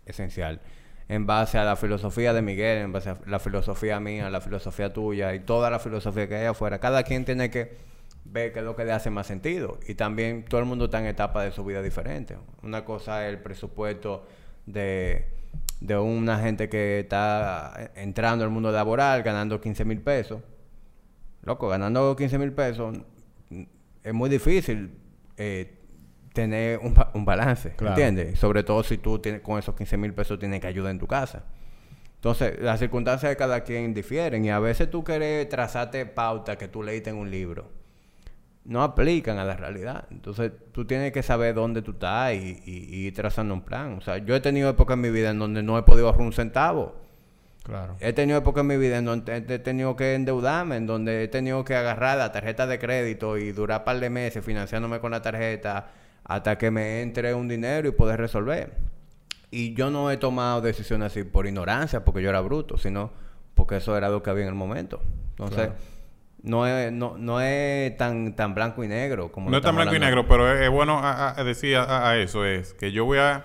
esencial. 0.07 0.61
En 1.09 1.27
base 1.27 1.59
a 1.59 1.65
la 1.65 1.75
filosofía 1.75 2.33
de 2.33 2.41
Miguel, 2.41 2.79
en 2.79 2.93
base 2.93 3.11
a 3.11 3.19
la 3.27 3.41
filosofía 3.41 3.99
mía, 3.99 4.31
la 4.31 4.41
filosofía 4.41 4.93
tuya 4.93 5.35
y 5.35 5.41
toda 5.41 5.71
la 5.71 5.81
filosofía 5.81 6.29
que 6.29 6.37
hay 6.37 6.47
afuera. 6.47 6.79
Cada 6.79 7.03
quien 7.03 7.25
tiene 7.25 7.51
que 7.51 7.77
ver 8.25 8.53
qué 8.53 8.61
es 8.61 8.65
lo 8.65 8.77
que 8.77 8.85
le 8.85 8.93
hace 8.93 9.11
más 9.11 9.27
sentido. 9.27 9.81
Y 9.89 9.97
también 9.97 10.45
todo 10.45 10.61
el 10.61 10.67
mundo 10.67 10.85
está 10.85 11.01
en 11.01 11.07
etapas 11.07 11.45
de 11.47 11.51
su 11.51 11.65
vida 11.65 11.83
diferentes. 11.83 12.39
Una 12.63 12.85
cosa 12.85 13.27
es 13.27 13.35
el 13.35 13.43
presupuesto 13.43 14.25
de, 14.67 15.27
de 15.81 15.97
una 15.99 16.39
gente 16.39 16.69
que 16.69 17.01
está 17.01 17.91
entrando 17.95 18.45
al 18.45 18.51
mundo 18.51 18.71
laboral 18.71 19.23
ganando 19.23 19.61
15 19.61 19.85
mil 19.85 20.01
pesos. 20.01 20.43
Loco, 21.43 21.69
ganando 21.69 22.15
15 22.15 22.39
mil 22.39 22.53
pesos 22.53 22.97
es 24.05 24.15
muy 24.15 24.31
difícil 24.31 24.93
eh, 25.37 25.79
tener 26.33 26.79
un, 26.79 26.95
un 27.15 27.25
balance, 27.25 27.71
Claro. 27.77 27.95
¿entiendes? 27.95 28.39
Sobre 28.39 28.63
todo 28.63 28.83
si 28.83 28.99
tú 28.99 29.19
tienes, 29.19 29.41
con 29.43 29.59
esos 29.59 29.75
15 29.75 29.97
mil 29.97 30.13
pesos 30.15 30.39
tienes 30.39 30.61
que 30.61 30.67
ayuda 30.67 30.91
en 30.91 30.99
tu 30.99 31.07
casa. 31.07 31.45
Entonces, 32.17 32.61
las 32.61 32.79
circunstancias 32.79 33.31
de 33.31 33.37
cada 33.37 33.63
quien 33.65 33.93
difieren 33.95 34.45
y 34.45 34.51
a 34.51 34.61
veces 34.61 34.89
tú 34.91 35.03
quieres 35.03 35.49
trazarte 35.49 36.07
pautas 36.07 36.57
que 36.57 36.69
tú 36.69 36.83
leíste 36.83 37.11
en 37.11 37.17
un 37.17 37.31
libro. 37.31 37.69
No 38.65 38.83
aplican 38.83 39.39
a 39.39 39.45
la 39.45 39.57
realidad. 39.57 40.05
Entonces, 40.11 40.53
tú 40.73 40.85
tienes 40.85 41.11
que 41.13 41.23
saber 41.23 41.55
dónde 41.55 41.83
tú 41.83 41.93
estás 41.93 42.35
y, 42.35 42.63
y- 42.65 42.95
y 42.95 43.07
ir 43.07 43.15
trazando 43.15 43.55
un 43.55 43.63
plan. 43.63 43.95
O 43.95 44.01
sea, 44.01 44.19
yo 44.19 44.37
he 44.37 44.41
tenido 44.41 44.69
épocas 44.71 44.95
en 44.95 45.01
mi 45.01 45.11
vida 45.11 45.31
en 45.31 45.39
donde 45.41 45.63
no 45.63 45.77
he 45.79 45.83
podido 45.83 46.07
ahorrar 46.07 46.23
un 46.23 46.33
centavo. 46.33 46.95
Claro. 47.65 47.97
He 48.01 48.13
tenido 48.13 48.39
épocas 48.39 48.61
en 48.63 48.67
mi 48.69 48.77
vida 48.77 48.99
en 48.99 49.05
donde 49.05 49.33
he 49.37 49.55
he 49.55 49.59
tenido 49.59 49.95
que 49.97 50.15
endeudarme, 50.15 50.77
en 50.77 50.87
donde 50.87 51.25
he 51.25 51.29
tenido 51.29 51.65
que 51.65 51.75
agarrar 51.77 52.19
la 52.19 52.31
tarjeta 52.33 52.67
de 52.67 52.79
crédito 52.79 53.37
y 53.39 53.53
durar 53.53 53.81
un 53.81 53.85
par 53.85 54.01
de 54.01 54.11
meses 54.11 54.45
financiándome 54.45 55.01
con 55.01 55.11
la 55.13 55.23
tarjeta 55.23 55.91
hasta 56.25 56.57
que 56.59 56.71
me 56.71 57.03
entre 57.03 57.35
un 57.35 57.49
dinero 57.49 57.89
y 57.89 57.93
poder 57.93 58.21
resolver. 58.21 58.73
Y 59.51 59.75
yo 59.75 59.91
no 59.91 60.11
he 60.11 60.17
tomado 60.17 60.61
decisiones 60.61 61.07
así 61.09 61.25
por 61.25 61.47
ignorancia, 61.47 62.05
porque 62.05 62.23
yo 62.23 62.31
era 62.31 62.41
bruto, 62.41 62.79
sino 62.79 63.11
porque 63.55 63.77
eso 63.77 63.97
era 63.97 64.09
lo 64.09 64.23
que 64.23 64.31
había 64.31 64.45
en 64.45 64.49
el 64.49 64.55
momento. 64.55 65.03
Entonces, 65.31 65.57
Claro. 65.67 65.75
No, 66.43 66.67
es, 66.67 66.93
no, 66.93 67.17
no 67.19 67.41
es 67.41 67.97
tan, 67.97 68.35
tan 68.37 68.55
blanco 68.55 68.83
y 68.85 68.89
negro 68.89 69.31
como 69.33 69.51
No 69.51 69.57
es 69.57 69.63
tan 69.63 69.75
blanco 69.77 69.95
y 69.95 69.99
negro, 69.99 70.27
pero 70.27 70.53
es, 70.53 70.61
es 70.61 70.71
bueno 70.71 70.99
a- 70.99 71.39
a- 71.39 71.45
decir 71.45 71.77
a, 71.77 72.09
a 72.09 72.19
eso, 72.19 72.45
es 72.45 72.75
que 72.75 72.93
yo 72.93 73.05
voy 73.05 73.19
a, 73.19 73.45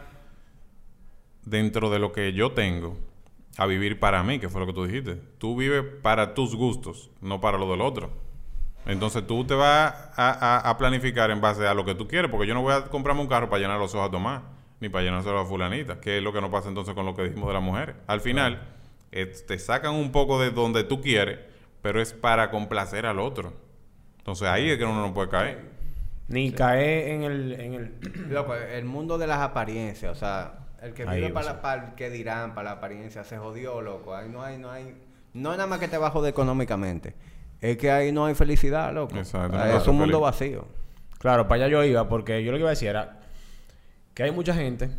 dentro 1.46 1.90
de 1.90 2.00
lo 2.00 2.12
que 2.12 2.34
yo 2.34 2.52
tengo, 2.52 2.98
a 3.58 3.66
vivir 3.66 4.00
para 4.00 4.22
mí, 4.24 4.40
que 4.40 4.50
fue 4.50 4.62
lo 4.62 4.68
que 4.68 4.74
tú 4.74 4.86
dijiste. 4.86 5.16
Tú 5.40 5.56
vives 5.56 5.84
para 6.02 6.34
tus 6.34 6.56
gustos, 6.56 7.10
no 7.22 7.42
para 7.42 7.58
lo 7.58 7.70
del 7.72 7.82
otro. 7.82 8.12
Entonces 8.86 9.26
tú 9.28 9.44
te 9.46 9.54
vas 9.54 9.94
a, 10.16 10.76
planificar 10.78 11.30
en 11.32 11.42
base 11.42 11.68
a 11.68 11.74
lo 11.74 11.84
que 11.84 11.96
tú 11.96 12.08
quieres, 12.08 12.32
porque 12.32 12.48
yo 12.48 12.54
no 12.54 12.62
voy 12.62 12.74
a 12.74 12.84
comprarme 12.86 13.22
un 13.22 13.28
carro 13.28 13.50
para 13.50 13.62
llenar 13.62 13.80
los 13.80 13.94
ojos 13.96 14.08
a 14.08 14.12
Tomás, 14.12 14.44
ni 14.80 14.90
para 14.90 15.04
llenárselo 15.04 15.40
a 15.40 15.46
fulanita, 15.46 16.00
que 16.00 16.18
es 16.18 16.24
lo 16.24 16.32
que 16.32 16.40
no 16.40 16.52
pasa 16.52 16.70
entonces 16.70 16.94
con 16.94 17.06
lo 17.06 17.16
que 17.16 17.24
dijimos 17.24 17.48
de 17.48 17.54
las 17.56 17.64
mujeres. 17.64 17.96
Al 18.06 18.22
final, 18.22 18.62
eh, 19.12 19.26
te 19.26 19.58
sacan 19.60 19.96
un 19.96 20.12
poco 20.12 20.40
de 20.40 20.52
donde 20.52 20.84
tú 20.84 21.02
quieres, 21.02 21.40
pero 21.82 22.02
es 22.02 22.14
para 22.14 22.50
complacer 22.50 23.06
al 23.06 23.20
otro. 23.20 23.54
Entonces 24.18 24.48
ahí 24.48 24.70
es 24.70 24.78
que 24.78 24.84
uno 24.84 25.02
no 25.02 25.14
puede 25.14 25.30
caer. 25.30 25.78
Ni 26.28 26.52
caer 26.52 27.10
en 27.10 27.24
el, 27.24 27.54
en 27.54 27.74
el... 27.74 28.30
Loco, 28.30 28.54
el 28.54 28.86
mundo 28.86 29.18
de 29.18 29.28
las 29.28 29.40
apariencias, 29.40 30.12
o 30.12 30.16
sea, 30.16 30.68
el 30.82 30.94
que 30.94 31.06
vive 31.06 31.30
para, 31.30 31.54
la, 31.54 31.62
para 31.62 31.88
el 31.88 31.96
que 31.96 32.10
dirán, 32.10 32.54
para 32.54 32.72
la 32.72 32.76
apariencia, 32.78 33.24
se 33.24 33.38
jodió, 33.38 33.82
loco. 33.82 34.16
Ahí 34.16 34.30
no 34.30 34.44
hay, 34.44 34.58
no 34.58 34.70
hay, 34.70 34.96
no 35.34 35.52
es 35.52 35.58
nada 35.58 35.68
más 35.68 35.80
que 35.80 35.88
te 35.88 35.98
bajo 35.98 36.22
de 36.22 36.30
económicamente. 36.30 37.16
Es 37.62 37.78
que 37.78 37.90
ahí 37.90 38.12
no 38.12 38.26
hay 38.26 38.36
felicidad, 38.36 38.94
loco. 38.94 39.16
Exacto, 39.18 39.58
no 39.58 39.64
a 39.64 39.78
es 39.78 39.88
un 39.88 39.98
mundo 39.98 40.20
vacío. 40.20 40.66
Claro, 41.18 41.48
para 41.48 41.66
allá 41.66 41.72
yo 41.72 41.84
iba, 41.84 42.08
porque 42.08 42.44
yo 42.44 42.52
lo 42.52 42.58
que 42.58 42.62
iba 42.62 42.70
a 42.70 42.72
decir 42.72 42.90
era 42.90 43.20
que 44.14 44.24
hay 44.24 44.32
mucha 44.32 44.54
gente 44.54 44.90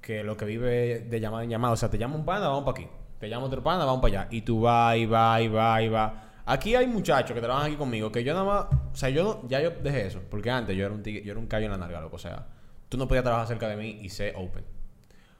que 0.00 0.22
lo 0.22 0.36
que 0.36 0.44
vive 0.44 1.00
de 1.00 1.20
llamada 1.20 1.44
en 1.44 1.50
llamada, 1.50 1.72
o 1.72 1.76
sea, 1.76 1.90
te 1.90 1.98
llama 1.98 2.14
un 2.16 2.24
pana, 2.24 2.48
vamos 2.48 2.64
para 2.64 2.78
aquí. 2.78 2.88
Te 3.18 3.28
llama 3.28 3.46
otro 3.46 3.62
pana, 3.62 3.84
vamos 3.84 4.02
para 4.02 4.22
allá. 4.22 4.28
Y 4.30 4.42
tú 4.42 4.60
vas 4.60 4.96
y 4.96 5.06
vas 5.06 5.40
y 5.40 5.48
vas 5.48 5.82
y 5.82 5.88
vas. 5.88 6.12
Aquí 6.46 6.74
hay 6.74 6.86
muchachos 6.86 7.34
que 7.34 7.40
trabajan 7.40 7.66
aquí 7.68 7.76
conmigo 7.76 8.12
que 8.12 8.22
yo 8.22 8.34
nada 8.34 8.44
más, 8.44 8.66
o 8.92 8.96
sea, 8.96 9.08
yo 9.08 9.24
no- 9.24 9.48
ya 9.48 9.60
yo 9.62 9.70
dejé 9.82 10.06
eso, 10.06 10.20
porque 10.30 10.50
antes 10.50 10.76
yo 10.76 10.84
era 10.84 10.94
un 10.94 11.02
tigre- 11.02 11.22
yo 11.24 11.32
era 11.32 11.40
un 11.40 11.46
callo 11.46 11.64
en 11.66 11.72
la 11.72 11.78
narga, 11.78 12.00
loco, 12.02 12.16
o 12.16 12.18
sea, 12.18 12.46
tú 12.88 12.98
no 12.98 13.08
podías 13.08 13.24
trabajar 13.24 13.46
cerca 13.48 13.66
de 13.68 13.76
mí 13.76 13.98
y 14.02 14.10
ser 14.10 14.34
open. 14.36 14.64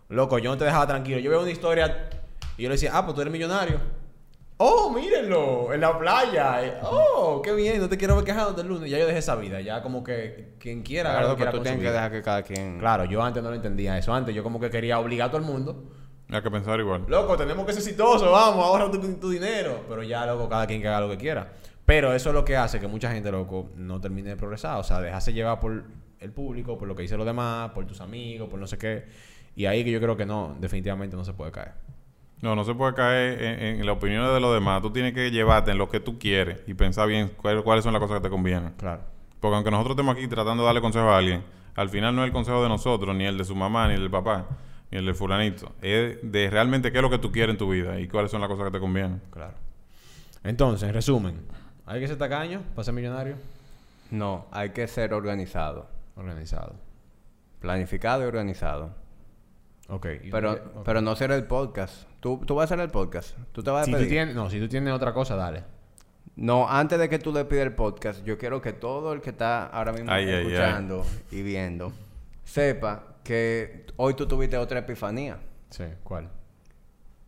Loco, 0.09 0.38
yo 0.38 0.50
no 0.50 0.57
te 0.57 0.64
dejaba 0.64 0.86
tranquilo. 0.86 1.18
Yo 1.18 1.30
veo 1.30 1.40
una 1.42 1.50
historia 1.50 2.09
y 2.57 2.62
yo 2.62 2.68
le 2.68 2.74
decía, 2.74 2.90
ah, 2.94 3.05
pues 3.05 3.14
tú 3.14 3.20
eres 3.22 3.32
millonario. 3.32 3.78
Oh, 4.57 4.88
mírenlo, 4.90 5.72
en 5.74 5.80
la 5.80 5.98
playa. 5.98 6.80
Oh, 6.84 7.42
qué 7.42 7.52
bien, 7.55 7.80
no 7.80 7.88
te 7.88 7.96
quiero 7.96 8.14
ver 8.14 8.24
quejándote 8.24 8.61
el 8.61 8.68
lunes. 8.68 8.88
Ya 8.88 8.98
yo 8.98 9.07
dejé 9.07 9.18
esa 9.18 9.34
vida, 9.34 9.61
ya 9.61 9.82
como 9.82 10.05
que 10.05 10.55
quien 10.61 10.82
quiera 10.82 11.11
Claro, 11.11 11.36
que 11.36 11.44
tú 11.46 11.61
tienes 11.61 11.80
que 11.80 11.90
dejar 11.90 12.12
que 12.12 12.22
cada 12.22 12.42
quien... 12.42 12.78
Claro, 12.78 13.05
yo 13.05 13.20
antes 13.22 13.42
no 13.42 13.48
lo 13.50 13.57
entendía 13.57 13.98
eso. 13.98 14.14
Antes 14.14 14.34
yo 14.34 14.42
como 14.44 14.61
que 14.61 14.70
quería 14.70 14.98
obligar 15.00 15.28
a 15.28 15.30
todo 15.32 15.40
el 15.40 15.46
mundo. 15.46 15.90
Hay 16.30 16.42
que 16.42 16.50
pensar 16.50 16.80
igual. 16.80 17.04
Loco, 17.06 17.36
tenemos 17.36 17.64
que 17.66 17.72
ser 17.72 17.82
exitosos, 17.82 18.30
vamos, 18.30 18.64
ahorra 18.64 18.90
tu, 18.90 18.98
tu 19.16 19.30
dinero. 19.30 19.84
Pero 19.88 20.02
ya, 20.02 20.24
loco, 20.26 20.48
cada 20.48 20.66
quien 20.66 20.80
que 20.80 20.88
haga 20.88 21.00
lo 21.02 21.10
que 21.10 21.18
quiera. 21.18 21.52
Pero 21.84 22.14
eso 22.14 22.30
es 22.30 22.34
lo 22.34 22.44
que 22.44 22.56
hace 22.56 22.80
que 22.80 22.86
mucha 22.88 23.12
gente, 23.12 23.30
loco, 23.30 23.70
no 23.76 24.00
termine 24.00 24.30
de 24.30 24.36
progresar. 24.36 24.78
O 24.78 24.82
sea, 24.84 25.00
dejarse 25.00 25.32
llevar 25.34 25.60
por 25.60 25.84
el 26.20 26.30
público, 26.32 26.78
por 26.78 26.88
lo 26.88 26.96
que 26.96 27.02
dicen 27.02 27.18
los 27.18 27.26
demás, 27.26 27.70
por 27.72 27.84
tus 27.86 28.00
amigos, 28.00 28.48
por 28.48 28.58
no 28.58 28.66
sé 28.66 28.78
qué. 28.78 29.04
Y 29.54 29.66
ahí 29.66 29.84
que 29.84 29.90
yo 29.90 30.00
creo 30.00 30.16
que 30.16 30.24
no, 30.24 30.56
definitivamente 30.58 31.14
no 31.14 31.24
se 31.24 31.34
puede 31.34 31.52
caer. 31.52 31.72
No, 32.40 32.56
no 32.56 32.64
se 32.64 32.74
puede 32.74 32.94
caer 32.94 33.42
en, 33.42 33.80
en 33.80 33.86
la 33.86 33.92
opinión 33.92 34.24
de 34.32 34.40
los 34.40 34.52
demás. 34.54 34.80
Tú 34.82 34.90
tienes 34.90 35.12
que 35.12 35.30
llevarte 35.30 35.70
en 35.70 35.78
lo 35.78 35.88
que 35.88 36.00
tú 36.00 36.18
quieres 36.18 36.60
y 36.66 36.74
pensar 36.74 37.06
bien 37.06 37.32
cuál- 37.36 37.62
cuáles 37.62 37.84
son 37.84 37.92
las 37.92 38.00
cosas 38.00 38.16
que 38.18 38.22
te 38.24 38.30
convienen. 38.30 38.72
Claro. 38.78 39.02
Porque 39.40 39.54
aunque 39.54 39.70
nosotros 39.70 39.92
estemos 39.94 40.16
aquí 40.16 40.26
tratando 40.26 40.62
de 40.62 40.66
darle 40.66 40.80
consejo 40.80 41.08
a 41.10 41.18
alguien, 41.18 41.42
al 41.76 41.88
final 41.90 42.16
no 42.16 42.22
es 42.22 42.28
el 42.28 42.32
consejo 42.32 42.62
de 42.62 42.68
nosotros, 42.70 43.14
ni 43.14 43.24
el 43.26 43.36
de 43.38 43.44
su 43.44 43.54
mamá, 43.54 43.88
ni 43.88 43.94
el 43.94 44.00
del 44.00 44.10
papá, 44.10 44.46
el 44.97 45.07
del 45.07 45.14
fulanito. 45.14 45.72
Es 45.82 46.18
de 46.22 46.51
realmente 46.51 46.90
qué 46.92 46.99
es 46.99 47.03
lo 47.03 47.11
que 47.11 47.18
tú 47.18 47.32
quieres 47.32 47.53
en 47.55 47.59
tu 47.59 47.70
vida 47.70 47.99
y 48.01 48.09
cuáles 48.09 48.30
son 48.30 48.40
las 48.40 48.49
cosas 48.49 48.66
que 48.66 48.72
te 48.72 48.80
convienen. 48.80 49.20
Claro. 49.30 49.55
Entonces, 50.42 50.88
en 50.88 50.95
resumen, 50.95 51.40
¿hay 51.86 52.01
que 52.01 52.09
ser 52.09 52.18
tacaño 52.18 52.62
para 52.74 52.84
ser 52.84 52.95
millonario? 52.95 53.36
No, 54.11 54.47
hay 54.53 54.70
que 54.70 54.86
ser 54.86 55.14
organizado. 55.14 55.88
Organizado. 56.16 56.74
Planificado 57.61 58.22
y 58.22 58.26
organizado. 58.26 58.90
Ok. 59.88 60.07
¿Y 60.22 60.30
Pero, 60.30 60.57
tú 60.57 60.62
qué? 60.72 60.78
Ok. 60.78 60.84
pero 60.84 61.01
no 61.01 61.16
ser 61.16 61.30
el 61.32 61.45
podcast. 61.45 62.05
¿Tú, 62.20 62.40
tú 62.47 62.55
vas 62.55 62.70
a 62.70 62.74
hacer 62.74 62.84
el 62.84 62.90
podcast. 62.90 63.36
Tú 63.53 63.62
te 63.62 63.70
vas 63.70 63.82
a 63.82 63.84
si 63.86 63.90
tú 63.92 63.97
pedir. 63.99 64.11
tienes, 64.11 64.34
no, 64.34 64.49
si 64.51 64.61
tú 64.61 64.68
tienes 64.68 64.92
otra 64.92 65.12
cosa, 65.12 65.34
dale. 65.36 65.64
No, 66.36 66.68
antes 66.68 66.99
de 66.99 67.09
que 67.09 67.18
tú 67.18 67.32
le 67.32 67.45
pidas 67.45 67.64
el 67.66 67.74
podcast, 67.74 68.24
yo 68.24 68.36
quiero 68.38 68.61
que 68.61 68.72
todo 68.72 69.12
el 69.12 69.20
que 69.20 69.30
está 69.30 69.66
ahora 69.66 69.92
mismo 69.92 70.11
Ay, 70.11 70.24
ay, 70.26 70.30
ay. 70.34 70.40
escuchando 70.47 71.05
y 71.30 71.42
viendo 71.42 71.92
sepa 72.45 73.05
que 73.24 73.86
hoy 73.96 74.14
tú 74.14 74.28
tuviste 74.28 74.56
otra 74.56 74.78
epifanía. 74.80 75.38
Sí, 75.70 75.84
¿cuál? 76.04 76.30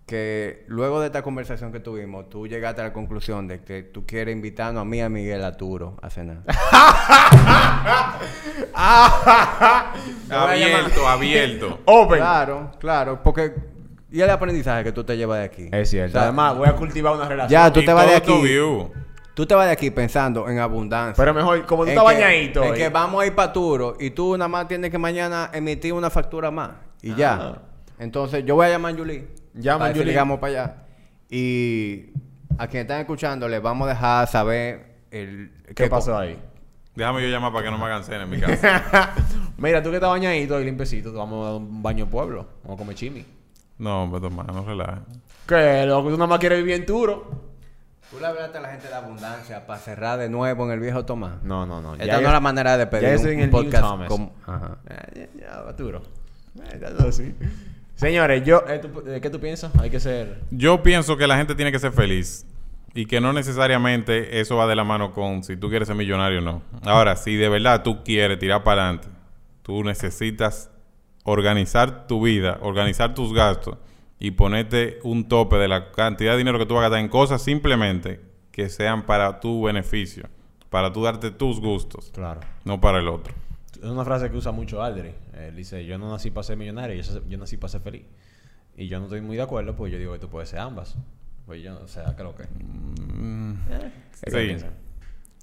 Que 0.06 0.64
luego 0.68 1.00
de 1.00 1.06
esta 1.06 1.22
conversación 1.22 1.72
que 1.72 1.80
tuvimos, 1.80 2.28
tú 2.28 2.46
llegaste 2.46 2.80
a 2.80 2.84
la 2.84 2.92
conclusión 2.92 3.48
de 3.48 3.64
que 3.64 3.82
tú 3.82 4.06
quieres 4.06 4.36
invitarnos 4.36 4.82
a 4.82 4.84
mí 4.84 4.98
y 4.98 5.00
a 5.00 5.08
Miguel 5.08 5.44
Aturo 5.44 5.96
a 6.00 6.10
cenar. 6.10 6.42
Abierto, 10.30 11.08
abierto. 11.08 11.80
Open. 11.86 12.18
claro, 12.18 12.70
claro, 12.78 13.22
porque... 13.22 13.54
Y 14.10 14.20
el 14.20 14.30
aprendizaje 14.30 14.84
que 14.84 14.92
tú 14.92 15.02
te 15.02 15.16
llevas 15.16 15.40
de 15.40 15.44
aquí. 15.44 15.68
Es 15.72 15.90
cierto. 15.90 16.10
O 16.10 16.12
sea, 16.12 16.22
Además, 16.22 16.56
voy 16.56 16.68
a 16.68 16.76
cultivar 16.76 17.14
una 17.16 17.28
relación. 17.28 17.50
Ya, 17.50 17.72
tú 17.72 17.80
Y 17.80 17.84
te 17.84 17.92
vas 17.92 18.06
de 18.06 18.20
todo 18.20 18.26
tu 18.26 18.32
aquí. 18.34 18.42
view. 18.52 18.92
Tú 19.36 19.44
te 19.44 19.54
vas 19.54 19.66
de 19.66 19.72
aquí 19.72 19.90
pensando 19.90 20.48
en 20.48 20.58
abundancia. 20.60 21.14
Pero 21.22 21.34
mejor, 21.34 21.66
como 21.66 21.84
tú 21.84 21.90
estás 21.90 22.02
bañadito. 22.02 22.64
En 22.64 22.72
que 22.72 22.88
vamos 22.88 23.22
a 23.22 23.26
ir 23.26 23.34
para 23.34 23.52
Turo 23.52 23.94
y 24.00 24.08
tú 24.08 24.34
nada 24.38 24.48
más 24.48 24.66
tienes 24.66 24.90
que 24.90 24.96
mañana 24.96 25.50
emitir 25.52 25.92
una 25.92 26.08
factura 26.08 26.50
más. 26.50 26.70
Y 27.02 27.10
Ah. 27.12 27.14
ya. 27.18 27.62
Entonces 27.98 28.46
yo 28.46 28.54
voy 28.54 28.64
a 28.64 28.70
llamar 28.70 28.94
a 28.94 28.96
Julie. 28.96 29.28
Llama 29.52 29.84
a 29.86 29.88
Julie. 29.90 30.06
Llegamos 30.06 30.38
para 30.40 30.52
allá. 30.52 30.74
Y 31.28 32.06
a 32.56 32.66
quienes 32.66 32.84
están 32.86 33.00
escuchando 33.00 33.46
les 33.46 33.60
vamos 33.60 33.86
a 33.86 33.90
dejar 33.90 34.26
saber 34.26 35.00
el... 35.10 35.52
¿Qué 35.74 35.86
pasó 35.88 36.16
ahí? 36.16 36.38
Déjame 36.94 37.20
yo 37.22 37.28
llamar 37.28 37.52
para 37.52 37.66
que 37.66 37.70
no 37.70 37.76
me 37.76 37.84
hagan 37.84 38.04
cena 38.04 38.22
en 38.22 38.30
mi 38.30 38.40
casa. 38.40 39.12
Mira, 39.58 39.82
tú 39.82 39.90
que 39.90 39.96
estás 39.96 40.08
bañadito 40.08 40.58
y 40.58 40.64
limpiecito, 40.64 41.10
te 41.12 41.18
vamos 41.18 41.44
a 41.46 41.50
dar 41.50 41.60
un 41.60 41.82
baño 41.82 42.06
pueblo. 42.08 42.46
Vamos 42.62 42.76
a 42.76 42.78
comer 42.78 42.96
chimi. 42.96 43.22
no, 43.76 44.08
pero 44.10 44.30
toma, 44.30 44.44
no 44.44 44.64
relajes. 44.64 45.00
Que 45.46 45.84
loco, 45.84 46.08
tú 46.08 46.14
nada 46.16 46.26
más 46.26 46.38
quieres 46.38 46.56
vivir 46.58 46.74
en 46.76 46.86
Turo. 46.86 47.55
Tú 48.10 48.20
le 48.20 48.26
hablaste 48.26 48.58
a 48.58 48.60
la 48.60 48.68
gente 48.70 48.86
de 48.88 48.94
abundancia 48.94 49.66
para 49.66 49.80
cerrar 49.80 50.18
de 50.18 50.28
nuevo 50.28 50.64
en 50.66 50.70
el 50.72 50.80
viejo 50.80 51.04
Tomás. 51.04 51.42
No, 51.42 51.66
no, 51.66 51.80
no. 51.80 51.94
Esta 51.94 52.20
no 52.20 52.26
es 52.28 52.32
la 52.32 52.40
manera 52.40 52.76
de 52.76 52.86
pedir 52.86 53.08
ya 53.16 53.20
un, 53.20 53.28
en 53.28 53.36
un 53.36 53.42
el 53.42 53.50
podcast 53.50 54.06
como- 54.08 54.32
Ajá. 54.46 54.78
Eh, 54.88 55.28
Ya, 55.38 55.46
ya, 55.46 55.60
va 55.62 55.74
Turo. 55.76 56.02
Eh, 56.62 56.78
ya 56.80 56.90
todo 56.96 57.08
así. 57.08 57.34
Señores, 57.96 58.44
yo, 58.44 58.62
eh, 58.68 58.78
tú- 58.78 59.02
eh, 59.08 59.20
¿qué 59.20 59.28
tú 59.30 59.40
piensas? 59.40 59.72
Hay 59.80 59.90
que 59.90 59.98
ser. 60.00 60.40
Yo 60.50 60.82
pienso 60.82 61.16
que 61.16 61.26
la 61.26 61.36
gente 61.36 61.54
tiene 61.54 61.72
que 61.72 61.78
ser 61.78 61.92
feliz. 61.92 62.46
Y 62.94 63.04
que 63.06 63.20
no 63.20 63.32
necesariamente 63.34 64.40
eso 64.40 64.56
va 64.56 64.66
de 64.66 64.74
la 64.76 64.84
mano 64.84 65.12
con 65.12 65.42
si 65.42 65.56
tú 65.56 65.68
quieres 65.68 65.86
ser 65.88 65.96
millonario 65.96 66.38
o 66.38 66.42
no. 66.42 66.62
Ahora, 66.84 67.16
si 67.16 67.36
de 67.36 67.48
verdad 67.50 67.82
tú 67.82 68.02
quieres 68.04 68.38
tirar 68.38 68.62
para 68.64 68.84
adelante, 68.84 69.08
tú 69.62 69.82
necesitas 69.84 70.70
organizar 71.24 72.06
tu 72.06 72.22
vida, 72.22 72.58
organizar 72.62 73.12
tus 73.14 73.34
gastos 73.34 73.76
y 74.18 74.30
ponerte 74.32 74.98
un 75.02 75.28
tope 75.28 75.56
de 75.56 75.68
la 75.68 75.92
cantidad 75.92 76.32
de 76.32 76.38
dinero 76.38 76.58
que 76.58 76.66
tú 76.66 76.74
vas 76.74 76.80
a 76.80 76.88
gastar 76.88 77.00
en 77.00 77.08
cosas 77.08 77.42
simplemente 77.42 78.20
que 78.50 78.68
sean 78.68 79.04
para 79.04 79.40
tu 79.40 79.64
beneficio, 79.64 80.28
para 80.70 80.92
tú 80.92 81.02
darte 81.02 81.30
tus 81.30 81.60
gustos, 81.60 82.10
Claro. 82.14 82.40
no 82.64 82.80
para 82.80 82.98
el 82.98 83.08
otro. 83.08 83.34
Es 83.74 83.84
una 83.84 84.04
frase 84.04 84.30
que 84.30 84.36
usa 84.38 84.52
mucho 84.52 84.82
Aldri. 84.82 85.12
Él 85.38 85.54
dice, 85.54 85.84
yo 85.84 85.98
no 85.98 86.10
nací 86.10 86.30
para 86.30 86.44
ser 86.44 86.56
millonario, 86.56 87.00
yo, 87.02 87.20
yo 87.28 87.36
nací 87.38 87.58
para 87.58 87.68
ser 87.68 87.82
feliz. 87.82 88.04
Y 88.74 88.88
yo 88.88 88.98
no 88.98 89.04
estoy 89.04 89.20
muy 89.20 89.36
de 89.36 89.42
acuerdo, 89.42 89.76
porque 89.76 89.92
yo 89.92 89.98
digo 89.98 90.12
que 90.14 90.18
tú 90.18 90.28
puedes 90.30 90.48
ser 90.48 90.60
ambas. 90.60 90.96
Pues 91.44 91.62
yo, 91.62 91.78
o 91.82 91.86
sea, 91.86 92.04
¿qué 92.16 92.22
es 92.22 92.24
lo 92.24 92.34
que? 92.34 92.44
Mm, 92.44 93.54
¿Qué 94.24 94.30
sí. 94.30 94.36
piensas? 94.36 94.70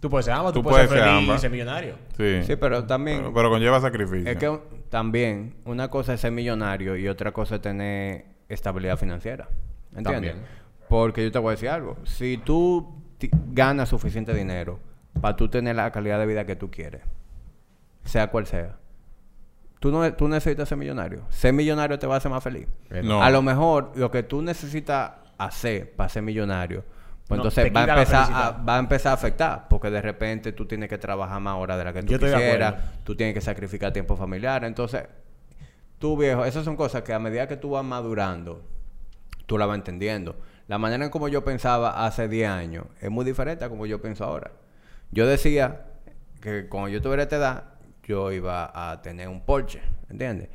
Tú 0.01 0.09
puedes 0.09 0.25
ser 0.25 0.33
ambas, 0.33 0.51
tú, 0.53 0.59
Tú 0.61 0.69
puedes, 0.69 0.87
puedes 0.87 1.01
ser 1.03 1.09
ser 1.11 1.19
feliz 1.21 1.35
y 1.37 1.39
ser 1.39 1.51
millonario. 1.51 1.95
Sí. 2.17 2.43
Sí, 2.43 2.55
pero 2.57 2.83
también... 2.85 3.19
pero, 3.19 3.33
pero 3.33 3.49
conlleva 3.49 3.79
sacrificio. 3.79 4.29
Es 4.29 4.37
que 4.37 4.59
también 4.89 5.55
una 5.65 5.89
cosa 5.89 6.13
es 6.15 6.19
ser 6.21 6.31
millonario 6.31 6.97
y 6.97 7.07
otra 7.07 7.31
cosa 7.31 7.55
es 7.55 7.61
tener 7.61 8.25
estabilidad 8.49 8.97
financiera. 8.97 9.47
¿Entiendes? 9.95 10.31
También. 10.31 10.63
Porque 10.87 11.23
yo 11.23 11.31
te 11.31 11.39
voy 11.39 11.49
a 11.49 11.51
decir 11.51 11.69
algo. 11.69 11.97
Si 12.03 12.37
tú 12.37 13.01
ganas 13.51 13.89
suficiente 13.89 14.33
dinero 14.33 14.79
para 15.21 15.35
tú 15.35 15.49
tener 15.49 15.75
la 15.75 15.91
calidad 15.91 16.19
de 16.19 16.25
vida 16.25 16.45
que 16.45 16.55
tú 16.55 16.69
quieres, 16.69 17.01
sea 18.03 18.27
cual 18.27 18.45
sea, 18.45 18.77
tú 19.79 19.91
no 19.91 20.13
tú 20.13 20.27
necesitas 20.27 20.69
ser 20.69 20.77
millonario. 20.77 21.23
Ser 21.29 21.53
millonario 21.53 21.97
te 21.99 22.07
va 22.07 22.15
a 22.15 22.17
hacer 22.17 22.31
más 22.31 22.43
feliz. 22.43 22.67
No. 23.03 23.23
A 23.23 23.29
lo 23.29 23.41
mejor 23.41 23.91
lo 23.95 24.11
que 24.11 24.23
tú 24.23 24.41
necesitas 24.41 25.13
hacer 25.37 25.91
para 25.91 26.09
ser 26.09 26.23
millonario, 26.23 26.83
pues 27.27 27.37
No, 27.37 27.43
entonces 27.43 27.73
va 27.73 27.83
a, 27.83 27.87
la 27.87 27.93
empezar 27.93 28.29
a, 28.31 28.51
va 28.51 28.75
a 28.75 28.79
empezar 28.79 29.11
a 29.11 29.13
afectar. 29.13 29.67
Porque 29.69 29.89
de 29.89 30.01
repente 30.01 30.51
tú 30.51 30.65
tienes 30.65 30.89
que 30.89 30.97
trabajar 30.97 31.39
más 31.39 31.55
horas 31.55 31.77
de 31.77 31.83
las 31.85 31.93
que 31.93 32.03
tú 32.03 32.13
Yo 32.13 32.19
quisieras. 32.19 32.75
Tú 33.03 33.15
tienes 33.15 33.33
que 33.33 33.41
sacrificar 33.41 33.93
tiempo 33.93 34.15
familiar. 34.15 34.63
Entonces, 34.65 35.03
tú 36.03 36.17
viejo, 36.17 36.43
esas 36.43 36.65
son 36.65 36.75
cosas 36.75 37.01
que 37.03 37.13
a 37.13 37.17
medida 37.19 37.47
que 37.47 37.55
tú 37.55 37.69
vas 37.69 37.85
madurando, 37.85 38.61
tú 39.45 39.57
la 39.57 39.65
vas 39.65 39.77
entendiendo. 39.77 40.35
La 40.67 40.77
manera 40.77 41.05
en 41.05 41.09
como 41.09 41.29
yo 41.29 41.45
pensaba 41.45 42.05
hace 42.05 42.27
10 42.27 42.49
años 42.49 42.87
es 42.99 43.09
muy 43.09 43.23
diferente 43.23 43.63
a 43.63 43.69
como 43.69 43.85
yo 43.85 44.01
pienso 44.01 44.25
ahora. 44.25 44.51
Yo 45.11 45.25
decía 45.25 45.85
que 46.41 46.67
cuando 46.67 46.89
yo 46.89 47.01
tuviera 47.01 47.23
esta 47.23 47.37
edad, 47.37 47.63
yo 48.03 48.33
iba 48.33 48.69
a 48.91 49.01
tener 49.01 49.29
un 49.29 49.45
Porsche, 49.45 49.79
¿entiendes? 50.09 50.49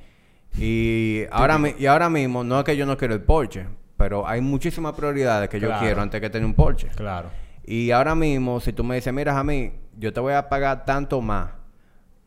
Y 0.59 1.23
ahora, 1.31 1.59
y 1.79 1.87
ahora 1.87 2.11
mismo, 2.11 2.45
no 2.45 2.59
es 2.59 2.65
que 2.67 2.77
yo 2.77 2.85
no 2.85 2.99
quiero 2.99 3.15
el 3.15 3.23
Porsche, 3.23 3.65
pero 3.97 4.29
hay 4.29 4.43
muchísimas 4.43 4.93
prioridades 4.93 5.49
que 5.49 5.59
yo 5.59 5.69
Claro. 5.69 5.83
quiero 5.83 6.03
antes 6.03 6.21
que 6.21 6.29
tener 6.29 6.45
un 6.45 6.53
Porsche. 6.53 6.89
Claro. 6.89 7.31
Y 7.65 7.91
ahora 7.91 8.15
mismo, 8.15 8.61
si 8.61 8.75
tú 8.75 8.85
me 8.85 8.97
dices, 8.97 9.15
mira, 9.15 9.39
a 9.39 9.43
mí, 9.43 9.73
yo 9.97 10.13
te 10.13 10.21
voy 10.21 10.35
a 10.35 10.47
pagar 10.47 10.85
tanto 10.85 11.23
más, 11.23 11.53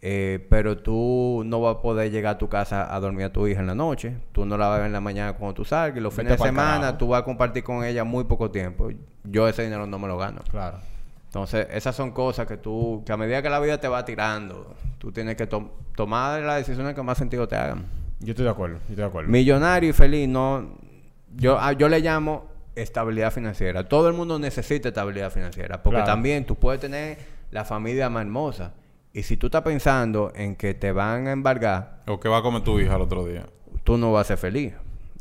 eh, 0.02 0.46
pero 0.50 0.78
tú 0.80 1.44
no 1.46 1.62
vas 1.62 1.76
a 1.78 1.82
poder 1.82 2.12
llegar 2.12 2.36
a 2.36 2.38
tu 2.38 2.50
casa 2.50 2.94
a 2.94 3.00
dormir 3.00 3.26
a 3.26 3.32
tu 3.32 3.48
hija 3.48 3.60
en 3.62 3.68
la 3.68 3.76
noche, 3.76 4.16
tú 4.32 4.46
no 4.46 4.58
la 4.58 4.68
vas 4.68 4.76
a 4.76 4.78
ver 4.80 4.88
en 4.88 4.94
la 4.94 5.02
mañana 5.02 5.34
cuando 5.34 5.54
tú 5.54 5.66
salgas, 5.66 5.98
y 5.98 6.02
los 6.02 6.16
Vete 6.16 6.30
fines 6.30 6.40
de 6.42 6.46
semana 6.48 6.80
carajo. 6.80 6.98
tú 6.98 7.08
vas 7.10 7.22
a 7.22 7.26
compartir 7.26 7.64
con 7.64 7.84
ella 7.84 8.04
muy 8.04 8.24
poco 8.24 8.50
tiempo. 8.50 8.90
Yo 9.24 9.48
ese 9.48 9.64
dinero 9.64 9.86
no 9.86 10.00
me 10.00 10.08
lo 10.08 10.18
gano. 10.18 10.42
Claro. 10.50 10.80
Entonces, 11.26 11.68
esas 11.72 11.96
son 11.96 12.12
cosas 12.12 12.46
que 12.48 12.58
tú, 12.58 13.04
que 13.06 13.14
a 13.14 13.18
medida 13.18 13.42
que 13.42 13.50
la 13.50 13.60
vida 13.60 13.80
te 13.80 13.88
va 13.88 14.04
tirando, 14.04 14.76
tú 14.98 15.12
tienes 15.12 15.36
que 15.38 15.48
to- 15.48 15.72
tomar 15.96 16.42
las 16.42 16.58
decisiones 16.58 16.94
que 16.96 17.02
más 17.04 17.18
sentido 17.18 17.48
te 17.48 17.56
hagan. 17.56 17.86
Yo 18.20 18.32
estoy 18.32 18.46
de 18.46 18.52
acuerdo, 18.52 18.76
yo 18.78 18.82
estoy 18.82 18.96
de 18.98 19.06
acuerdo. 19.06 19.30
Millonario 19.30 19.90
y 19.90 19.94
feliz, 19.94 20.28
no. 20.28 20.76
Yo, 21.36 21.58
ah, 21.60 21.72
yo 21.74 21.88
le 21.88 22.00
llamo 22.02 22.48
estabilidad 22.76 23.32
financiera. 23.32 23.88
Todo 23.88 24.08
el 24.10 24.14
mundo 24.14 24.38
necesita 24.40 24.90
estabilidad 24.90 25.32
financiera. 25.32 25.82
Porque 25.82 25.98
Claro. 25.98 26.12
también 26.12 26.46
tú 26.46 26.56
puedes 26.56 26.82
tener 26.82 27.18
la 27.52 27.64
familia 27.66 28.10
más 28.10 28.24
hermosa. 28.24 28.74
Y 29.14 29.24
si 29.24 29.36
tú 29.38 29.48
estás 29.48 29.62
pensando 29.64 30.32
en 30.36 30.56
que 30.56 30.74
te 30.74 30.92
van 30.92 31.28
a 31.28 31.32
embargar, 31.32 32.02
¿O 32.08 32.20
qué 32.20 32.30
va 32.30 32.38
a 32.38 32.42
comer 32.42 32.64
tu 32.64 32.80
hija 32.80 32.96
el 32.96 33.02
otro 33.02 33.26
día? 33.26 33.46
tú 33.84 33.98
no 33.98 34.12
vas 34.12 34.28
a 34.28 34.28
ser 34.30 34.38
feliz. 34.38 34.74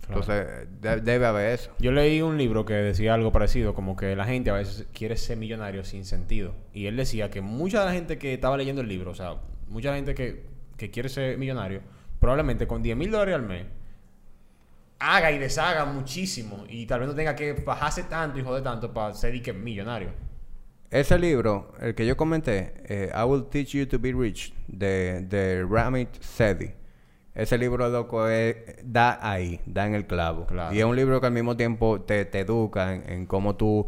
Entonces, 0.09 0.47
de- 0.81 1.01
debe 1.01 1.27
haber 1.27 1.53
eso. 1.55 1.71
Yo 1.79 1.93
leí 1.93 2.21
un 2.21 2.37
libro 2.37 2.65
que 2.65 2.75
decía 2.75 3.15
algo 3.15 3.31
parecido, 3.33 3.75
como 3.75 3.97
que 3.97 4.15
la 4.17 4.25
gente 4.25 4.51
a 4.51 4.55
veces 4.55 4.87
quiere 4.93 5.17
ser 5.17 5.37
millonario 5.39 5.85
sin 5.85 6.05
sentido. 6.05 6.53
Y 6.73 6.87
él 6.87 6.97
decía 6.97 7.31
que 7.31 7.41
mucha 7.41 7.81
de 7.81 7.87
la 7.87 7.93
gente 7.93 8.19
que 8.19 8.35
estaba 8.35 8.57
leyendo 8.57 8.83
el 8.83 8.89
libro, 8.89 9.13
o 9.13 9.15
sea, 9.15 9.37
mucha 9.69 9.95
gente 9.95 10.15
que, 10.15 10.45
que 10.77 10.91
quiere 10.91 11.09
ser 11.09 11.39
millonario, 11.39 11.81
probablemente 12.19 12.67
con 12.67 12.83
10 12.83 12.97
mil 12.97 13.11
dólares 13.13 13.37
al 13.37 13.43
mes, 13.43 13.67
haga 14.99 15.31
y 15.33 15.39
deshaga 15.39 15.85
muchísimo. 15.85 16.65
Y 16.69 16.87
tal 16.87 17.01
vez 17.01 17.09
no 17.09 17.15
tenga 17.15 17.35
que 17.37 17.53
bajarse 17.53 18.03
tanto 18.05 18.39
y 18.39 18.43
joder 18.43 18.63
tanto 18.63 18.93
para 18.93 19.15
ser 19.15 19.35
y 19.35 19.41
que 19.41 19.53
millonario. 19.53 20.11
Ese 20.91 21.19
libro, 21.19 21.73
el 21.81 21.95
que 21.95 22.05
yo 22.05 22.17
comenté, 22.17 22.75
eh, 22.89 23.13
I 23.15 23.23
Will 23.25 23.45
Teach 23.45 23.69
You 23.75 23.87
to 23.87 23.99
Be 24.01 24.13
Rich, 24.13 24.53
de, 24.67 25.21
de 25.29 25.65
Ramit 25.69 26.09
Sethi. 26.21 26.73
Ese 27.33 27.57
libro, 27.59 27.89
loco, 27.89 28.27
es- 28.29 28.57
da 28.83 29.19
ahí, 29.23 29.61
da 29.67 29.87
en 29.87 29.95
el 29.95 30.07
clavo. 30.07 30.47
Claro. 30.47 30.75
Y 30.75 30.81
es 30.81 30.85
un 30.85 30.97
libro 30.97 31.21
que 31.21 31.27
al 31.29 31.33
mismo 31.33 31.57
tiempo 31.57 32.01
te, 32.01 32.25
te 32.25 32.41
educa 32.41 32.93
en, 32.95 33.09
en 33.09 33.27
cómo 33.27 33.55
tú 33.55 33.87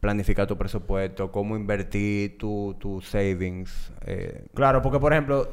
planificas 0.00 0.46
tu 0.46 0.58
presupuesto, 0.58 1.32
cómo 1.32 1.56
invertir 1.56 2.36
tu, 2.36 2.76
tu 2.78 3.00
savings. 3.00 3.90
eh, 4.04 4.44
Claro, 4.54 4.82
porque 4.82 5.00
por 5.00 5.12
ejemplo, 5.14 5.48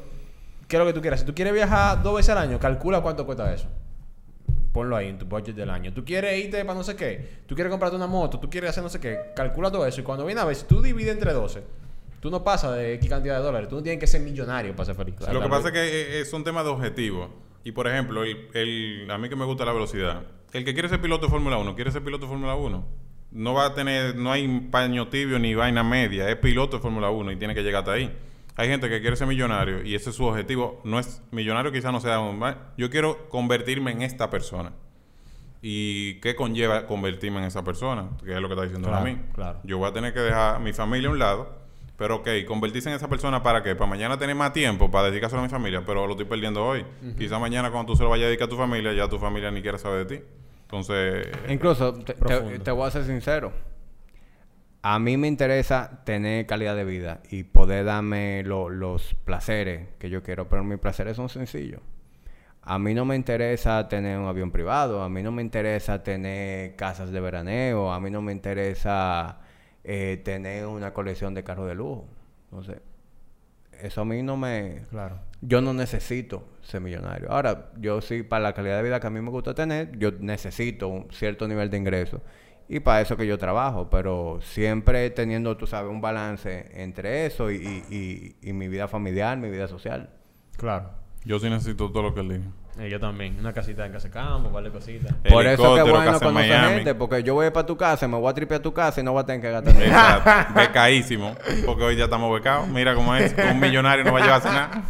¿qué 0.68 0.76
es 0.76 0.80
lo 0.80 0.86
que 0.86 0.92
tú 0.92 1.00
quieras? 1.00 1.20
Si 1.20 1.26
tú 1.26 1.34
quieres 1.34 1.54
viajar 1.54 2.02
dos 2.02 2.14
veces 2.16 2.28
al 2.28 2.38
año, 2.38 2.58
calcula 2.60 3.00
cuánto 3.00 3.24
cuesta 3.24 3.52
eso. 3.54 3.68
Ponlo 4.74 4.96
ahí 4.96 5.06
en 5.08 5.18
tu 5.18 5.24
budget 5.24 5.54
del 5.54 5.70
año. 5.70 5.94
Tú 5.94 6.04
quieres 6.04 6.44
irte 6.44 6.62
para 6.64 6.76
no 6.76 6.82
sé 6.84 6.96
qué. 6.96 7.44
Tú 7.46 7.54
quieres 7.54 7.70
comprarte 7.70 7.94
una 7.96 8.08
moto. 8.08 8.38
Tú 8.40 8.50
quieres 8.50 8.70
hacer 8.70 8.82
no 8.82 8.88
sé 8.90 8.98
qué. 9.00 9.16
Calcula 9.36 9.70
todo 9.70 9.86
eso. 9.86 10.00
Y 10.00 10.04
cuando 10.04 10.26
viene 10.26 10.40
a 10.40 10.44
ver, 10.44 10.56
si 10.56 10.66
tú 10.66 10.82
divides 10.82 11.12
entre 11.14 11.32
12, 11.32 11.62
tú 12.18 12.28
no 12.28 12.42
pasas 12.42 12.74
de 12.76 12.94
X 12.94 13.08
cantidad 13.08 13.38
de 13.38 13.44
dólares. 13.44 13.68
Tú 13.68 13.76
no 13.76 13.82
tienes 13.84 14.00
que 14.00 14.08
ser 14.08 14.20
millonario 14.20 14.74
para 14.74 14.86
ser 14.86 14.96
feliz. 14.96 15.14
Lo 15.32 15.40
que 15.40 15.48
pasa 15.48 15.68
es 15.68 15.72
que 15.74 15.80
eh, 16.18 16.20
es 16.20 16.32
un 16.32 16.42
tema 16.42 16.64
de 16.64 16.70
objetivo. 16.70 17.30
Y 17.62 17.70
por 17.72 17.86
ejemplo, 17.86 18.24
el, 18.24 18.48
el- 18.52 19.08
a 19.10 19.16
mí 19.16 19.28
que 19.28 19.36
me 19.36 19.44
gusta 19.44 19.64
la 19.64 19.72
velocidad. 19.72 20.22
El 20.52 20.64
que 20.64 20.74
quiere 20.74 20.88
ser 20.88 21.00
piloto 21.00 21.26
de 21.26 21.30
Fórmula 21.30 21.56
1, 21.56 21.74
quiere 21.76 21.90
ser 21.92 22.02
piloto 22.02 22.26
de 22.26 22.30
Fórmula 22.30 22.54
1. 22.56 22.84
No 23.30 23.54
va 23.54 23.66
a 23.66 23.74
tener, 23.74 24.16
no 24.16 24.30
hay 24.32 24.46
paño 24.70 25.08
tibio 25.08 25.38
ni 25.38 25.54
vaina 25.54 25.82
media. 25.84 26.28
Es 26.28 26.36
piloto 26.36 26.76
de 26.78 26.82
Fórmula 26.82 27.10
1 27.10 27.32
y 27.32 27.36
tiene 27.36 27.54
que 27.54 27.62
llegar 27.62 27.80
hasta 27.80 27.92
ahí. 27.92 28.12
Hay 28.56 28.68
gente 28.68 28.88
que 28.88 29.00
quiere 29.00 29.16
ser 29.16 29.26
millonario 29.26 29.82
y 29.84 29.94
ese 29.94 30.10
es 30.10 30.16
su 30.16 30.24
objetivo. 30.24 30.80
No 30.84 30.98
es 31.00 31.22
millonario, 31.32 31.72
quizás 31.72 31.92
no 31.92 32.00
sea 32.00 32.20
un. 32.20 32.40
Yo 32.76 32.88
quiero 32.90 33.28
convertirme 33.28 33.90
en 33.90 34.02
esta 34.02 34.30
persona. 34.30 34.72
¿Y 35.60 36.20
qué 36.20 36.36
conlleva 36.36 36.86
convertirme 36.86 37.38
en 37.38 37.44
esa 37.44 37.64
persona? 37.64 38.10
Que 38.24 38.34
es 38.34 38.40
lo 38.40 38.48
que 38.48 38.54
está 38.54 38.64
diciendo 38.64 38.88
Claro, 38.88 39.02
a 39.02 39.06
mí. 39.06 39.18
claro. 39.34 39.58
Yo 39.64 39.78
voy 39.78 39.88
a 39.88 39.92
tener 39.92 40.12
que 40.12 40.20
dejar 40.20 40.56
a 40.56 40.58
mi 40.58 40.72
familia 40.72 41.08
a 41.08 41.12
un 41.12 41.18
lado. 41.18 41.64
Pero 41.96 42.16
ok, 42.16 42.28
convertirse 42.46 42.88
en 42.90 42.96
esa 42.96 43.08
persona 43.08 43.42
para 43.42 43.62
qué? 43.62 43.76
Para 43.76 43.88
mañana 43.88 44.18
tener 44.18 44.34
más 44.34 44.52
tiempo 44.52 44.90
para 44.90 45.10
dedicarse 45.10 45.36
a 45.36 45.40
mi 45.40 45.48
familia, 45.48 45.84
pero 45.86 46.06
lo 46.06 46.12
estoy 46.14 46.26
perdiendo 46.26 46.64
hoy. 46.66 46.84
Quizá 47.16 47.38
mañana 47.38 47.70
cuando 47.70 47.92
tú 47.92 47.96
se 47.96 48.02
lo 48.02 48.10
vayas 48.10 48.24
a 48.24 48.28
dedicar 48.28 48.46
a 48.46 48.50
tu 48.50 48.56
familia, 48.56 48.92
ya 48.92 49.08
tu 49.08 49.18
familia 49.18 49.50
ni 49.52 49.62
quiere 49.62 49.78
saber 49.78 50.04
de 50.06 50.16
ti. 50.18 50.24
Entonces, 50.62 51.28
Incluso, 51.48 51.94
te, 51.94 52.14
te- 52.14 52.58
te 52.58 52.70
voy 52.72 52.88
a 52.88 52.90
ser 52.90 53.04
sincero. 53.04 53.52
A 54.86 54.98
mí 54.98 55.16
me 55.16 55.28
interesa 55.28 56.02
tener 56.04 56.44
calidad 56.44 56.76
de 56.76 56.84
vida 56.84 57.20
y 57.30 57.44
poder 57.44 57.86
darme 57.86 58.42
lo- 58.44 58.68
los 58.68 59.14
placeres 59.24 59.88
que 59.98 60.10
yo 60.10 60.22
quiero, 60.22 60.46
pero 60.50 60.62
mis 60.62 60.78
placeres 60.78 61.16
son 61.16 61.30
sencillos. 61.30 61.80
A 62.62 62.78
mí 62.78 62.92
no 62.94 63.04
me 63.06 63.16
interesa 63.16 63.88
tener 63.88 64.18
un 64.18 64.26
avión 64.26 64.50
privado, 64.50 65.02
a 65.02 65.08
mí 65.08 65.22
no 65.22 65.32
me 65.32 65.42
interesa 65.42 66.02
tener 66.02 66.76
casas 66.76 67.10
de 67.12 67.20
veraneo, 67.20 67.92
a 67.92 68.00
mí 68.00 68.10
no 68.10 68.20
me 68.22 68.32
interesa 68.32 69.38
eh, 69.84 70.20
tener 70.22 70.66
una 70.66 70.92
colección 70.92 71.32
de 71.34 71.44
carros 71.44 71.66
de 71.68 71.74
lujo. 71.76 72.06
Entonces, 72.50 72.80
eso 73.80 74.02
a 74.02 74.04
mí 74.04 74.22
no 74.22 74.36
me... 74.36 74.82
Claro. 74.90 75.18
Yo 75.40 75.60
no 75.62 75.72
necesito 75.74 76.44
ser 76.62 76.80
millonario. 76.82 77.30
Ahora, 77.30 77.70
yo 77.78 78.00
sí, 78.02 78.22
para 78.22 78.42
la 78.44 78.52
calidad 78.54 78.76
de 78.78 78.82
vida 78.82 79.00
que 79.00 79.06
a 79.06 79.10
mí 79.10 79.20
me 79.20 79.30
gusta 79.30 79.54
tener, 79.54 79.98
yo 79.98 80.12
necesito 80.20 80.88
un 80.88 81.08
cierto 81.10 81.48
nivel 81.48 81.70
de 81.70 81.78
ingreso. 81.78 82.22
Y 82.68 82.80
para 82.80 83.00
eso 83.02 83.16
que 83.16 83.26
yo 83.26 83.36
trabajo, 83.38 83.88
pero 83.90 84.38
siempre 84.42 85.10
teniendo, 85.10 85.56
tú 85.56 85.66
sabes, 85.66 85.90
un 85.90 86.00
balance 86.00 86.70
entre 86.82 87.26
eso 87.26 87.50
y, 87.50 87.56
y- 87.56 87.94
y- 88.42 88.48
y 88.48 88.52
mi 88.54 88.68
vida 88.68 88.88
familiar, 88.88 89.36
mi 89.36 89.50
vida 89.50 89.68
social. 89.68 90.08
Claro. 90.56 90.90
yo 91.24 91.38
sí 91.38 91.48
necesito 91.50 91.90
todo 91.90 92.02
lo 92.04 92.14
que 92.14 92.20
él 92.20 92.28
dijo. 92.28 92.44
Eh, 92.78 92.90
yo 92.90 92.98
también. 92.98 93.36
Una 93.38 93.52
casita 93.52 93.86
en 93.86 93.92
casa 93.92 94.08
de 94.08 94.14
campo, 94.14 94.50
vale 94.50 94.70
cositas. 94.70 95.12
Por 95.28 95.46
eso 95.46 95.74
que 95.76 95.82
bueno 95.82 96.18
conocer 96.18 96.60
gente, 96.70 96.94
porque 96.94 97.22
yo 97.22 97.34
voy 97.34 97.50
para 97.50 97.66
tu 97.66 97.76
casa, 97.76 98.08
me 98.08 98.16
voy 98.18 98.28
a 98.30 98.34
tripear 98.34 98.58
a 98.60 98.62
tu 98.62 98.72
casa 98.74 99.00
y 99.00 99.04
no 99.04 99.12
voy 99.12 99.22
a 99.22 99.26
tener 99.26 99.40
que 99.42 99.50
gastar. 99.50 99.76
Exacto. 99.82 100.54
Becadísimo. 100.60 101.34
Porque 101.66 101.84
hoy 101.84 101.96
ya 101.96 102.04
estamos 102.04 102.32
becados. 102.34 102.66
Mira 102.68 102.94
cómo 102.94 103.14
es. 103.14 103.34
Un 103.52 103.60
millonario 103.60 104.04
no 104.04 104.12
va 104.12 104.18
a 104.20 104.22
llevarse 104.22 104.48
nada. 104.48 104.82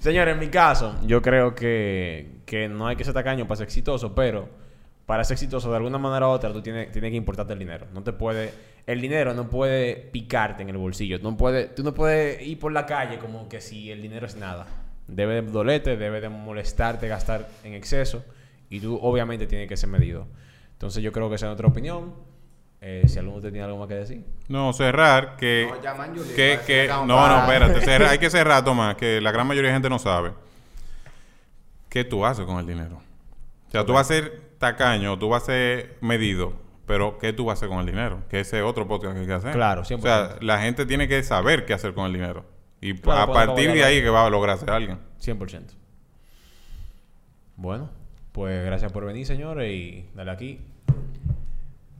Señores, 0.00 0.34
en 0.34 0.40
mi 0.40 0.48
caso, 0.48 0.96
yo 1.06 1.22
creo 1.22 1.54
que, 1.54 2.40
que 2.46 2.68
no 2.68 2.86
hay 2.86 2.96
que 2.96 3.04
ser 3.04 3.14
tacaño 3.14 3.46
para 3.46 3.56
ser 3.56 3.66
exitoso, 3.66 4.14
pero 4.14 4.48
para 5.08 5.24
ser 5.24 5.36
exitoso 5.36 5.70
de 5.70 5.76
alguna 5.78 5.96
manera 5.96 6.28
u 6.28 6.32
otra, 6.32 6.52
tú 6.52 6.60
tienes, 6.60 6.92
tienes 6.92 7.10
que 7.10 7.16
importarte 7.16 7.54
el 7.54 7.58
dinero. 7.58 7.86
No 7.94 8.02
te 8.02 8.12
puede, 8.12 8.52
el 8.86 9.00
dinero 9.00 9.32
no 9.32 9.48
puede 9.48 9.96
picarte 9.96 10.62
en 10.62 10.68
el 10.68 10.76
bolsillo. 10.76 11.18
No 11.22 11.34
puede, 11.34 11.64
tú 11.68 11.82
no 11.82 11.94
puedes 11.94 12.46
ir 12.46 12.58
por 12.58 12.72
la 12.72 12.84
calle 12.84 13.18
como 13.18 13.48
que 13.48 13.62
si 13.62 13.90
el 13.90 14.02
dinero 14.02 14.26
es 14.26 14.36
nada. 14.36 14.66
Debe 15.06 15.40
de 15.40 15.50
dolerte, 15.50 15.96
debe 15.96 16.20
de 16.20 16.28
molestarte 16.28 17.08
gastar 17.08 17.48
en 17.64 17.72
exceso 17.72 18.22
y 18.68 18.80
tú 18.80 18.98
obviamente 19.00 19.46
tienes 19.46 19.66
que 19.66 19.78
ser 19.78 19.88
medido. 19.88 20.26
Entonces 20.72 21.02
yo 21.02 21.10
creo 21.10 21.30
que 21.30 21.36
esa 21.36 21.46
es 21.46 21.48
nuestra 21.48 21.68
opinión. 21.68 22.12
Eh, 22.82 23.04
si 23.08 23.18
alguno 23.18 23.36
ustedes 23.38 23.54
tiene 23.54 23.64
algo 23.64 23.78
más 23.78 23.88
que 23.88 23.94
decir. 23.94 24.22
No, 24.48 24.74
cerrar 24.74 25.36
que... 25.36 25.68
No, 25.70 25.80
llaman 25.80 26.12
que, 26.36 26.86
no, 26.86 27.06
no, 27.06 27.38
espérate. 27.44 27.80
cerrar- 27.80 28.08
hay 28.10 28.18
que 28.18 28.28
cerrar, 28.28 28.62
Tomás, 28.62 28.94
que 28.96 29.22
la 29.22 29.32
gran 29.32 29.46
mayoría 29.46 29.70
de 29.70 29.76
gente 29.76 29.88
no 29.88 29.98
sabe. 29.98 30.32
¿Qué 31.88 32.04
tú 32.04 32.26
haces 32.26 32.44
con 32.44 32.58
el 32.58 32.66
dinero? 32.66 33.00
O 33.68 33.70
sea, 33.70 33.86
tú 33.86 33.94
vas 33.94 34.10
a 34.10 34.14
ser 34.14 34.47
tacaño, 34.58 35.18
tú 35.18 35.28
vas 35.28 35.44
a 35.44 35.46
ser 35.46 35.96
medido, 36.00 36.52
pero 36.86 37.18
¿qué 37.18 37.32
tú 37.32 37.44
vas 37.46 37.56
a 37.56 37.58
hacer 37.58 37.68
con 37.68 37.78
el 37.80 37.86
dinero? 37.86 38.22
Que 38.28 38.40
ese 38.40 38.58
es 38.58 38.64
otro 38.64 38.86
podcast 38.86 39.14
que 39.14 39.20
hay 39.20 39.26
que 39.26 39.32
hacer. 39.32 39.52
Claro, 39.52 39.82
O 39.82 39.84
sea, 39.84 39.96
100%. 39.98 40.38
la 40.42 40.60
gente 40.60 40.86
tiene 40.86 41.08
que 41.08 41.22
saber 41.22 41.64
qué 41.64 41.74
hacer 41.74 41.94
con 41.94 42.06
el 42.06 42.12
dinero. 42.12 42.44
Y 42.80 42.94
Claro, 42.94 43.32
a 43.32 43.34
partir 43.34 43.72
de 43.72 43.84
ahí 43.84 44.00
que 44.00 44.08
va 44.10 44.26
a 44.26 44.30
lograr 44.30 44.58
ser 44.58 44.70
alguien. 44.70 44.98
100%. 45.20 45.74
Bueno, 47.56 47.90
pues 48.32 48.64
gracias 48.64 48.92
por 48.92 49.04
venir, 49.04 49.26
señores, 49.26 49.72
y 49.72 50.08
dale 50.14 50.30
aquí. 50.30 50.60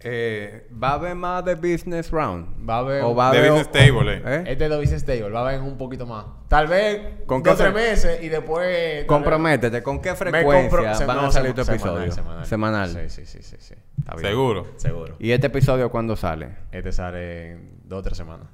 Eh, 0.01 0.69
¿Va 0.81 0.91
a 0.91 0.95
haber 0.95 1.15
más 1.17 1.45
de 1.45 1.57
Business 1.57 2.11
Round? 2.13 2.69
Va 2.69 2.77
a 2.77 2.79
haber- 2.79 3.03
¿O 3.03 3.15
va 3.17 3.31
a 3.31 3.33
De 3.33 3.39
haber- 3.39 3.51
Business 3.51 3.73
Table, 3.73 4.15
eh. 4.15 4.23
¿Eh? 4.25 4.45
Este 4.47 4.65
es 4.65 4.71
de 4.71 4.77
Business 4.79 5.03
Stable, 5.03 5.31
va 5.31 5.41
a 5.41 5.49
haber 5.49 5.61
un 5.61 5.77
poquito 5.77 6.07
más. 6.07 6.25
Tal 6.47 6.69
vez 6.69 7.01
¿Con 7.27 7.43
dos 7.43 7.59
tres 7.59 7.75
meses 7.75 8.23
y 8.23 8.29
después. 8.29 9.05
Comprométete, 9.07 9.83
¿con 9.83 10.01
qué 10.01 10.15
frecuencia 10.15 11.05
van 11.07 11.17
no, 11.17 11.27
a 11.27 11.33
salir 11.33 11.53
tu 11.53 11.63
episodio? 11.63 12.13
Semanal, 12.13 12.47
Semanal. 12.47 12.89
Sí, 12.91 13.09
sí, 13.09 13.27
sí, 13.27 13.43
sí, 13.43 13.57
sí. 13.59 13.75
Está 13.99 14.15
bien. 14.15 14.27
Seguro. 14.29 14.67
Seguro. 14.77 15.17
¿Y 15.19 15.33
este 15.33 15.49
episodio 15.49 15.91
cuándo 15.91 16.15
sale? 16.15 16.51
Este 16.71 16.93
sale 16.93 17.51
en 17.53 17.81
dos 17.85 17.99
o 17.99 18.03
tres 18.03 18.17
semanas. 18.17 18.47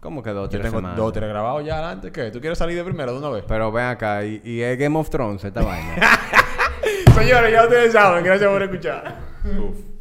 ¿Cómo 0.00 0.22
que 0.22 0.30
dos 0.30 0.48
o 0.48 0.50
Yo 0.50 0.58
tres 0.58 0.64
tengo 0.64 0.76
semanas? 0.80 0.98
dos 0.98 1.08
o 1.08 1.12
tres 1.12 1.28
grabados 1.30 1.64
ya 1.64 1.78
adelante. 1.78 2.12
¿Qué? 2.12 2.30
¿Tú 2.30 2.40
quieres 2.42 2.58
salir 2.58 2.76
de 2.76 2.84
primero 2.84 3.12
de 3.12 3.18
una 3.18 3.30
vez? 3.30 3.44
Pero 3.48 3.72
ven 3.72 3.86
acá, 3.86 4.22
y, 4.22 4.42
y 4.44 4.60
es 4.60 4.78
Game 4.78 4.98
of 4.98 5.08
Thrones 5.08 5.42
esta 5.44 5.62
vaina. 5.62 5.94
Señores, 7.14 7.52
ya 7.52 7.62
ustedes 7.62 7.90
saben. 7.92 8.22
Gracias 8.22 8.50
por 8.50 8.62
escuchar. 8.62 9.16
Uf. 9.46 9.93